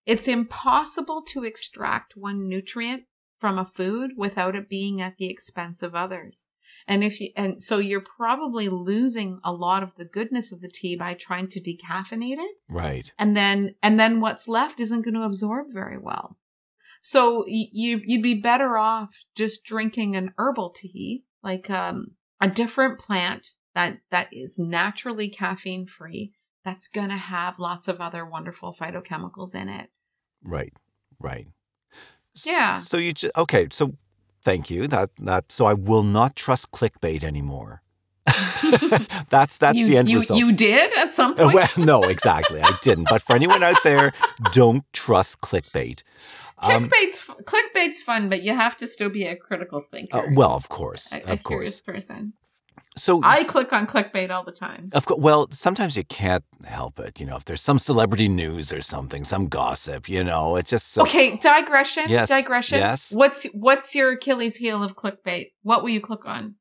It's 0.04 0.28
impossible 0.28 1.22
to 1.28 1.44
extract 1.44 2.16
one 2.16 2.48
nutrient 2.48 3.04
from 3.38 3.58
a 3.58 3.64
food 3.64 4.12
without 4.16 4.54
it 4.54 4.68
being 4.68 5.00
at 5.00 5.16
the 5.16 5.28
expense 5.28 5.82
of 5.82 5.94
others. 5.94 6.46
And 6.86 7.02
if 7.02 7.20
you, 7.20 7.30
and 7.36 7.62
so 7.62 7.78
you're 7.78 8.00
probably 8.00 8.68
losing 8.68 9.40
a 9.44 9.52
lot 9.52 9.82
of 9.82 9.94
the 9.96 10.04
goodness 10.04 10.52
of 10.52 10.60
the 10.60 10.68
tea 10.68 10.96
by 10.96 11.14
trying 11.14 11.48
to 11.48 11.60
decaffeinate 11.60 12.38
it 12.38 12.56
right. 12.68 13.12
and 13.18 13.36
then 13.36 13.74
and 13.82 13.98
then 13.98 14.20
what's 14.20 14.48
left 14.48 14.80
isn't 14.80 15.02
going 15.02 15.14
to 15.14 15.22
absorb 15.22 15.66
very 15.72 15.98
well 15.98 16.36
so 17.02 17.44
you 17.46 18.00
you'd 18.04 18.22
be 18.22 18.34
better 18.34 18.78
off 18.78 19.24
just 19.34 19.64
drinking 19.64 20.16
an 20.16 20.32
herbal 20.38 20.70
tea 20.70 21.24
like 21.42 21.68
um 21.70 22.12
a 22.40 22.48
different 22.48 22.98
plant 22.98 23.48
that 23.74 23.98
that 24.10 24.28
is 24.32 24.58
naturally 24.58 25.28
caffeine 25.28 25.86
free 25.86 26.32
that's 26.64 26.88
going 26.88 27.10
to 27.10 27.16
have 27.16 27.58
lots 27.58 27.86
of 27.88 28.00
other 28.00 28.24
wonderful 28.24 28.74
phytochemicals 28.74 29.54
in 29.54 29.68
it 29.68 29.90
Right. 30.46 30.72
Right. 31.18 31.48
Yeah. 32.44 32.78
So 32.78 32.96
you 32.98 33.12
just 33.12 33.36
okay. 33.36 33.68
So 33.70 33.96
thank 34.46 34.70
you. 34.70 34.86
That 34.86 35.10
that. 35.18 35.52
So 35.52 35.66
I 35.66 35.74
will 35.74 36.04
not 36.04 36.36
trust 36.36 36.70
clickbait 36.70 37.22
anymore. 37.22 37.82
that's 39.28 39.58
that's 39.58 39.78
you, 39.78 39.86
the 39.88 39.96
end 39.98 40.08
you, 40.08 40.18
result. 40.18 40.38
you 40.38 40.52
did 40.52 40.96
at 40.98 41.12
some 41.12 41.34
point 41.36 41.54
well, 41.54 41.68
no, 41.78 42.02
exactly. 42.04 42.60
I 42.60 42.72
didn't. 42.82 43.08
But 43.10 43.22
for 43.22 43.34
anyone 43.34 43.62
out 43.62 43.82
there, 43.84 44.12
don't 44.52 44.84
trust 44.92 45.40
clickbait. 45.40 46.02
Um, 46.58 46.88
clickbait's 46.88 47.18
f- 47.28 47.36
clickbait's 47.44 48.00
fun 48.00 48.30
but 48.30 48.42
you 48.42 48.54
have 48.54 48.78
to 48.78 48.86
still 48.86 49.10
be 49.10 49.24
a 49.24 49.36
critical 49.36 49.82
thinker 49.90 50.16
uh, 50.16 50.22
well, 50.32 50.52
of 50.52 50.70
course, 50.70 51.12
a, 51.12 51.28
a 51.28 51.32
of 51.34 51.44
curious 51.44 51.80
course. 51.80 51.96
person 51.96 52.32
So 52.98 53.20
i 53.22 53.44
click 53.44 53.72
on 53.74 53.86
clickbait 53.86 54.30
all 54.30 54.42
the 54.42 54.52
time 54.52 54.88
Of 54.94 55.04
course, 55.04 55.20
well, 55.20 55.48
sometimes 55.50 55.96
you 55.96 56.04
can't 56.04 56.44
help 56.64 56.98
it. 56.98 57.20
You 57.20 57.26
know, 57.26 57.36
if 57.36 57.44
there's 57.44 57.60
some 57.60 57.78
celebrity 57.78 58.26
news 58.28 58.72
or 58.72 58.80
something, 58.80 59.22
some 59.24 59.48
gossip, 59.48 60.08
you 60.08 60.24
know, 60.24 60.56
it's 60.56 60.70
just 60.70 60.92
so. 60.92 61.02
Okay, 61.02 61.36
digression. 61.36 62.04
Yes, 62.08 62.30
Digression. 62.30 62.78
yes. 62.78 63.12
What's 63.12 63.44
what's 63.52 63.94
your 63.94 64.12
Achilles 64.12 64.56
heel 64.56 64.82
of 64.82 64.96
clickbait? 64.96 65.52
What 65.62 65.82
will 65.82 65.90
you 65.90 66.00
click 66.00 66.24
on? 66.24 66.54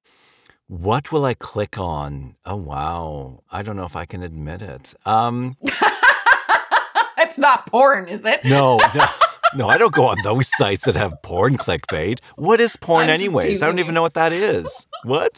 What 0.68 1.12
will 1.12 1.24
I 1.26 1.36
click 1.36 1.78
on? 1.78 2.36
Oh 2.46 2.56
wow, 2.58 3.44
I 3.52 3.62
don't 3.62 3.76
know 3.78 3.86
if 3.86 3.96
I 3.96 4.06
can 4.06 4.22
admit 4.24 4.62
it. 4.62 4.94
Um, 5.06 5.56
it's 7.18 7.38
not 7.38 7.68
porn, 7.68 8.08
is 8.08 8.26
it? 8.26 8.44
no, 8.44 8.78
no, 8.94 9.06
no, 9.56 9.68
I 9.70 9.78
don't 9.78 9.94
go 9.94 10.08
on 10.08 10.18
those 10.24 10.48
sites 10.48 10.86
that 10.86 10.96
have 10.96 11.22
porn 11.22 11.58
clickbait. 11.58 12.20
What 12.36 12.60
is 12.60 12.76
porn, 12.78 13.06
I'm 13.06 13.10
anyways? 13.12 13.62
I 13.62 13.68
don't 13.68 13.80
even 13.80 13.94
know 13.94 14.02
what 14.02 14.16
that 14.16 14.32
is. 14.34 14.88
What? 15.04 15.38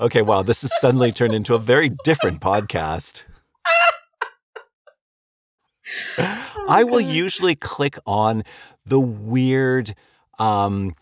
Okay, 0.00 0.22
wow, 0.22 0.42
this 0.42 0.62
has 0.62 0.78
suddenly 0.80 1.12
turned 1.12 1.34
into 1.34 1.54
a 1.54 1.58
very 1.58 1.90
different 2.04 2.40
podcast. 2.40 3.22
I 6.68 6.84
will 6.84 7.00
God. 7.00 7.10
usually 7.10 7.54
click 7.54 7.98
on 8.06 8.44
the 8.86 9.00
weird, 9.00 9.94
um, 10.38 10.94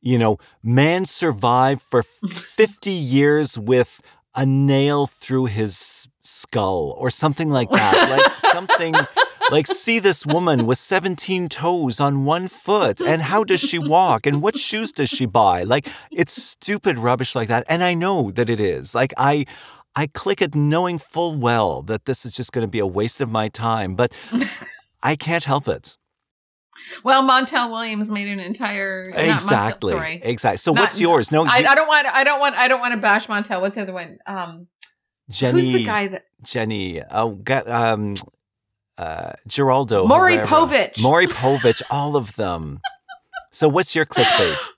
you 0.00 0.18
know, 0.18 0.38
man 0.62 1.06
survived 1.06 1.82
for 1.82 2.02
50 2.02 2.90
years 2.90 3.58
with 3.58 4.00
a 4.34 4.46
nail 4.46 5.06
through 5.06 5.46
his 5.46 6.08
skull 6.22 6.94
or 6.98 7.10
something 7.10 7.50
like 7.50 7.70
that. 7.70 8.10
Like 8.10 8.32
something 8.52 8.94
like, 9.50 9.66
see 9.66 9.98
this 9.98 10.26
woman 10.26 10.66
with 10.66 10.78
17 10.78 11.48
toes 11.48 12.00
on 12.00 12.24
one 12.24 12.48
foot. 12.48 13.00
And 13.00 13.22
how 13.22 13.44
does 13.44 13.60
she 13.60 13.78
walk? 13.78 14.26
And 14.26 14.42
what 14.42 14.56
shoes 14.56 14.92
does 14.92 15.08
she 15.08 15.26
buy? 15.26 15.62
Like, 15.62 15.88
it's 16.10 16.32
stupid 16.42 16.98
rubbish 16.98 17.34
like 17.34 17.48
that. 17.48 17.64
And 17.68 17.82
I 17.82 17.94
know 17.94 18.30
that 18.32 18.50
it 18.50 18.60
is. 18.60 18.94
Like, 18.94 19.12
I. 19.16 19.46
I 19.96 20.06
click 20.06 20.40
it 20.40 20.54
knowing 20.54 21.00
full 21.00 21.34
well 21.36 21.82
that 21.82 22.04
this 22.04 22.24
is 22.24 22.32
just 22.32 22.52
going 22.52 22.64
to 22.64 22.70
be 22.70 22.78
a 22.78 22.86
waste 22.86 23.20
of 23.20 23.32
my 23.32 23.48
time, 23.48 23.96
but 23.96 24.12
I 25.02 25.16
can't 25.16 25.42
help 25.42 25.66
it. 25.66 25.96
Well, 27.02 27.22
Montel 27.28 27.70
Williams 27.70 28.08
made 28.08 28.28
an 28.28 28.38
entire 28.38 29.10
exactly. 29.12 29.94
Montel. 29.94 30.20
Exactly. 30.22 30.58
So 30.58 30.72
Not- 30.72 30.82
what's 30.82 31.00
yours? 31.00 31.32
No, 31.32 31.44
I, 31.44 31.58
you- 31.58 31.66
I 31.66 31.74
don't 31.74 31.88
want. 31.88 32.06
I 32.06 32.22
don't 32.22 32.38
want. 32.38 32.54
I 32.54 32.68
don't 32.68 32.80
want 32.80 32.94
to 32.94 33.00
bash 33.00 33.26
Montel. 33.26 33.60
What's 33.60 33.74
the 33.74 33.82
other 33.82 33.92
one? 33.92 34.18
Um, 34.26 34.68
Jenny. 35.30 35.60
who's 35.60 35.72
the 35.72 35.84
guy 35.84 36.08
that? 36.08 36.24
Jenny. 36.44 37.02
Oh, 37.10 37.42
um, 37.66 38.14
uh, 38.98 39.32
Geraldo. 39.48 40.06
Maury 40.06 40.38
Povich. 40.38 41.00
Maury 41.02 41.26
Povich. 41.26 41.82
All 41.90 42.16
of 42.16 42.34
them. 42.36 42.80
So 43.50 43.66
what's 43.66 43.96
your 43.96 44.04
clickbait? 44.04 44.68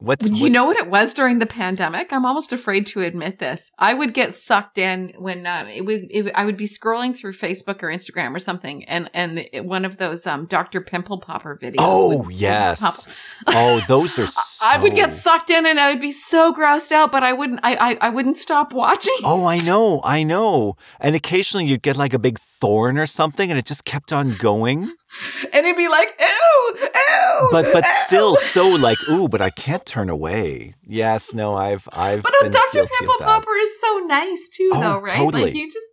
What's 0.00 0.28
You 0.30 0.44
what- 0.44 0.52
know 0.52 0.64
what 0.64 0.76
it 0.78 0.88
was 0.88 1.12
during 1.12 1.38
the 1.40 1.46
pandemic? 1.46 2.10
I'm 2.12 2.24
almost 2.24 2.52
afraid 2.52 2.86
to 2.86 3.02
admit 3.02 3.38
this. 3.38 3.70
I 3.78 3.92
would 3.92 4.14
get 4.14 4.32
sucked 4.32 4.78
in 4.78 5.12
when 5.18 5.46
uh, 5.46 5.66
it 5.72 5.84
would. 5.84 6.06
It, 6.10 6.32
I 6.34 6.44
would 6.46 6.56
be 6.56 6.66
scrolling 6.66 7.14
through 7.14 7.32
Facebook 7.34 7.82
or 7.82 7.88
Instagram 7.88 8.34
or 8.34 8.38
something, 8.38 8.82
and 8.84 9.10
and 9.12 9.40
it- 9.52 9.64
one 9.64 9.84
of 9.84 9.98
those 9.98 10.26
um 10.26 10.46
Dr. 10.46 10.80
Pimple 10.80 11.18
Popper 11.18 11.58
videos. 11.60 11.76
Oh 11.80 12.22
would 12.24 12.32
yes. 12.34 13.06
Oh, 13.46 13.80
those 13.88 14.18
are. 14.18 14.26
So... 14.60 14.66
I 14.68 14.76
would 14.78 14.94
get 14.94 15.12
sucked 15.14 15.48
in, 15.50 15.64
and 15.66 15.78
I 15.80 15.90
would 15.90 16.00
be 16.00 16.12
so 16.12 16.52
grossed 16.52 16.92
out, 16.92 17.10
but 17.12 17.22
I 17.22 17.32
wouldn't. 17.32 17.60
I 17.62 17.74
I, 17.74 17.98
I 18.08 18.10
wouldn't 18.10 18.36
stop 18.38 18.72
watching. 18.72 19.14
Oh, 19.24 19.44
I 19.46 19.58
know, 19.66 20.00
I 20.04 20.22
know. 20.22 20.76
And 20.98 21.14
occasionally 21.14 21.66
you'd 21.66 21.82
get 21.82 21.96
like 21.96 22.14
a 22.14 22.18
big 22.18 22.38
thorn 22.38 22.98
or 22.98 23.06
something, 23.06 23.50
and 23.50 23.58
it 23.58 23.66
just 23.66 23.84
kept 23.84 24.12
on 24.12 24.34
going. 24.36 24.92
and 25.52 25.66
it'd 25.66 25.76
be 25.76 25.88
like, 25.88 26.14
ew, 26.20 26.76
ew. 26.82 27.48
But 27.50 27.72
but 27.72 27.84
ew. 27.84 27.90
still, 28.06 28.36
so 28.54 28.68
like, 28.68 28.98
ooh, 29.08 29.28
but 29.28 29.40
I 29.40 29.50
can't 29.50 29.84
turn 29.84 30.08
away. 30.08 30.74
Yes, 30.86 31.34
no, 31.34 31.56
I've 31.56 31.88
I've. 31.92 32.22
But 32.22 32.32
been 32.40 32.50
Dr. 32.52 32.86
Pimple. 32.86 33.16
Popper 33.20 33.56
is 33.56 33.80
so 33.80 33.98
nice 34.06 34.48
too, 34.48 34.70
Oh, 34.72 34.80
though, 34.80 34.98
right? 34.98 35.12
totally. 35.16 35.44
Like 35.44 35.54
you 35.54 35.70
just 35.70 35.88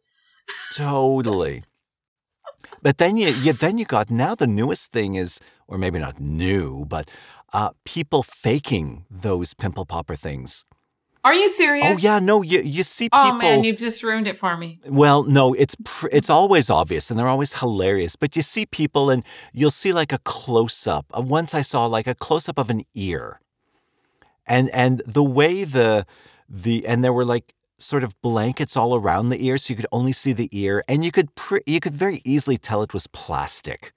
Totally. 0.76 1.64
But 2.82 3.00
then 3.00 3.18
you, 3.18 3.30
you 3.30 3.54
then 3.54 3.78
you 3.78 3.86
got 3.86 4.10
now 4.10 4.36
the 4.36 4.48
newest 4.48 4.92
thing 4.92 5.16
is, 5.16 5.40
or 5.68 5.78
maybe 5.78 6.00
not 6.00 6.20
new, 6.20 6.86
but 6.88 7.10
uh, 7.54 7.72
people 7.86 8.24
faking 8.24 9.06
those 9.10 9.54
pimple 9.54 9.86
popper 9.86 10.16
things. 10.16 10.64
Are 11.28 11.34
you 11.34 11.50
serious? 11.50 11.86
Oh 11.86 11.98
yeah, 11.98 12.20
no, 12.20 12.42
you 12.42 12.62
you 12.62 12.84
see 12.84 13.10
oh, 13.12 13.22
people. 13.22 13.36
Oh 13.36 13.38
man, 13.40 13.66
you've 13.66 13.78
just 13.78 14.02
ruined 14.02 14.30
it 14.30 14.38
for 14.38 14.56
me. 14.56 14.80
Well, 14.86 15.24
no, 15.24 15.54
it's 15.54 15.76
pr- 15.84 16.08
it's 16.10 16.30
always 16.30 16.70
obvious 16.70 17.10
and 17.10 17.20
they're 17.20 17.28
always 17.28 17.60
hilarious. 17.60 18.16
But 18.16 18.38
you 18.38 18.42
see 18.42 18.66
people 18.66 19.10
and 19.10 19.26
you'll 19.52 19.78
see 19.84 19.92
like 19.92 20.14
a 20.14 20.20
close 20.20 20.88
up. 20.88 21.06
Uh, 21.14 21.20
once 21.20 21.54
I 21.54 21.64
saw 21.64 21.86
like 21.86 22.08
a 22.08 22.16
close 22.16 22.48
up 22.48 22.58
of 22.58 22.70
an 22.70 22.84
ear, 22.94 23.42
and 24.48 24.70
and 24.70 25.02
the 25.06 25.22
way 25.22 25.66
the 25.66 26.06
the 26.48 26.88
and 26.88 27.04
there 27.04 27.12
were 27.12 27.26
like 27.26 27.54
sort 27.78 28.06
of 28.06 28.16
blankets 28.22 28.78
all 28.78 28.96
around 28.96 29.28
the 29.28 29.46
ear, 29.46 29.58
so 29.58 29.74
you 29.74 29.76
could 29.76 29.92
only 29.92 30.14
see 30.14 30.32
the 30.32 30.48
ear, 30.54 30.82
and 30.88 31.04
you 31.04 31.12
could 31.12 31.36
pr- 31.36 31.66
you 31.66 31.82
could 31.82 31.94
very 31.94 32.22
easily 32.24 32.56
tell 32.56 32.84
it 32.84 32.94
was 32.94 33.06
plastic. 33.08 33.92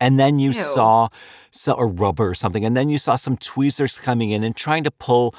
And 0.00 0.20
then 0.20 0.38
you 0.38 0.50
Ew. 0.50 0.54
saw, 0.54 1.08
so, 1.50 1.72
or 1.72 1.86
rubber 1.86 2.28
or 2.30 2.34
something, 2.34 2.64
and 2.64 2.76
then 2.76 2.88
you 2.88 2.98
saw 2.98 3.16
some 3.16 3.36
tweezers 3.36 3.98
coming 3.98 4.30
in 4.30 4.42
and 4.42 4.54
trying 4.56 4.82
to 4.82 4.90
pull, 4.90 5.32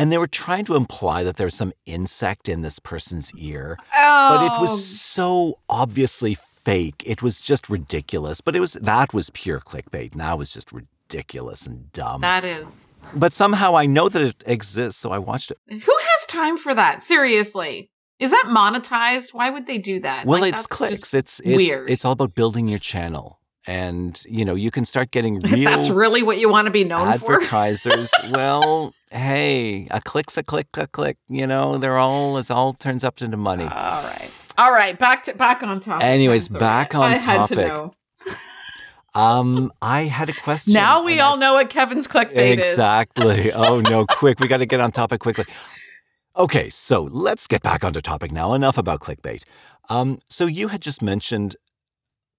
and 0.00 0.10
they 0.10 0.18
were 0.18 0.26
trying 0.26 0.64
to 0.64 0.76
imply 0.76 1.22
that 1.22 1.36
there's 1.36 1.54
some 1.54 1.72
insect 1.84 2.48
in 2.48 2.62
this 2.62 2.78
person's 2.78 3.34
ear 3.36 3.76
Oh, 3.94 4.28
but 4.30 4.46
it 4.46 4.60
was 4.60 4.70
oh. 4.70 4.76
so 4.76 5.58
obviously 5.68 6.34
fake. 6.34 7.02
It 7.06 7.22
was 7.22 7.40
just 7.40 7.68
ridiculous. 7.68 8.40
But 8.40 8.56
it 8.56 8.60
was 8.60 8.74
that 8.74 9.12
was 9.12 9.30
pure 9.30 9.60
clickbait. 9.60 10.12
And 10.12 10.20
that 10.20 10.38
was 10.38 10.52
just 10.52 10.72
ridiculous 10.72 11.66
and 11.66 11.92
dumb. 11.92 12.20
that 12.22 12.44
is. 12.44 12.80
but 13.14 13.32
somehow 13.32 13.76
I 13.76 13.86
know 13.86 14.08
that 14.08 14.22
it 14.22 14.44
exists, 14.46 15.00
so 15.00 15.10
I 15.10 15.18
watched 15.18 15.50
it. 15.50 15.58
Who 15.68 15.96
has 16.10 16.26
time 16.26 16.56
for 16.56 16.74
that? 16.74 17.02
Seriously, 17.02 17.90
is 18.18 18.30
that 18.30 18.44
monetized? 18.48 19.34
Why 19.34 19.50
would 19.50 19.66
they 19.66 19.78
do 19.78 20.00
that? 20.00 20.26
Well, 20.26 20.40
Like, 20.40 20.54
it's 20.54 20.66
clicks. 20.66 21.12
It's 21.14 21.40
it's 21.40 21.56
weird. 21.56 21.90
it's 21.90 22.04
all 22.04 22.12
about 22.12 22.34
building 22.34 22.68
your 22.68 22.78
channel. 22.78 23.38
And 23.66 24.22
you 24.28 24.44
know, 24.44 24.54
you 24.54 24.70
can 24.70 24.84
start 24.84 25.10
getting 25.10 25.40
real 25.52 25.70
that's 25.70 25.90
really 25.90 26.22
what 26.22 26.38
you 26.38 26.48
want 26.48 26.66
to 26.66 26.70
be 26.70 26.84
known 26.84 27.18
for. 27.18 27.34
advertisers. 27.34 28.12
well, 28.32 28.94
hey, 29.10 29.86
a 29.90 30.00
click's 30.00 30.36
a 30.36 30.42
click, 30.42 30.68
a 30.74 30.86
click. 30.86 31.16
You 31.28 31.46
know, 31.46 31.78
they're 31.78 31.98
all 31.98 32.38
it 32.38 32.50
all 32.50 32.72
turns 32.72 33.04
up 33.04 33.20
into 33.20 33.36
money. 33.36 33.64
All 33.64 33.70
right, 33.70 34.30
all 34.58 34.72
right. 34.72 34.98
Back 34.98 35.24
to 35.24 35.34
back 35.34 35.62
on 35.62 35.80
topic. 35.80 36.04
Anyways, 36.04 36.48
back 36.48 36.94
on 36.94 37.12
I 37.12 37.18
had 37.18 37.46
to 37.48 37.54
topic. 37.54 37.68
know. 37.68 37.94
Um, 39.12 39.72
I 39.82 40.02
had 40.02 40.28
a 40.28 40.32
question. 40.32 40.72
Now 40.72 41.02
we 41.02 41.18
all 41.18 41.36
I 41.36 41.40
know 41.40 41.54
what 41.54 41.68
Kevin's 41.68 42.06
clickbait 42.06 42.58
is. 42.58 42.68
Exactly. 42.68 43.52
oh 43.52 43.80
no, 43.80 44.06
quick, 44.10 44.38
we 44.40 44.46
got 44.46 44.58
to 44.58 44.66
get 44.66 44.80
on 44.80 44.92
topic 44.92 45.20
quickly. 45.20 45.46
Okay, 46.36 46.70
so 46.70 47.02
let's 47.02 47.46
get 47.48 47.62
back 47.62 47.82
onto 47.82 48.00
topic 48.00 48.30
now. 48.30 48.54
Enough 48.54 48.78
about 48.78 49.00
clickbait. 49.00 49.42
Um, 49.88 50.20
so 50.28 50.46
you 50.46 50.68
had 50.68 50.80
just 50.80 51.02
mentioned 51.02 51.56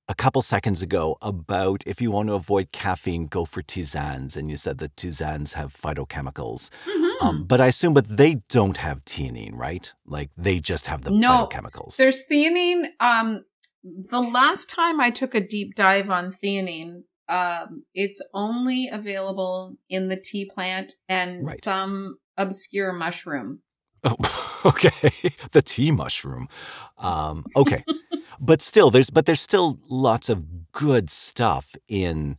a 0.08 0.16
couple 0.16 0.42
seconds 0.42 0.82
ago 0.82 1.18
about 1.22 1.84
if 1.86 2.02
you 2.02 2.12
want 2.12 2.28
to 2.28 2.34
avoid 2.34 2.72
caffeine, 2.72 3.28
go 3.28 3.46
for 3.46 3.62
tisanes, 3.62 4.36
and 4.36 4.50
you 4.50 4.58
said 4.58 4.78
that 4.80 4.96
tisanes 4.96 5.54
have 5.54 5.74
phytochemicals. 5.74 6.70
Mhm. 6.86 7.22
Um, 7.22 7.44
but 7.46 7.62
I 7.62 7.68
assume, 7.68 7.94
but 7.94 8.08
they 8.08 8.36
don't 8.50 8.78
have 8.78 9.06
theanine, 9.06 9.54
right? 9.56 9.94
Like 10.06 10.32
they 10.38 10.60
just 10.60 10.88
have 10.88 11.04
the 11.04 11.12
No, 11.12 11.48
phytochemicals. 11.48 11.96
There's 11.98 12.26
theanine. 12.28 12.88
Um, 13.00 13.46
the 13.84 14.22
last 14.22 14.70
time 14.70 15.00
I 15.00 15.10
took 15.12 15.34
a 15.36 15.40
deep 15.40 15.76
dive 15.76 16.10
on 16.10 16.32
theanine, 16.32 17.04
um, 17.30 17.84
it's 17.94 18.22
only 18.34 18.90
available 18.90 19.78
in 19.90 20.10
the 20.10 20.18
tea 20.18 20.46
plant 20.46 20.96
and 21.08 21.46
Right. 21.46 21.58
some 21.58 22.18
obscure 22.38 22.92
mushroom. 22.92 23.62
Oh, 24.04 24.16
okay. 24.66 25.12
the 25.52 25.62
tea 25.62 25.92
mushroom. 25.92 26.50
Um, 26.98 27.46
okay. 27.56 27.84
but 28.42 28.62
still, 28.62 28.90
there's 28.90 29.10
but 29.10 29.26
there's 29.26 29.40
still 29.40 29.80
lots 29.88 30.28
of 30.28 30.72
good 30.72 31.10
stuff 31.10 31.76
in 31.88 32.38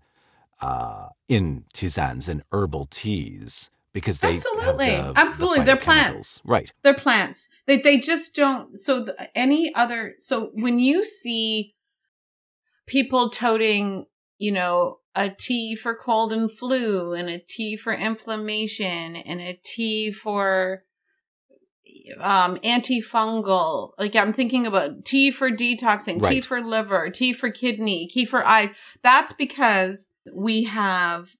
uh, 0.61 1.09
in 1.29 1.65
tisanes 1.73 2.29
and 2.29 2.43
herbal 2.53 2.87
teas 2.91 3.71
because 3.93 4.19
they 4.19 4.31
Absolutely. 4.31 4.87
the- 4.97 5.13
the 5.13 5.13
Absolutely. 5.17 5.65
They're 5.65 5.77
plants. 5.77 6.41
right? 6.45 6.73
They're 6.83 6.95
plants. 6.95 7.49
They 7.67 7.77
they 7.79 7.99
just 7.99 8.35
don't. 8.35 8.77
So 8.77 9.01
the, 9.01 9.31
any 9.39 9.73
other. 9.75 10.15
So 10.19 10.51
when 10.55 10.79
you 10.79 11.05
see 11.05 11.75
people 12.87 13.31
toting, 13.31 14.07
you 14.39 14.53
know, 14.53 14.99
a 15.15 15.29
tea 15.31 15.77
for 15.77 15.95
cold 15.95 16.33
and 16.33 16.51
flu, 16.51 17.13
and 17.15 17.29
a 17.29 17.39
tea 17.39 17.77
for 17.77 17.93
inflammation, 17.93 19.17
and 19.17 19.41
a 19.41 19.59
tea 19.63 20.11
for 20.11 20.83
um 22.21 22.57
antifungal 22.59 23.93
like 23.99 24.17
i'm 24.17 24.33
thinking 24.33 24.67
about 24.67 25.05
tea 25.05 25.31
for 25.31 25.51
detoxing 25.51 26.27
tea 26.29 26.41
for 26.41 26.61
liver 26.61 27.11
tea 27.11 27.33
for 27.33 27.51
kidney 27.51 28.07
tea 28.07 28.25
for 28.25 28.45
eyes 28.45 28.71
that's 29.03 29.33
because 29.33 30.09
we 30.35 30.65
have 30.65 31.31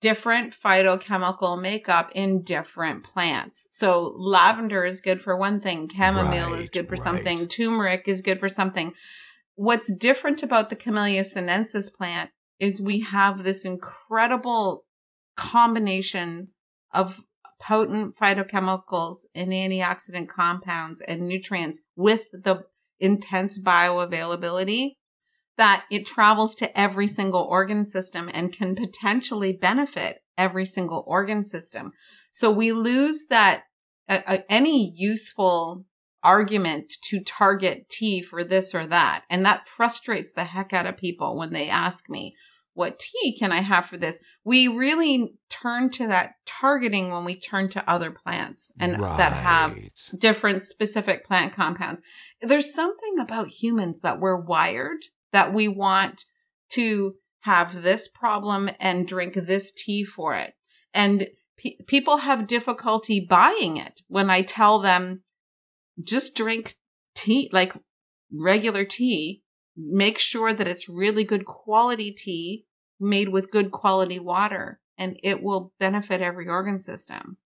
different 0.00 0.54
phytochemical 0.54 1.60
makeup 1.60 2.12
in 2.14 2.42
different 2.42 3.02
plants. 3.02 3.66
So 3.70 4.14
lavender 4.16 4.84
is 4.84 5.00
good 5.00 5.20
for 5.20 5.36
one 5.36 5.60
thing, 5.60 5.88
chamomile 5.88 6.54
is 6.54 6.70
good 6.70 6.86
for 6.86 6.92
right. 6.94 7.02
something, 7.02 7.48
turmeric 7.48 8.06
is 8.06 8.20
good 8.20 8.38
for 8.38 8.48
something. 8.48 8.92
What's 9.54 9.92
different 9.92 10.42
about 10.42 10.68
the 10.70 10.76
Camellia 10.76 11.24
sinensis 11.24 11.88
plant 11.88 12.30
is 12.60 12.80
we 12.80 13.00
have 13.00 13.42
this 13.42 13.64
incredible 13.64 14.84
combination 15.36 16.48
of 16.92 17.24
potent 17.58 18.16
phytochemicals 18.16 19.18
and 19.34 19.50
antioxidant 19.50 20.28
compounds 20.28 21.00
and 21.00 21.26
nutrients 21.26 21.82
with 21.96 22.30
the 22.32 22.64
intense 22.98 23.62
bioavailability 23.62 24.92
that 25.56 25.84
it 25.90 26.06
travels 26.06 26.54
to 26.54 26.78
every 26.78 27.08
single 27.08 27.42
organ 27.42 27.86
system 27.86 28.30
and 28.32 28.52
can 28.52 28.74
potentially 28.74 29.52
benefit 29.52 30.18
every 30.36 30.66
single 30.66 31.02
organ 31.06 31.42
system. 31.42 31.92
So 32.30 32.50
we 32.50 32.72
lose 32.72 33.26
that 33.30 33.62
uh, 34.08 34.38
any 34.48 34.92
useful 34.94 35.86
argument 36.22 36.90
to 37.04 37.20
target 37.20 37.88
tea 37.88 38.20
for 38.20 38.44
this 38.44 38.74
or 38.74 38.86
that. 38.86 39.24
And 39.30 39.46
that 39.46 39.66
frustrates 39.66 40.32
the 40.32 40.44
heck 40.44 40.72
out 40.72 40.86
of 40.86 40.96
people 40.96 41.36
when 41.36 41.52
they 41.52 41.68
ask 41.70 42.10
me, 42.10 42.34
what 42.76 42.98
tea 42.98 43.34
can 43.36 43.52
I 43.52 43.62
have 43.62 43.86
for 43.86 43.96
this? 43.96 44.20
We 44.44 44.68
really 44.68 45.32
turn 45.48 45.88
to 45.92 46.06
that 46.08 46.34
targeting 46.44 47.10
when 47.10 47.24
we 47.24 47.34
turn 47.34 47.70
to 47.70 47.90
other 47.90 48.10
plants 48.10 48.70
and 48.78 49.00
that 49.00 49.32
have 49.32 49.78
different 50.18 50.60
specific 50.60 51.24
plant 51.24 51.54
compounds. 51.54 52.02
There's 52.42 52.74
something 52.74 53.18
about 53.18 53.48
humans 53.48 54.02
that 54.02 54.20
we're 54.20 54.36
wired 54.36 54.98
that 55.32 55.54
we 55.54 55.68
want 55.68 56.26
to 56.72 57.14
have 57.40 57.82
this 57.82 58.08
problem 58.08 58.68
and 58.78 59.08
drink 59.08 59.34
this 59.34 59.72
tea 59.72 60.04
for 60.04 60.34
it. 60.34 60.52
And 60.92 61.28
pe- 61.56 61.78
people 61.86 62.18
have 62.18 62.46
difficulty 62.46 63.20
buying 63.20 63.78
it 63.78 64.02
when 64.08 64.28
I 64.28 64.42
tell 64.42 64.80
them 64.80 65.22
just 66.02 66.36
drink 66.36 66.74
tea, 67.14 67.48
like 67.52 67.72
regular 68.30 68.84
tea. 68.84 69.42
Make 69.76 70.18
sure 70.18 70.54
that 70.54 70.68
it's 70.68 70.88
really 70.88 71.24
good 71.24 71.44
quality 71.44 72.10
tea 72.10 72.66
made 72.98 73.28
with 73.28 73.50
good 73.50 73.70
quality 73.70 74.18
water 74.18 74.80
and 74.98 75.18
it 75.22 75.42
will 75.42 75.72
benefit 75.78 76.22
every 76.22 76.48
organ 76.48 76.78
system. 76.78 77.36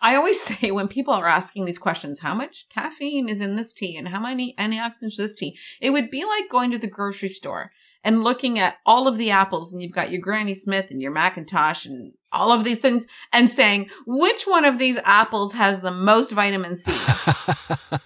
I 0.00 0.14
always 0.14 0.40
say 0.42 0.70
when 0.70 0.88
people 0.88 1.14
are 1.14 1.28
asking 1.28 1.64
these 1.64 1.78
questions, 1.78 2.20
how 2.20 2.34
much 2.34 2.68
caffeine 2.68 3.28
is 3.28 3.40
in 3.40 3.56
this 3.56 3.72
tea 3.72 3.96
and 3.96 4.08
how 4.08 4.20
many 4.20 4.54
antioxidants 4.58 5.12
is 5.12 5.16
this 5.16 5.34
tea? 5.34 5.58
It 5.80 5.90
would 5.90 6.10
be 6.10 6.24
like 6.24 6.50
going 6.50 6.70
to 6.72 6.78
the 6.78 6.86
grocery 6.88 7.28
store 7.28 7.70
and 8.04 8.24
looking 8.24 8.58
at 8.58 8.76
all 8.86 9.08
of 9.08 9.18
the 9.18 9.30
apples 9.30 9.72
and 9.72 9.82
you've 9.82 9.92
got 9.92 10.10
your 10.10 10.20
Granny 10.20 10.54
Smith 10.54 10.90
and 10.90 11.02
your 11.02 11.14
McIntosh 11.14 11.86
and 11.86 12.12
all 12.32 12.52
of 12.52 12.64
these 12.64 12.80
things 12.80 13.06
and 13.32 13.50
saying, 13.50 13.90
which 14.06 14.44
one 14.44 14.64
of 14.64 14.78
these 14.78 14.98
apples 15.04 15.52
has 15.52 15.80
the 15.80 15.90
most 15.90 16.32
vitamin 16.32 16.76
C? 16.76 16.90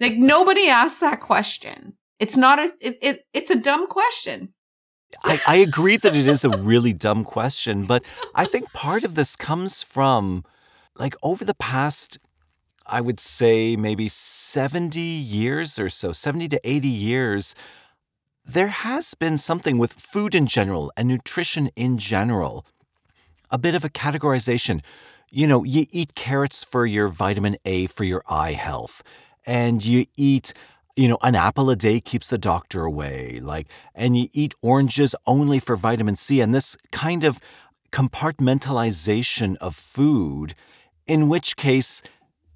like 0.00 0.16
nobody 0.16 0.68
asks 0.68 1.00
that 1.00 1.20
question. 1.20 1.94
It's 2.18 2.36
not 2.36 2.58
a, 2.58 2.72
it, 2.80 2.98
it 3.00 3.20
it's 3.32 3.50
a 3.50 3.60
dumb 3.60 3.86
question. 3.86 4.54
I, 5.24 5.40
I 5.46 5.56
agree 5.56 5.96
that 5.96 6.14
it 6.14 6.26
is 6.26 6.44
a 6.44 6.56
really 6.58 6.92
dumb 6.92 7.24
question, 7.24 7.84
but 7.84 8.04
I 8.34 8.44
think 8.44 8.72
part 8.72 9.04
of 9.04 9.14
this 9.14 9.36
comes 9.36 9.82
from 9.82 10.44
like 10.98 11.14
over 11.22 11.44
the 11.44 11.54
past, 11.54 12.18
I 12.86 13.00
would 13.00 13.20
say 13.20 13.76
maybe 13.76 14.08
70 14.08 15.00
years 15.00 15.78
or 15.78 15.88
so, 15.88 16.12
70 16.12 16.48
to 16.48 16.60
80 16.64 16.88
years, 16.88 17.54
there 18.44 18.68
has 18.68 19.14
been 19.14 19.36
something 19.36 19.78
with 19.78 19.92
food 19.92 20.34
in 20.34 20.46
general 20.46 20.90
and 20.96 21.06
nutrition 21.06 21.68
in 21.76 21.98
general, 21.98 22.64
a 23.50 23.58
bit 23.58 23.74
of 23.74 23.84
a 23.84 23.88
categorization. 23.88 24.82
You 25.30 25.46
know, 25.46 25.64
you 25.64 25.86
eat 25.90 26.14
carrots 26.14 26.64
for 26.64 26.86
your 26.86 27.08
vitamin 27.08 27.56
A 27.64 27.86
for 27.86 28.04
your 28.04 28.22
eye 28.28 28.52
health, 28.52 29.02
and 29.46 29.84
you 29.84 30.06
eat 30.16 30.54
you 30.98 31.06
know, 31.06 31.18
an 31.22 31.36
apple 31.36 31.70
a 31.70 31.76
day 31.76 32.00
keeps 32.00 32.28
the 32.28 32.38
doctor 32.38 32.82
away, 32.82 33.38
like, 33.40 33.68
and 33.94 34.18
you 34.18 34.26
eat 34.32 34.52
oranges 34.62 35.14
only 35.28 35.60
for 35.60 35.76
vitamin 35.76 36.16
C. 36.16 36.40
And 36.40 36.52
this 36.52 36.76
kind 36.90 37.22
of 37.22 37.38
compartmentalization 37.92 39.56
of 39.58 39.76
food, 39.76 40.54
in 41.06 41.28
which 41.28 41.54
case 41.54 42.02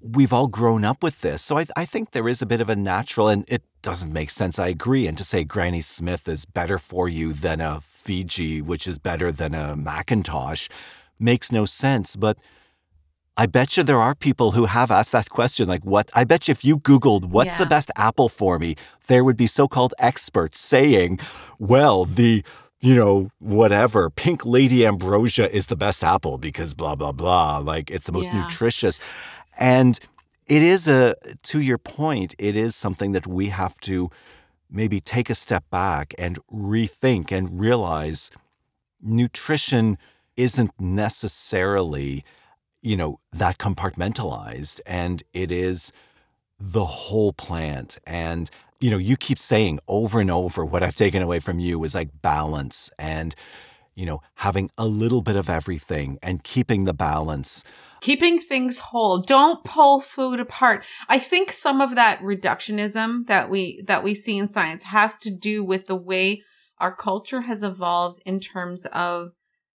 we've 0.01 0.33
all 0.33 0.47
grown 0.47 0.83
up 0.83 1.01
with 1.01 1.21
this. 1.21 1.41
So 1.41 1.57
I, 1.57 1.65
I 1.77 1.85
think 1.85 2.11
there 2.11 2.27
is 2.27 2.41
a 2.41 2.45
bit 2.45 2.59
of 2.59 2.67
a 2.67 2.75
natural, 2.75 3.29
and 3.29 3.45
it 3.47 3.63
doesn't 3.81 4.11
make 4.11 4.29
sense. 4.29 4.59
I 4.59 4.67
agree. 4.67 5.07
And 5.07 5.17
to 5.17 5.23
say 5.23 5.45
Granny 5.45 5.79
Smith 5.79 6.27
is 6.27 6.43
better 6.43 6.77
for 6.77 7.07
you 7.07 7.31
than 7.31 7.61
a 7.61 7.79
Fuji, 8.03 8.61
which 8.61 8.85
is 8.87 8.97
better 8.99 9.31
than 9.31 9.53
a 9.53 9.75
McIntosh, 9.75 10.69
makes 11.19 11.51
no 11.51 11.65
sense. 11.65 12.15
But 12.15 12.37
I 13.37 13.45
bet 13.45 13.77
you 13.77 13.83
there 13.83 13.97
are 13.97 14.13
people 14.13 14.51
who 14.51 14.65
have 14.65 14.91
asked 14.91 15.11
that 15.13 15.29
question. 15.29 15.67
Like, 15.67 15.83
what? 15.83 16.11
I 16.13 16.23
bet 16.23 16.47
you 16.47 16.51
if 16.51 16.65
you 16.65 16.77
Googled, 16.77 17.25
what's 17.25 17.55
yeah. 17.55 17.63
the 17.63 17.65
best 17.65 17.89
apple 17.95 18.29
for 18.29 18.59
me, 18.59 18.75
there 19.07 19.23
would 19.23 19.37
be 19.37 19.47
so 19.47 19.67
called 19.67 19.93
experts 19.99 20.59
saying, 20.59 21.19
well, 21.57 22.05
the, 22.05 22.43
you 22.81 22.95
know, 22.95 23.31
whatever, 23.39 24.09
pink 24.09 24.45
lady 24.45 24.85
ambrosia 24.85 25.49
is 25.49 25.67
the 25.67 25.75
best 25.75 26.03
apple 26.03 26.37
because 26.37 26.73
blah, 26.73 26.95
blah, 26.95 27.11
blah. 27.11 27.57
Like, 27.57 27.89
it's 27.89 28.05
the 28.05 28.11
most 28.11 28.33
yeah. 28.33 28.43
nutritious. 28.43 28.99
And 29.57 29.99
it 30.47 30.61
is 30.61 30.87
a, 30.87 31.15
to 31.43 31.59
your 31.61 31.77
point, 31.77 32.35
it 32.37 32.55
is 32.55 32.75
something 32.75 33.13
that 33.13 33.25
we 33.25 33.47
have 33.47 33.79
to 33.81 34.09
maybe 34.73 34.99
take 34.99 35.29
a 35.29 35.35
step 35.35 35.63
back 35.69 36.13
and 36.17 36.39
rethink 36.51 37.31
and 37.31 37.59
realize 37.59 38.29
nutrition 39.01 39.97
isn't 40.35 40.71
necessarily 40.79 42.23
you 42.83 42.97
know, 42.97 43.17
that 43.31 43.57
compartmentalized 43.57 44.81
and 44.85 45.23
it 45.33 45.51
is 45.51 45.91
the 46.59 46.85
whole 46.85 47.33
plant. 47.33 47.97
And, 48.05 48.49
you 48.79 48.91
know, 48.91 48.97
you 48.97 49.15
keep 49.15 49.39
saying 49.39 49.79
over 49.87 50.19
and 50.19 50.29
over 50.29 50.63
what 50.63 50.83
I've 50.83 50.93
taken 50.93 51.21
away 51.21 51.39
from 51.39 51.59
you 51.59 51.83
is 51.83 51.95
like 51.95 52.21
balance 52.21 52.91
and, 52.99 53.33
you 53.95 54.05
know, 54.05 54.21
having 54.35 54.69
a 54.77 54.87
little 54.87 55.21
bit 55.21 55.35
of 55.35 55.49
everything 55.49 56.17
and 56.21 56.43
keeping 56.43 56.85
the 56.85 56.93
balance. 56.93 57.63
Keeping 58.01 58.39
things 58.39 58.79
whole. 58.79 59.19
Don't 59.19 59.63
pull 59.63 60.01
food 60.01 60.39
apart. 60.39 60.83
I 61.07 61.19
think 61.19 61.51
some 61.51 61.79
of 61.79 61.95
that 61.95 62.19
reductionism 62.21 63.27
that 63.27 63.49
we 63.49 63.81
that 63.87 64.03
we 64.03 64.13
see 64.13 64.37
in 64.37 64.47
science 64.47 64.83
has 64.83 65.15
to 65.17 65.33
do 65.33 65.63
with 65.63 65.87
the 65.87 65.95
way 65.95 66.41
our 66.79 66.95
culture 66.95 67.41
has 67.41 67.63
evolved 67.63 68.21
in 68.25 68.39
terms 68.39 68.85
of 68.87 69.29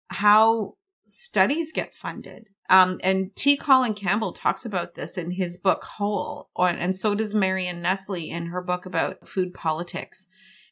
how 0.09 0.76
studies 1.05 1.74
get 1.74 1.93
funded. 1.93 2.47
Um, 2.70 2.99
and 3.03 3.36
T. 3.36 3.57
Colin 3.57 3.93
Campbell 3.93 4.32
talks 4.32 4.66
about 4.66 4.95
this 4.95 5.18
in 5.18 5.32
his 5.32 5.57
book 5.57 5.84
Whole, 5.84 6.49
and 6.57 6.95
so 6.95 7.14
does 7.14 7.34
Marion 7.34 7.82
Nestle 7.82 8.30
in 8.30 8.47
her 8.47 8.61
book 8.61 8.86
about 8.86 9.28
food 9.28 9.53
politics. 9.53 10.30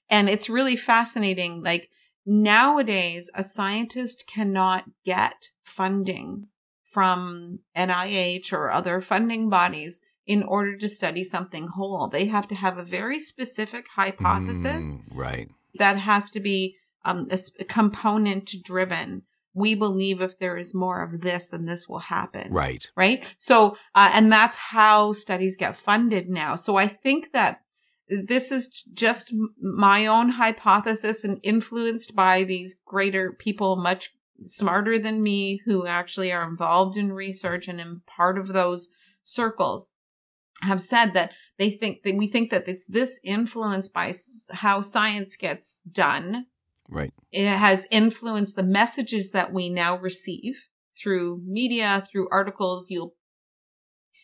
And 0.09 0.29
it's 0.29 0.49
really 0.49 0.75
fascinating. 0.75 1.63
Like 1.63 1.89
nowadays, 2.25 3.29
a 3.33 3.43
scientist 3.43 4.25
cannot 4.27 4.85
get 5.05 5.49
funding 5.63 6.47
from 6.83 7.59
NIH 7.75 8.51
or 8.51 8.71
other 8.71 8.99
funding 8.99 9.49
bodies 9.49 10.01
in 10.25 10.43
order 10.43 10.77
to 10.77 10.89
study 10.89 11.23
something 11.23 11.67
whole. 11.67 12.07
They 12.07 12.25
have 12.25 12.47
to 12.49 12.55
have 12.55 12.77
a 12.77 12.83
very 12.83 13.19
specific 13.19 13.87
hypothesis. 13.95 14.95
Mm, 14.95 15.01
right. 15.11 15.49
That 15.75 15.97
has 15.97 16.31
to 16.31 16.39
be 16.39 16.75
um, 17.05 17.27
a, 17.31 17.39
a 17.59 17.63
component 17.63 18.53
driven 18.63 19.23
we 19.53 19.75
believe 19.75 20.21
if 20.21 20.39
there 20.39 20.57
is 20.57 20.73
more 20.73 21.03
of 21.03 21.21
this, 21.21 21.49
then 21.49 21.65
this 21.65 21.87
will 21.87 21.99
happen. 21.99 22.51
Right. 22.51 22.89
Right. 22.95 23.23
So, 23.37 23.77
uh, 23.95 24.11
and 24.13 24.31
that's 24.31 24.55
how 24.55 25.13
studies 25.13 25.57
get 25.57 25.75
funded 25.75 26.29
now. 26.29 26.55
So 26.55 26.77
I 26.77 26.87
think 26.87 27.33
that 27.33 27.61
this 28.25 28.51
is 28.51 28.83
just 28.93 29.33
my 29.61 30.05
own 30.05 30.29
hypothesis 30.29 31.23
and 31.23 31.39
influenced 31.43 32.15
by 32.15 32.43
these 32.43 32.75
greater 32.85 33.31
people, 33.31 33.75
much 33.75 34.11
smarter 34.45 34.99
than 34.99 35.23
me, 35.23 35.61
who 35.65 35.87
actually 35.87 36.31
are 36.31 36.47
involved 36.47 36.97
in 36.97 37.13
research 37.13 37.67
and 37.67 37.79
in 37.79 38.01
part 38.05 38.37
of 38.37 38.49
those 38.49 38.89
circles 39.23 39.91
have 40.63 40.81
said 40.81 41.13
that 41.13 41.31
they 41.57 41.71
think 41.71 42.03
that 42.03 42.15
we 42.15 42.27
think 42.27 42.51
that 42.51 42.67
it's 42.67 42.85
this 42.85 43.19
influenced 43.23 43.91
by 43.93 44.13
how 44.51 44.79
science 44.81 45.35
gets 45.35 45.79
done 45.91 46.45
Right. 46.91 47.13
It 47.31 47.47
has 47.47 47.87
influenced 47.89 48.57
the 48.57 48.63
messages 48.63 49.31
that 49.31 49.53
we 49.53 49.69
now 49.69 49.97
receive 49.97 50.67
through 51.01 51.41
media, 51.45 52.03
through 52.11 52.27
articles. 52.31 52.91
You'll 52.91 53.15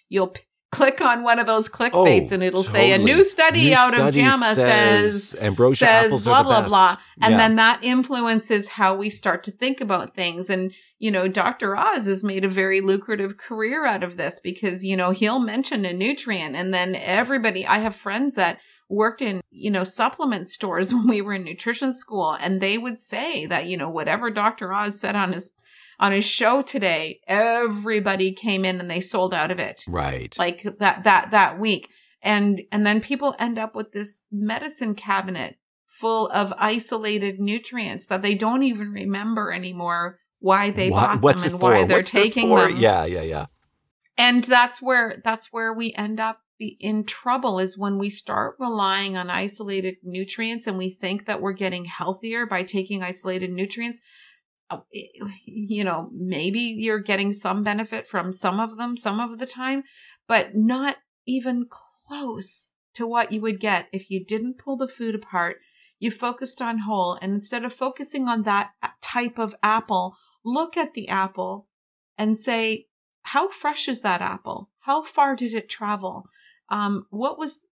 you'll 0.09 0.35
click 0.71 0.99
on 1.01 1.23
one 1.23 1.39
of 1.39 1.47
those 1.47 1.69
clickbaits 1.69 2.31
oh, 2.31 2.35
and 2.35 2.43
it'll 2.43 2.63
totally. 2.63 2.89
say 2.89 2.91
a 2.91 2.97
new 2.97 3.23
study 3.23 3.69
new 3.69 3.75
out 3.75 3.93
study 3.93 4.07
of 4.07 4.13
JAMA 4.13 4.45
says, 4.53 5.29
says 5.29 5.35
ambrosia 5.41 5.85
says 5.85 6.05
apples 6.05 6.23
blah 6.25 6.43
blah 6.43 6.61
best. 6.61 6.69
blah, 6.69 6.97
and 7.21 7.31
yeah. 7.31 7.37
then 7.37 7.55
that 7.55 7.79
influences 7.83 8.69
how 8.69 8.93
we 8.93 9.09
start 9.09 9.43
to 9.43 9.51
think 9.51 9.81
about 9.81 10.15
things. 10.15 10.49
And 10.49 10.73
you 10.99 11.11
know, 11.11 11.27
Dr. 11.27 11.77
Oz 11.77 12.07
has 12.07 12.23
made 12.23 12.43
a 12.43 12.49
very 12.49 12.81
lucrative 12.81 13.37
career 13.37 13.85
out 13.85 14.03
of 14.03 14.17
this 14.17 14.39
because 14.39 14.83
you 14.83 14.97
know 14.97 15.11
he'll 15.11 15.39
mention 15.39 15.85
a 15.85 15.93
nutrient, 15.93 16.55
and 16.55 16.73
then 16.73 16.95
everybody. 16.95 17.65
I 17.65 17.77
have 17.79 17.95
friends 17.95 18.35
that 18.35 18.59
worked 18.89 19.21
in, 19.21 19.41
you 19.51 19.71
know, 19.71 19.83
supplement 19.83 20.47
stores 20.47 20.93
when 20.93 21.07
we 21.07 21.21
were 21.21 21.33
in 21.33 21.43
nutrition 21.43 21.93
school. 21.93 22.37
And 22.39 22.61
they 22.61 22.77
would 22.77 22.99
say 22.99 23.45
that, 23.45 23.67
you 23.67 23.77
know, 23.77 23.89
whatever 23.89 24.29
Dr. 24.29 24.73
Oz 24.73 24.99
said 24.99 25.15
on 25.15 25.33
his, 25.33 25.51
on 25.99 26.11
his 26.11 26.25
show 26.25 26.61
today, 26.61 27.21
everybody 27.27 28.31
came 28.31 28.65
in 28.65 28.79
and 28.79 28.89
they 28.89 28.99
sold 28.99 29.33
out 29.33 29.51
of 29.51 29.59
it. 29.59 29.83
Right. 29.87 30.35
Like 30.37 30.63
that, 30.79 31.03
that, 31.03 31.31
that 31.31 31.59
week. 31.59 31.89
And, 32.21 32.61
and 32.71 32.85
then 32.85 33.01
people 33.01 33.35
end 33.39 33.57
up 33.57 33.75
with 33.75 33.91
this 33.91 34.23
medicine 34.31 34.95
cabinet 34.95 35.57
full 35.85 36.27
of 36.27 36.53
isolated 36.57 37.39
nutrients 37.39 38.07
that 38.07 38.21
they 38.21 38.35
don't 38.35 38.63
even 38.63 38.91
remember 38.91 39.51
anymore 39.51 40.19
why 40.39 40.69
they 40.69 40.89
bought 40.89 41.21
them 41.21 41.51
and 41.51 41.59
for? 41.59 41.71
why 41.71 41.85
they're 41.85 41.97
what's 41.97 42.11
taking 42.11 42.53
them. 42.53 42.75
Yeah, 42.77 43.05
yeah, 43.05 43.23
yeah. 43.23 43.45
And 44.17 44.43
that's 44.43 44.81
where 44.81 45.21
that's 45.23 45.51
where 45.51 45.73
we 45.73 45.93
end 45.93 46.19
up 46.19 46.41
in 46.59 47.03
trouble 47.03 47.59
is 47.59 47.77
when 47.77 47.97
we 47.97 48.09
start 48.09 48.55
relying 48.59 49.15
on 49.15 49.29
isolated 49.29 49.95
nutrients 50.03 50.65
and 50.65 50.77
we 50.77 50.89
think 50.89 51.25
that 51.25 51.41
we're 51.41 51.53
getting 51.53 51.85
healthier 51.85 52.45
by 52.45 52.63
taking 52.63 53.03
isolated 53.03 53.51
nutrients. 53.51 54.01
Uh, 54.69 54.79
you 55.45 55.83
know, 55.83 56.09
maybe 56.13 56.59
you're 56.59 56.99
getting 56.99 57.33
some 57.33 57.63
benefit 57.63 58.07
from 58.07 58.33
some 58.33 58.59
of 58.59 58.77
them 58.77 58.97
some 58.97 59.19
of 59.19 59.39
the 59.39 59.45
time, 59.45 59.83
but 60.27 60.55
not 60.55 60.97
even 61.25 61.67
close 61.69 62.73
to 62.93 63.05
what 63.05 63.31
you 63.31 63.41
would 63.41 63.59
get 63.59 63.87
if 63.93 64.09
you 64.09 64.23
didn't 64.23 64.57
pull 64.57 64.75
the 64.75 64.87
food 64.87 65.13
apart. 65.13 65.57
You 65.99 66.11
focused 66.11 66.61
on 66.61 66.79
whole. 66.79 67.17
And 67.21 67.33
instead 67.33 67.63
of 67.63 67.73
focusing 67.73 68.27
on 68.27 68.43
that 68.43 68.71
type 69.01 69.37
of 69.37 69.55
apple, 69.61 70.15
look 70.43 70.77
at 70.77 70.93
the 70.93 71.07
apple 71.07 71.67
and 72.17 72.37
say, 72.37 72.87
how 73.23 73.49
fresh 73.49 73.87
is 73.87 74.01
that 74.01 74.21
apple? 74.21 74.69
How 74.81 75.03
far 75.03 75.35
did 75.35 75.53
it 75.53 75.69
travel? 75.69 76.23
Um, 76.69 77.05
what 77.09 77.37
was, 77.37 77.65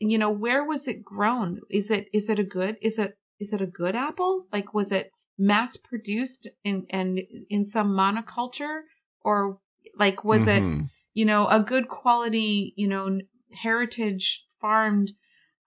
you 0.00 0.18
know, 0.18 0.30
where 0.30 0.64
was 0.64 0.88
it 0.88 1.04
grown? 1.04 1.60
Is 1.70 1.90
it, 1.90 2.08
is 2.12 2.28
it 2.28 2.38
a 2.38 2.44
good, 2.44 2.76
is 2.82 2.98
it, 2.98 3.18
is 3.38 3.52
it 3.52 3.60
a 3.60 3.66
good 3.66 3.94
apple? 3.94 4.46
Like, 4.52 4.74
was 4.74 4.90
it 4.90 5.10
mass 5.42 5.76
produced 5.76 6.46
in, 6.64 6.86
and 6.90 7.20
in 7.50 7.64
some 7.64 7.88
monoculture 7.88 8.82
or 9.22 9.58
like, 9.98 10.24
was 10.24 10.46
mm-hmm. 10.46 10.80
it, 10.80 10.90
you 11.14 11.24
know, 11.24 11.46
a 11.48 11.60
good 11.60 11.88
quality, 11.88 12.72
you 12.76 12.88
know, 12.88 13.20
heritage 13.52 14.46
farmed 14.60 15.12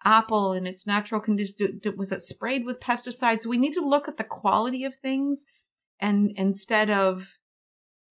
apple 0.03 0.53
in 0.53 0.65
its 0.65 0.87
natural 0.87 1.19
condition? 1.19 1.81
Was 1.97 2.11
it 2.11 2.21
sprayed 2.21 2.65
with 2.65 2.79
pesticides? 2.79 3.45
We 3.45 3.57
need 3.57 3.73
to 3.73 3.87
look 3.87 4.07
at 4.07 4.17
the 4.17 4.23
quality 4.23 4.85
of 4.85 4.95
things 4.95 5.45
and 5.99 6.31
instead 6.35 6.89
of 6.89 7.37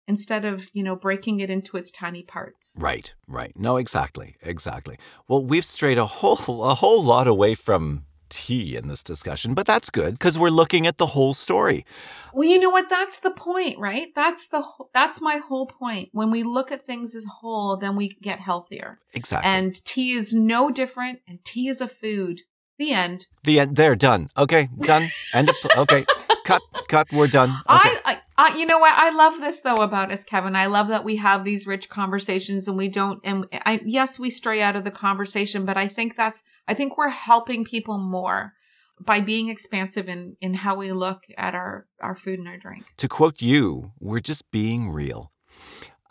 instead 0.06 0.44
of, 0.44 0.68
you 0.74 0.84
know, 0.84 0.98
breaking 0.98 1.40
it 1.40 1.50
into 1.50 1.78
its 1.78 1.90
tiny 1.90 2.24
parts. 2.24 2.76
Right, 2.78 3.14
right. 3.26 3.54
No, 3.56 3.78
exactly, 3.78 4.36
exactly. 4.42 4.98
Well, 5.30 5.46
we've 5.46 5.66
strayed 5.66 5.98
a 5.98 6.06
whole 6.06 6.64
a 6.64 6.76
whole 6.76 7.04
lot 7.04 7.28
away 7.28 7.56
from 7.56 8.06
tea 8.34 8.76
in 8.76 8.88
this 8.88 9.04
discussion, 9.04 9.54
but 9.54 9.68
that's 9.68 9.90
good 9.90 10.16
because 10.16 10.38
we're 10.38 10.50
looking 10.50 10.88
at 10.88 10.98
the 10.98 11.08
whole 11.08 11.34
story. 11.34 11.86
Well, 12.34 12.50
you 12.50 12.60
know 12.60 12.72
what? 12.72 12.90
That's 12.90 13.20
the 13.20 13.32
point, 13.32 13.78
right? 13.78 14.08
That's 14.16 14.48
the 14.48 14.64
that's 14.94 15.22
my 15.22 15.38
whole 15.38 15.68
point. 15.68 16.10
When 16.12 16.32
we 16.32 16.44
look 16.44 16.72
at 16.72 16.82
things 16.82 17.14
as 17.16 17.26
whole, 17.26 17.78
then 17.78 17.96
we 17.96 18.10
get 18.22 18.40
healthier. 18.40 19.00
Exactly. 19.14 19.50
And 19.50 19.86
tea 19.86 20.12
is 20.12 20.34
no 20.34 20.72
different, 20.72 21.20
and 21.28 21.44
tea 21.46 21.68
is 21.68 21.80
a 21.80 21.88
food. 21.88 22.42
The 22.80 22.92
end. 22.92 23.28
The 23.44 23.60
end. 23.60 23.76
There, 23.76 23.96
done. 23.96 24.30
Okay, 24.36 24.68
done. 24.80 25.08
End 25.34 25.50
of. 25.50 25.56
Okay, 25.78 26.06
cut, 26.44 26.62
cut. 26.90 27.08
We're 27.12 27.28
done. 27.28 27.52
Okay. 27.52 27.62
I, 27.70 28.02
I, 28.06 28.22
I, 28.38 28.58
you 28.58 28.66
know 28.66 28.80
what? 28.80 28.94
I 28.98 29.12
love 29.12 29.40
this 29.40 29.62
though 29.62 29.76
about 29.78 30.12
us, 30.12 30.24
Kevin. 30.24 30.56
I 30.56 30.66
love 30.66 30.88
that 30.88 31.04
we 31.04 31.18
have 31.18 31.44
these 31.44 31.68
rich 31.68 31.90
conversations 31.90 32.68
and 32.68 32.78
we 32.78 32.88
don't. 32.88 33.20
And 33.24 33.46
I, 33.66 33.80
yes, 33.84 34.18
we 34.18 34.30
stray 34.30 34.62
out 34.62 34.76
of 34.76 34.84
the 34.84 34.92
conversation, 34.92 35.66
but 35.66 35.78
I 35.78 35.88
think 35.88 36.16
that's. 36.16 36.44
I 36.68 36.74
think 36.74 36.98
we're 36.98 37.10
helping 37.10 37.64
people 37.64 37.98
more 37.98 38.54
by 39.00 39.20
being 39.20 39.50
expansive 39.50 40.08
in 40.10 40.36
in 40.42 40.54
how 40.56 40.76
we 40.76 40.92
look 40.92 41.24
at 41.38 41.54
our 41.54 41.86
our 42.02 42.16
food 42.16 42.40
and 42.40 42.48
our 42.48 42.58
drink. 42.58 42.86
to 42.98 43.08
quote 43.08 43.42
you, 43.42 43.92
we're 44.00 44.20
just 44.20 44.50
being 44.52 44.90
real. 44.90 45.32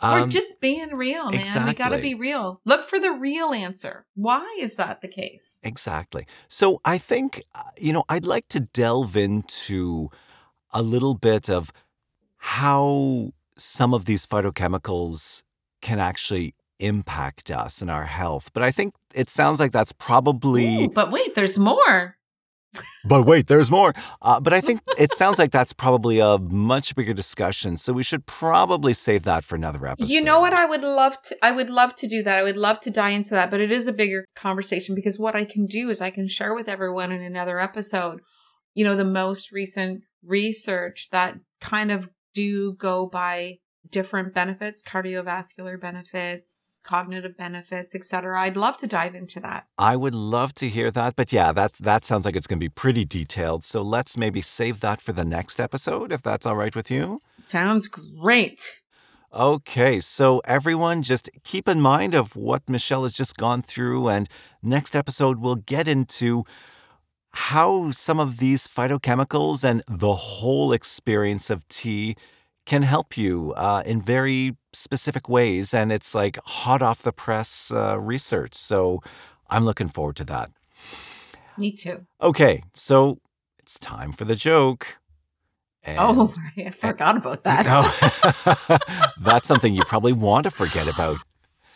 We're 0.02 0.22
Um, 0.22 0.30
just 0.30 0.60
being 0.60 0.90
real, 0.96 1.30
man. 1.30 1.64
We 1.66 1.74
got 1.74 1.90
to 1.90 1.98
be 1.98 2.14
real. 2.16 2.60
Look 2.64 2.82
for 2.88 2.98
the 2.98 3.12
real 3.12 3.52
answer. 3.52 4.04
Why 4.16 4.44
is 4.58 4.74
that 4.74 5.00
the 5.00 5.06
case? 5.06 5.60
Exactly. 5.62 6.26
So 6.48 6.80
I 6.84 6.98
think, 6.98 7.40
uh, 7.54 7.70
you 7.78 7.92
know, 7.92 8.02
I'd 8.08 8.26
like 8.26 8.48
to 8.48 8.58
delve 8.58 9.16
into 9.16 10.08
a 10.72 10.82
little 10.82 11.14
bit 11.14 11.48
of 11.48 11.72
how 12.44 13.30
some 13.56 13.94
of 13.94 14.04
these 14.04 14.26
phytochemicals 14.26 15.44
can 15.80 16.00
actually 16.00 16.56
impact 16.80 17.52
us 17.52 17.80
and 17.80 17.88
our 17.88 18.06
health. 18.06 18.50
But 18.52 18.64
I 18.64 18.72
think 18.72 18.94
it 19.14 19.30
sounds 19.30 19.60
like 19.60 19.70
that's 19.70 19.92
probably. 19.92 20.84
Ooh, 20.84 20.88
but 20.88 21.12
wait, 21.12 21.36
there's 21.36 21.56
more. 21.56 22.16
But 23.04 23.26
wait, 23.26 23.46
there's 23.46 23.70
more. 23.70 23.92
Uh, 24.20 24.40
but 24.40 24.52
I 24.52 24.60
think 24.60 24.80
it 24.98 25.12
sounds 25.12 25.38
like 25.38 25.52
that's 25.52 25.72
probably 25.72 26.18
a 26.18 26.36
much 26.36 26.96
bigger 26.96 27.14
discussion. 27.14 27.76
So 27.76 27.92
we 27.92 28.02
should 28.02 28.26
probably 28.26 28.92
save 28.92 29.22
that 29.22 29.44
for 29.44 29.54
another 29.54 29.86
episode. 29.86 30.12
You 30.12 30.24
know 30.24 30.40
what? 30.40 30.52
I 30.52 30.66
would 30.66 30.82
love 30.82 31.22
to. 31.22 31.36
I 31.44 31.52
would 31.52 31.70
love 31.70 31.94
to 31.96 32.08
do 32.08 32.24
that. 32.24 32.38
I 32.38 32.42
would 32.42 32.56
love 32.56 32.80
to 32.80 32.90
dive 32.90 33.14
into 33.14 33.30
that, 33.30 33.52
but 33.52 33.60
it 33.60 33.70
is 33.70 33.86
a 33.86 33.92
bigger 33.92 34.24
conversation 34.34 34.96
because 34.96 35.16
what 35.16 35.36
I 35.36 35.44
can 35.44 35.66
do 35.66 35.90
is 35.90 36.00
I 36.00 36.10
can 36.10 36.26
share 36.26 36.56
with 36.56 36.68
everyone 36.68 37.12
in 37.12 37.22
another 37.22 37.60
episode. 37.60 38.20
You 38.74 38.84
know, 38.84 38.96
the 38.96 39.04
most 39.04 39.52
recent 39.52 40.02
research 40.24 41.08
that 41.12 41.36
kind 41.60 41.92
of 41.92 42.08
do 42.32 42.72
go 42.74 43.06
by 43.06 43.58
different 43.90 44.34
benefits, 44.34 44.82
cardiovascular 44.82 45.80
benefits, 45.80 46.80
cognitive 46.82 47.36
benefits, 47.36 47.94
etc. 47.94 48.40
I'd 48.40 48.56
love 48.56 48.76
to 48.78 48.86
dive 48.86 49.14
into 49.14 49.40
that. 49.40 49.66
I 49.78 49.96
would 49.96 50.14
love 50.14 50.54
to 50.54 50.68
hear 50.68 50.90
that, 50.90 51.16
but 51.16 51.32
yeah, 51.32 51.52
that 51.52 51.74
that 51.74 52.04
sounds 52.04 52.24
like 52.24 52.36
it's 52.36 52.46
going 52.46 52.58
to 52.58 52.64
be 52.64 52.68
pretty 52.68 53.04
detailed. 53.04 53.64
So 53.64 53.82
let's 53.82 54.16
maybe 54.16 54.40
save 54.40 54.80
that 54.80 55.00
for 55.00 55.12
the 55.12 55.24
next 55.24 55.60
episode, 55.60 56.12
if 56.12 56.22
that's 56.22 56.46
all 56.46 56.56
right 56.56 56.74
with 56.74 56.90
you. 56.90 57.20
Sounds 57.46 57.88
great. 57.88 58.82
Okay, 59.34 59.98
so 59.98 60.42
everyone, 60.44 61.02
just 61.02 61.30
keep 61.42 61.66
in 61.66 61.80
mind 61.80 62.14
of 62.14 62.36
what 62.36 62.68
Michelle 62.68 63.04
has 63.04 63.14
just 63.14 63.38
gone 63.38 63.62
through, 63.62 64.08
and 64.08 64.28
next 64.62 64.94
episode 64.94 65.38
we'll 65.40 65.56
get 65.56 65.88
into 65.88 66.44
how 67.34 67.90
some 67.90 68.20
of 68.20 68.38
these 68.38 68.66
phytochemicals 68.68 69.64
and 69.64 69.82
the 69.88 70.14
whole 70.14 70.72
experience 70.72 71.50
of 71.50 71.66
tea 71.68 72.16
can 72.66 72.82
help 72.82 73.16
you 73.16 73.52
uh, 73.56 73.82
in 73.84 74.00
very 74.00 74.56
specific 74.72 75.28
ways, 75.28 75.74
and 75.74 75.90
it's 75.90 76.14
like 76.14 76.38
hot 76.44 76.82
off 76.82 77.02
the 77.02 77.12
press 77.12 77.72
uh, 77.74 77.98
research. 77.98 78.54
So 78.54 79.00
I'm 79.50 79.64
looking 79.64 79.88
forward 79.88 80.16
to 80.16 80.24
that. 80.24 80.50
Me 81.56 81.72
too. 81.72 82.06
Okay, 82.20 82.62
so 82.72 83.18
it's 83.58 83.78
time 83.78 84.12
for 84.12 84.24
the 84.24 84.36
joke. 84.36 84.98
And 85.84 85.98
oh, 86.00 86.34
I 86.56 86.70
forgot 86.70 87.16
about 87.16 87.44
that. 87.44 87.66
Oh, 87.68 88.78
that's 89.20 89.48
something 89.48 89.74
you 89.74 89.84
probably 89.84 90.12
want 90.12 90.44
to 90.44 90.50
forget 90.50 90.86
about. 90.88 91.18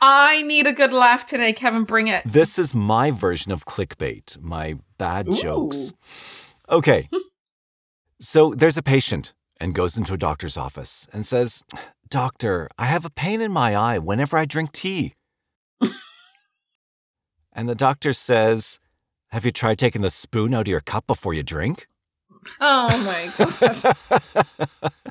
I 0.00 0.42
need 0.42 0.66
a 0.66 0.72
good 0.72 0.92
laugh 0.92 1.26
today, 1.26 1.52
Kevin. 1.52 1.84
Bring 1.84 2.06
it. 2.08 2.22
This 2.24 2.58
is 2.58 2.74
my 2.74 3.10
version 3.10 3.50
of 3.50 3.64
clickbait, 3.64 4.40
my 4.40 4.76
bad 4.98 5.32
jokes. 5.32 5.92
Okay. 6.68 7.08
so 8.20 8.54
there's 8.54 8.76
a 8.76 8.82
patient 8.82 9.34
and 9.60 9.74
goes 9.74 9.96
into 9.96 10.14
a 10.14 10.18
doctor's 10.18 10.56
office 10.56 11.08
and 11.12 11.24
says, 11.24 11.64
Doctor, 12.08 12.68
I 12.78 12.86
have 12.86 13.04
a 13.04 13.10
pain 13.10 13.40
in 13.40 13.52
my 13.52 13.74
eye 13.74 13.98
whenever 13.98 14.36
I 14.36 14.44
drink 14.44 14.72
tea. 14.72 15.14
and 17.52 17.68
the 17.68 17.74
doctor 17.74 18.12
says, 18.12 18.78
Have 19.30 19.44
you 19.44 19.52
tried 19.52 19.78
taking 19.78 20.02
the 20.02 20.10
spoon 20.10 20.54
out 20.54 20.62
of 20.62 20.68
your 20.68 20.80
cup 20.80 21.06
before 21.06 21.34
you 21.34 21.42
drink? 21.42 21.88
Oh 22.60 22.88
my 23.38 23.44
god. 23.44 24.92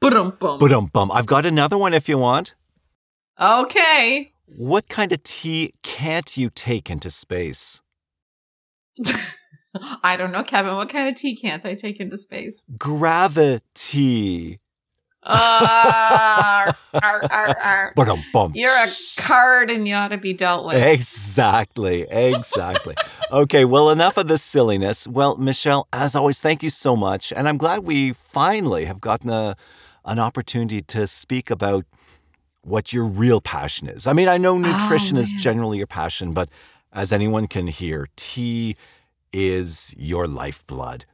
Ba-dum-bum. 0.00 0.58
But 0.58 0.72
um 0.72 0.86
bum, 0.86 1.10
I've 1.12 1.26
got 1.26 1.44
another 1.44 1.76
one 1.76 1.92
if 1.92 2.08
you 2.08 2.18
want. 2.18 2.54
Okay. 3.40 4.32
What 4.56 4.88
kind 4.88 5.12
of 5.12 5.22
tea 5.22 5.74
can't 5.82 6.36
you 6.36 6.50
take 6.50 6.90
into 6.90 7.10
space? 7.10 7.82
I 10.02 10.16
don't 10.16 10.32
know, 10.32 10.42
Kevin. 10.42 10.74
What 10.74 10.88
kind 10.88 11.08
of 11.08 11.14
tea 11.14 11.36
can't 11.36 11.64
I 11.64 11.74
take 11.74 12.00
into 12.00 12.16
space? 12.16 12.64
Gravity. 12.76 14.58
Uh. 15.22 16.72
You're 18.54 18.70
a 18.70 18.86
card 19.18 19.70
and 19.70 19.86
you 19.86 19.94
ought 19.94 20.08
to 20.08 20.18
be 20.18 20.32
dealt 20.32 20.66
with. 20.66 20.82
Exactly. 20.82 22.02
Exactly. 22.10 22.94
okay, 23.30 23.64
well, 23.64 23.90
enough 23.90 24.16
of 24.16 24.28
this 24.28 24.42
silliness. 24.42 25.06
Well, 25.06 25.36
Michelle, 25.36 25.86
as 25.92 26.16
always, 26.16 26.40
thank 26.40 26.62
you 26.62 26.70
so 26.70 26.96
much. 26.96 27.32
And 27.32 27.48
I'm 27.48 27.58
glad 27.58 27.84
we 27.84 28.12
finally 28.12 28.86
have 28.86 29.00
gotten 29.00 29.30
a, 29.30 29.56
an 30.04 30.18
opportunity 30.18 30.82
to 30.82 31.06
speak 31.06 31.50
about 31.50 31.84
what 32.62 32.92
your 32.92 33.04
real 33.04 33.40
passion 33.40 33.88
is. 33.88 34.06
I 34.06 34.12
mean, 34.12 34.28
I 34.28 34.38
know 34.38 34.58
nutrition 34.58 35.16
is 35.16 35.32
generally 35.32 35.78
your 35.78 35.86
passion, 35.86 36.32
but 36.32 36.48
as 36.92 37.12
anyone 37.12 37.46
can 37.46 37.66
hear, 37.66 38.08
tea 38.16 38.76
is 39.32 39.94
your 39.96 40.26
lifeblood. 40.26 41.04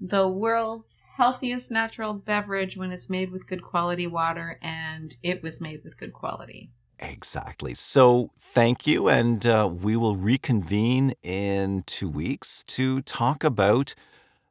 The 0.00 0.28
world's 0.28 0.98
healthiest 1.16 1.70
natural 1.70 2.14
beverage 2.14 2.76
when 2.76 2.90
it's 2.90 3.08
made 3.08 3.30
with 3.30 3.46
good 3.46 3.62
quality 3.62 4.06
water, 4.06 4.58
and 4.60 5.16
it 5.22 5.42
was 5.42 5.60
made 5.60 5.84
with 5.84 5.96
good 5.96 6.12
quality. 6.12 6.70
Exactly. 6.98 7.74
So 7.74 8.30
thank 8.38 8.86
you. 8.86 9.08
And 9.08 9.44
uh, 9.44 9.68
we 9.72 9.96
will 9.96 10.16
reconvene 10.16 11.14
in 11.22 11.82
two 11.86 12.08
weeks 12.08 12.62
to 12.64 13.02
talk 13.02 13.42
about 13.42 13.94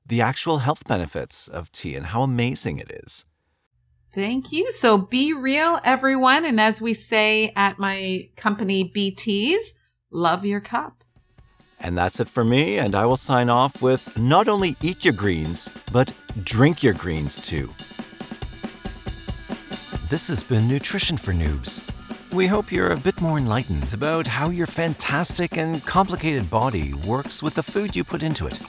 the 0.05 0.21
actual 0.21 0.59
health 0.59 0.85
benefits 0.85 1.47
of 1.47 1.71
tea 1.71 1.95
and 1.95 2.07
how 2.07 2.23
amazing 2.23 2.77
it 2.79 2.91
is. 2.91 3.25
Thank 4.13 4.51
you. 4.51 4.71
So 4.71 4.97
be 4.97 5.33
real, 5.33 5.79
everyone. 5.85 6.43
And 6.45 6.59
as 6.59 6.81
we 6.81 6.93
say 6.93 7.53
at 7.55 7.79
my 7.79 8.29
company, 8.35 8.91
BTs, 8.93 9.73
love 10.11 10.45
your 10.45 10.59
cup. 10.59 11.03
And 11.79 11.97
that's 11.97 12.19
it 12.19 12.27
for 12.27 12.43
me. 12.43 12.77
And 12.77 12.93
I 12.93 13.05
will 13.05 13.15
sign 13.15 13.49
off 13.49 13.81
with 13.81 14.17
not 14.17 14.47
only 14.47 14.75
eat 14.81 15.05
your 15.05 15.13
greens, 15.13 15.71
but 15.91 16.11
drink 16.43 16.83
your 16.83 16.93
greens 16.93 17.39
too. 17.39 17.73
This 20.09 20.27
has 20.27 20.43
been 20.43 20.67
Nutrition 20.67 21.15
for 21.15 21.31
Noobs. 21.31 21.81
We 22.33 22.47
hope 22.47 22.71
you're 22.71 22.91
a 22.91 22.97
bit 22.97 23.19
more 23.21 23.37
enlightened 23.37 23.93
about 23.93 24.27
how 24.27 24.49
your 24.49 24.67
fantastic 24.67 25.57
and 25.57 25.85
complicated 25.85 26.49
body 26.49 26.93
works 26.93 27.41
with 27.41 27.55
the 27.55 27.63
food 27.63 27.95
you 27.95 28.03
put 28.03 28.23
into 28.23 28.45
it. 28.45 28.59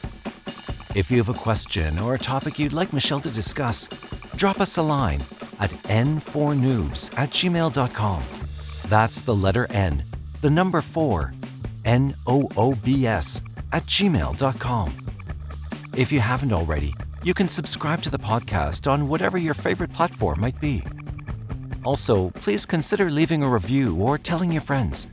If 0.95 1.11
you 1.11 1.19
have 1.19 1.29
a 1.29 1.35
question 1.35 1.99
or 1.99 2.15
a 2.15 2.19
topic 2.19 2.59
you'd 2.59 2.73
like 2.73 2.93
Michelle 2.93 3.21
to 3.21 3.31
discuss, 3.31 3.89
drop 4.37 4.61
us 4.61 4.77
a 4.77 4.83
line 4.83 5.21
at 5.61 5.71
n4noobs 5.89 7.17
at 7.19 7.31
gmail.com. 7.31 8.23
That's 8.89 9.21
the 9.21 9.35
letter 9.35 9.67
N, 9.71 10.05
the 10.41 10.51
number 10.51 10.81
4, 10.81 11.33
N 11.85 12.15
O 12.27 12.49
O 12.57 12.75
B 12.75 13.07
S, 13.07 13.43
at 13.73 13.85
gmail.com. 13.85 14.93
If 15.97 16.13
you 16.13 16.21
haven't 16.21 16.53
already, 16.53 16.95
you 17.23 17.35
can 17.35 17.49
subscribe 17.49 18.03
to 18.03 18.11
the 18.11 18.19
podcast 18.19 18.91
on 18.91 19.09
whatever 19.09 19.39
your 19.39 19.55
favorite 19.55 19.93
platform 19.93 20.41
might 20.41 20.61
be. 20.61 20.83
Also, 21.85 22.31
please 22.31 22.65
consider 22.65 23.11
leaving 23.11 23.43
a 23.43 23.49
review 23.49 23.97
or 23.97 24.19
telling 24.19 24.53
your 24.53 24.63
friends. 24.63 25.07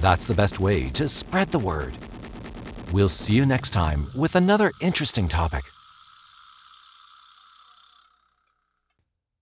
That's 0.00 0.26
the 0.26 0.34
best 0.34 0.60
way 0.60 0.88
to 0.90 1.08
spread 1.08 1.48
the 1.48 1.58
word. 1.58 1.96
We'll 2.92 3.08
see 3.08 3.34
you 3.34 3.46
next 3.46 3.70
time 3.70 4.06
with 4.14 4.36
another 4.36 4.72
interesting 4.80 5.28
topic. 5.28 5.62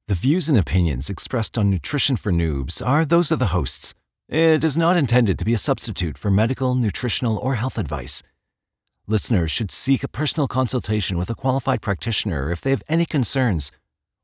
The 0.06 0.14
views 0.14 0.50
and 0.50 0.58
opinions 0.58 1.08
expressed 1.08 1.56
on 1.56 1.70
Nutrition 1.70 2.16
for 2.16 2.30
Noobs 2.30 2.86
are 2.86 3.06
those 3.06 3.32
of 3.32 3.38
the 3.38 3.56
hosts. 3.56 3.94
It 4.28 4.62
is 4.62 4.76
not 4.76 4.98
intended 4.98 5.38
to 5.38 5.46
be 5.46 5.54
a 5.54 5.58
substitute 5.58 6.18
for 6.18 6.30
medical, 6.30 6.74
nutritional, 6.74 7.38
or 7.38 7.54
health 7.54 7.78
advice. 7.78 8.22
Listeners 9.06 9.50
should 9.50 9.70
seek 9.70 10.04
a 10.04 10.08
personal 10.08 10.46
consultation 10.46 11.16
with 11.16 11.30
a 11.30 11.34
qualified 11.34 11.80
practitioner 11.80 12.52
if 12.52 12.60
they 12.60 12.68
have 12.68 12.82
any 12.86 13.06
concerns 13.06 13.72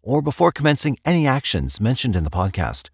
or 0.02 0.20
before 0.20 0.52
commencing 0.52 0.98
any 1.06 1.26
actions 1.26 1.80
mentioned 1.80 2.14
in 2.14 2.24
the 2.24 2.30
podcast. 2.30 2.90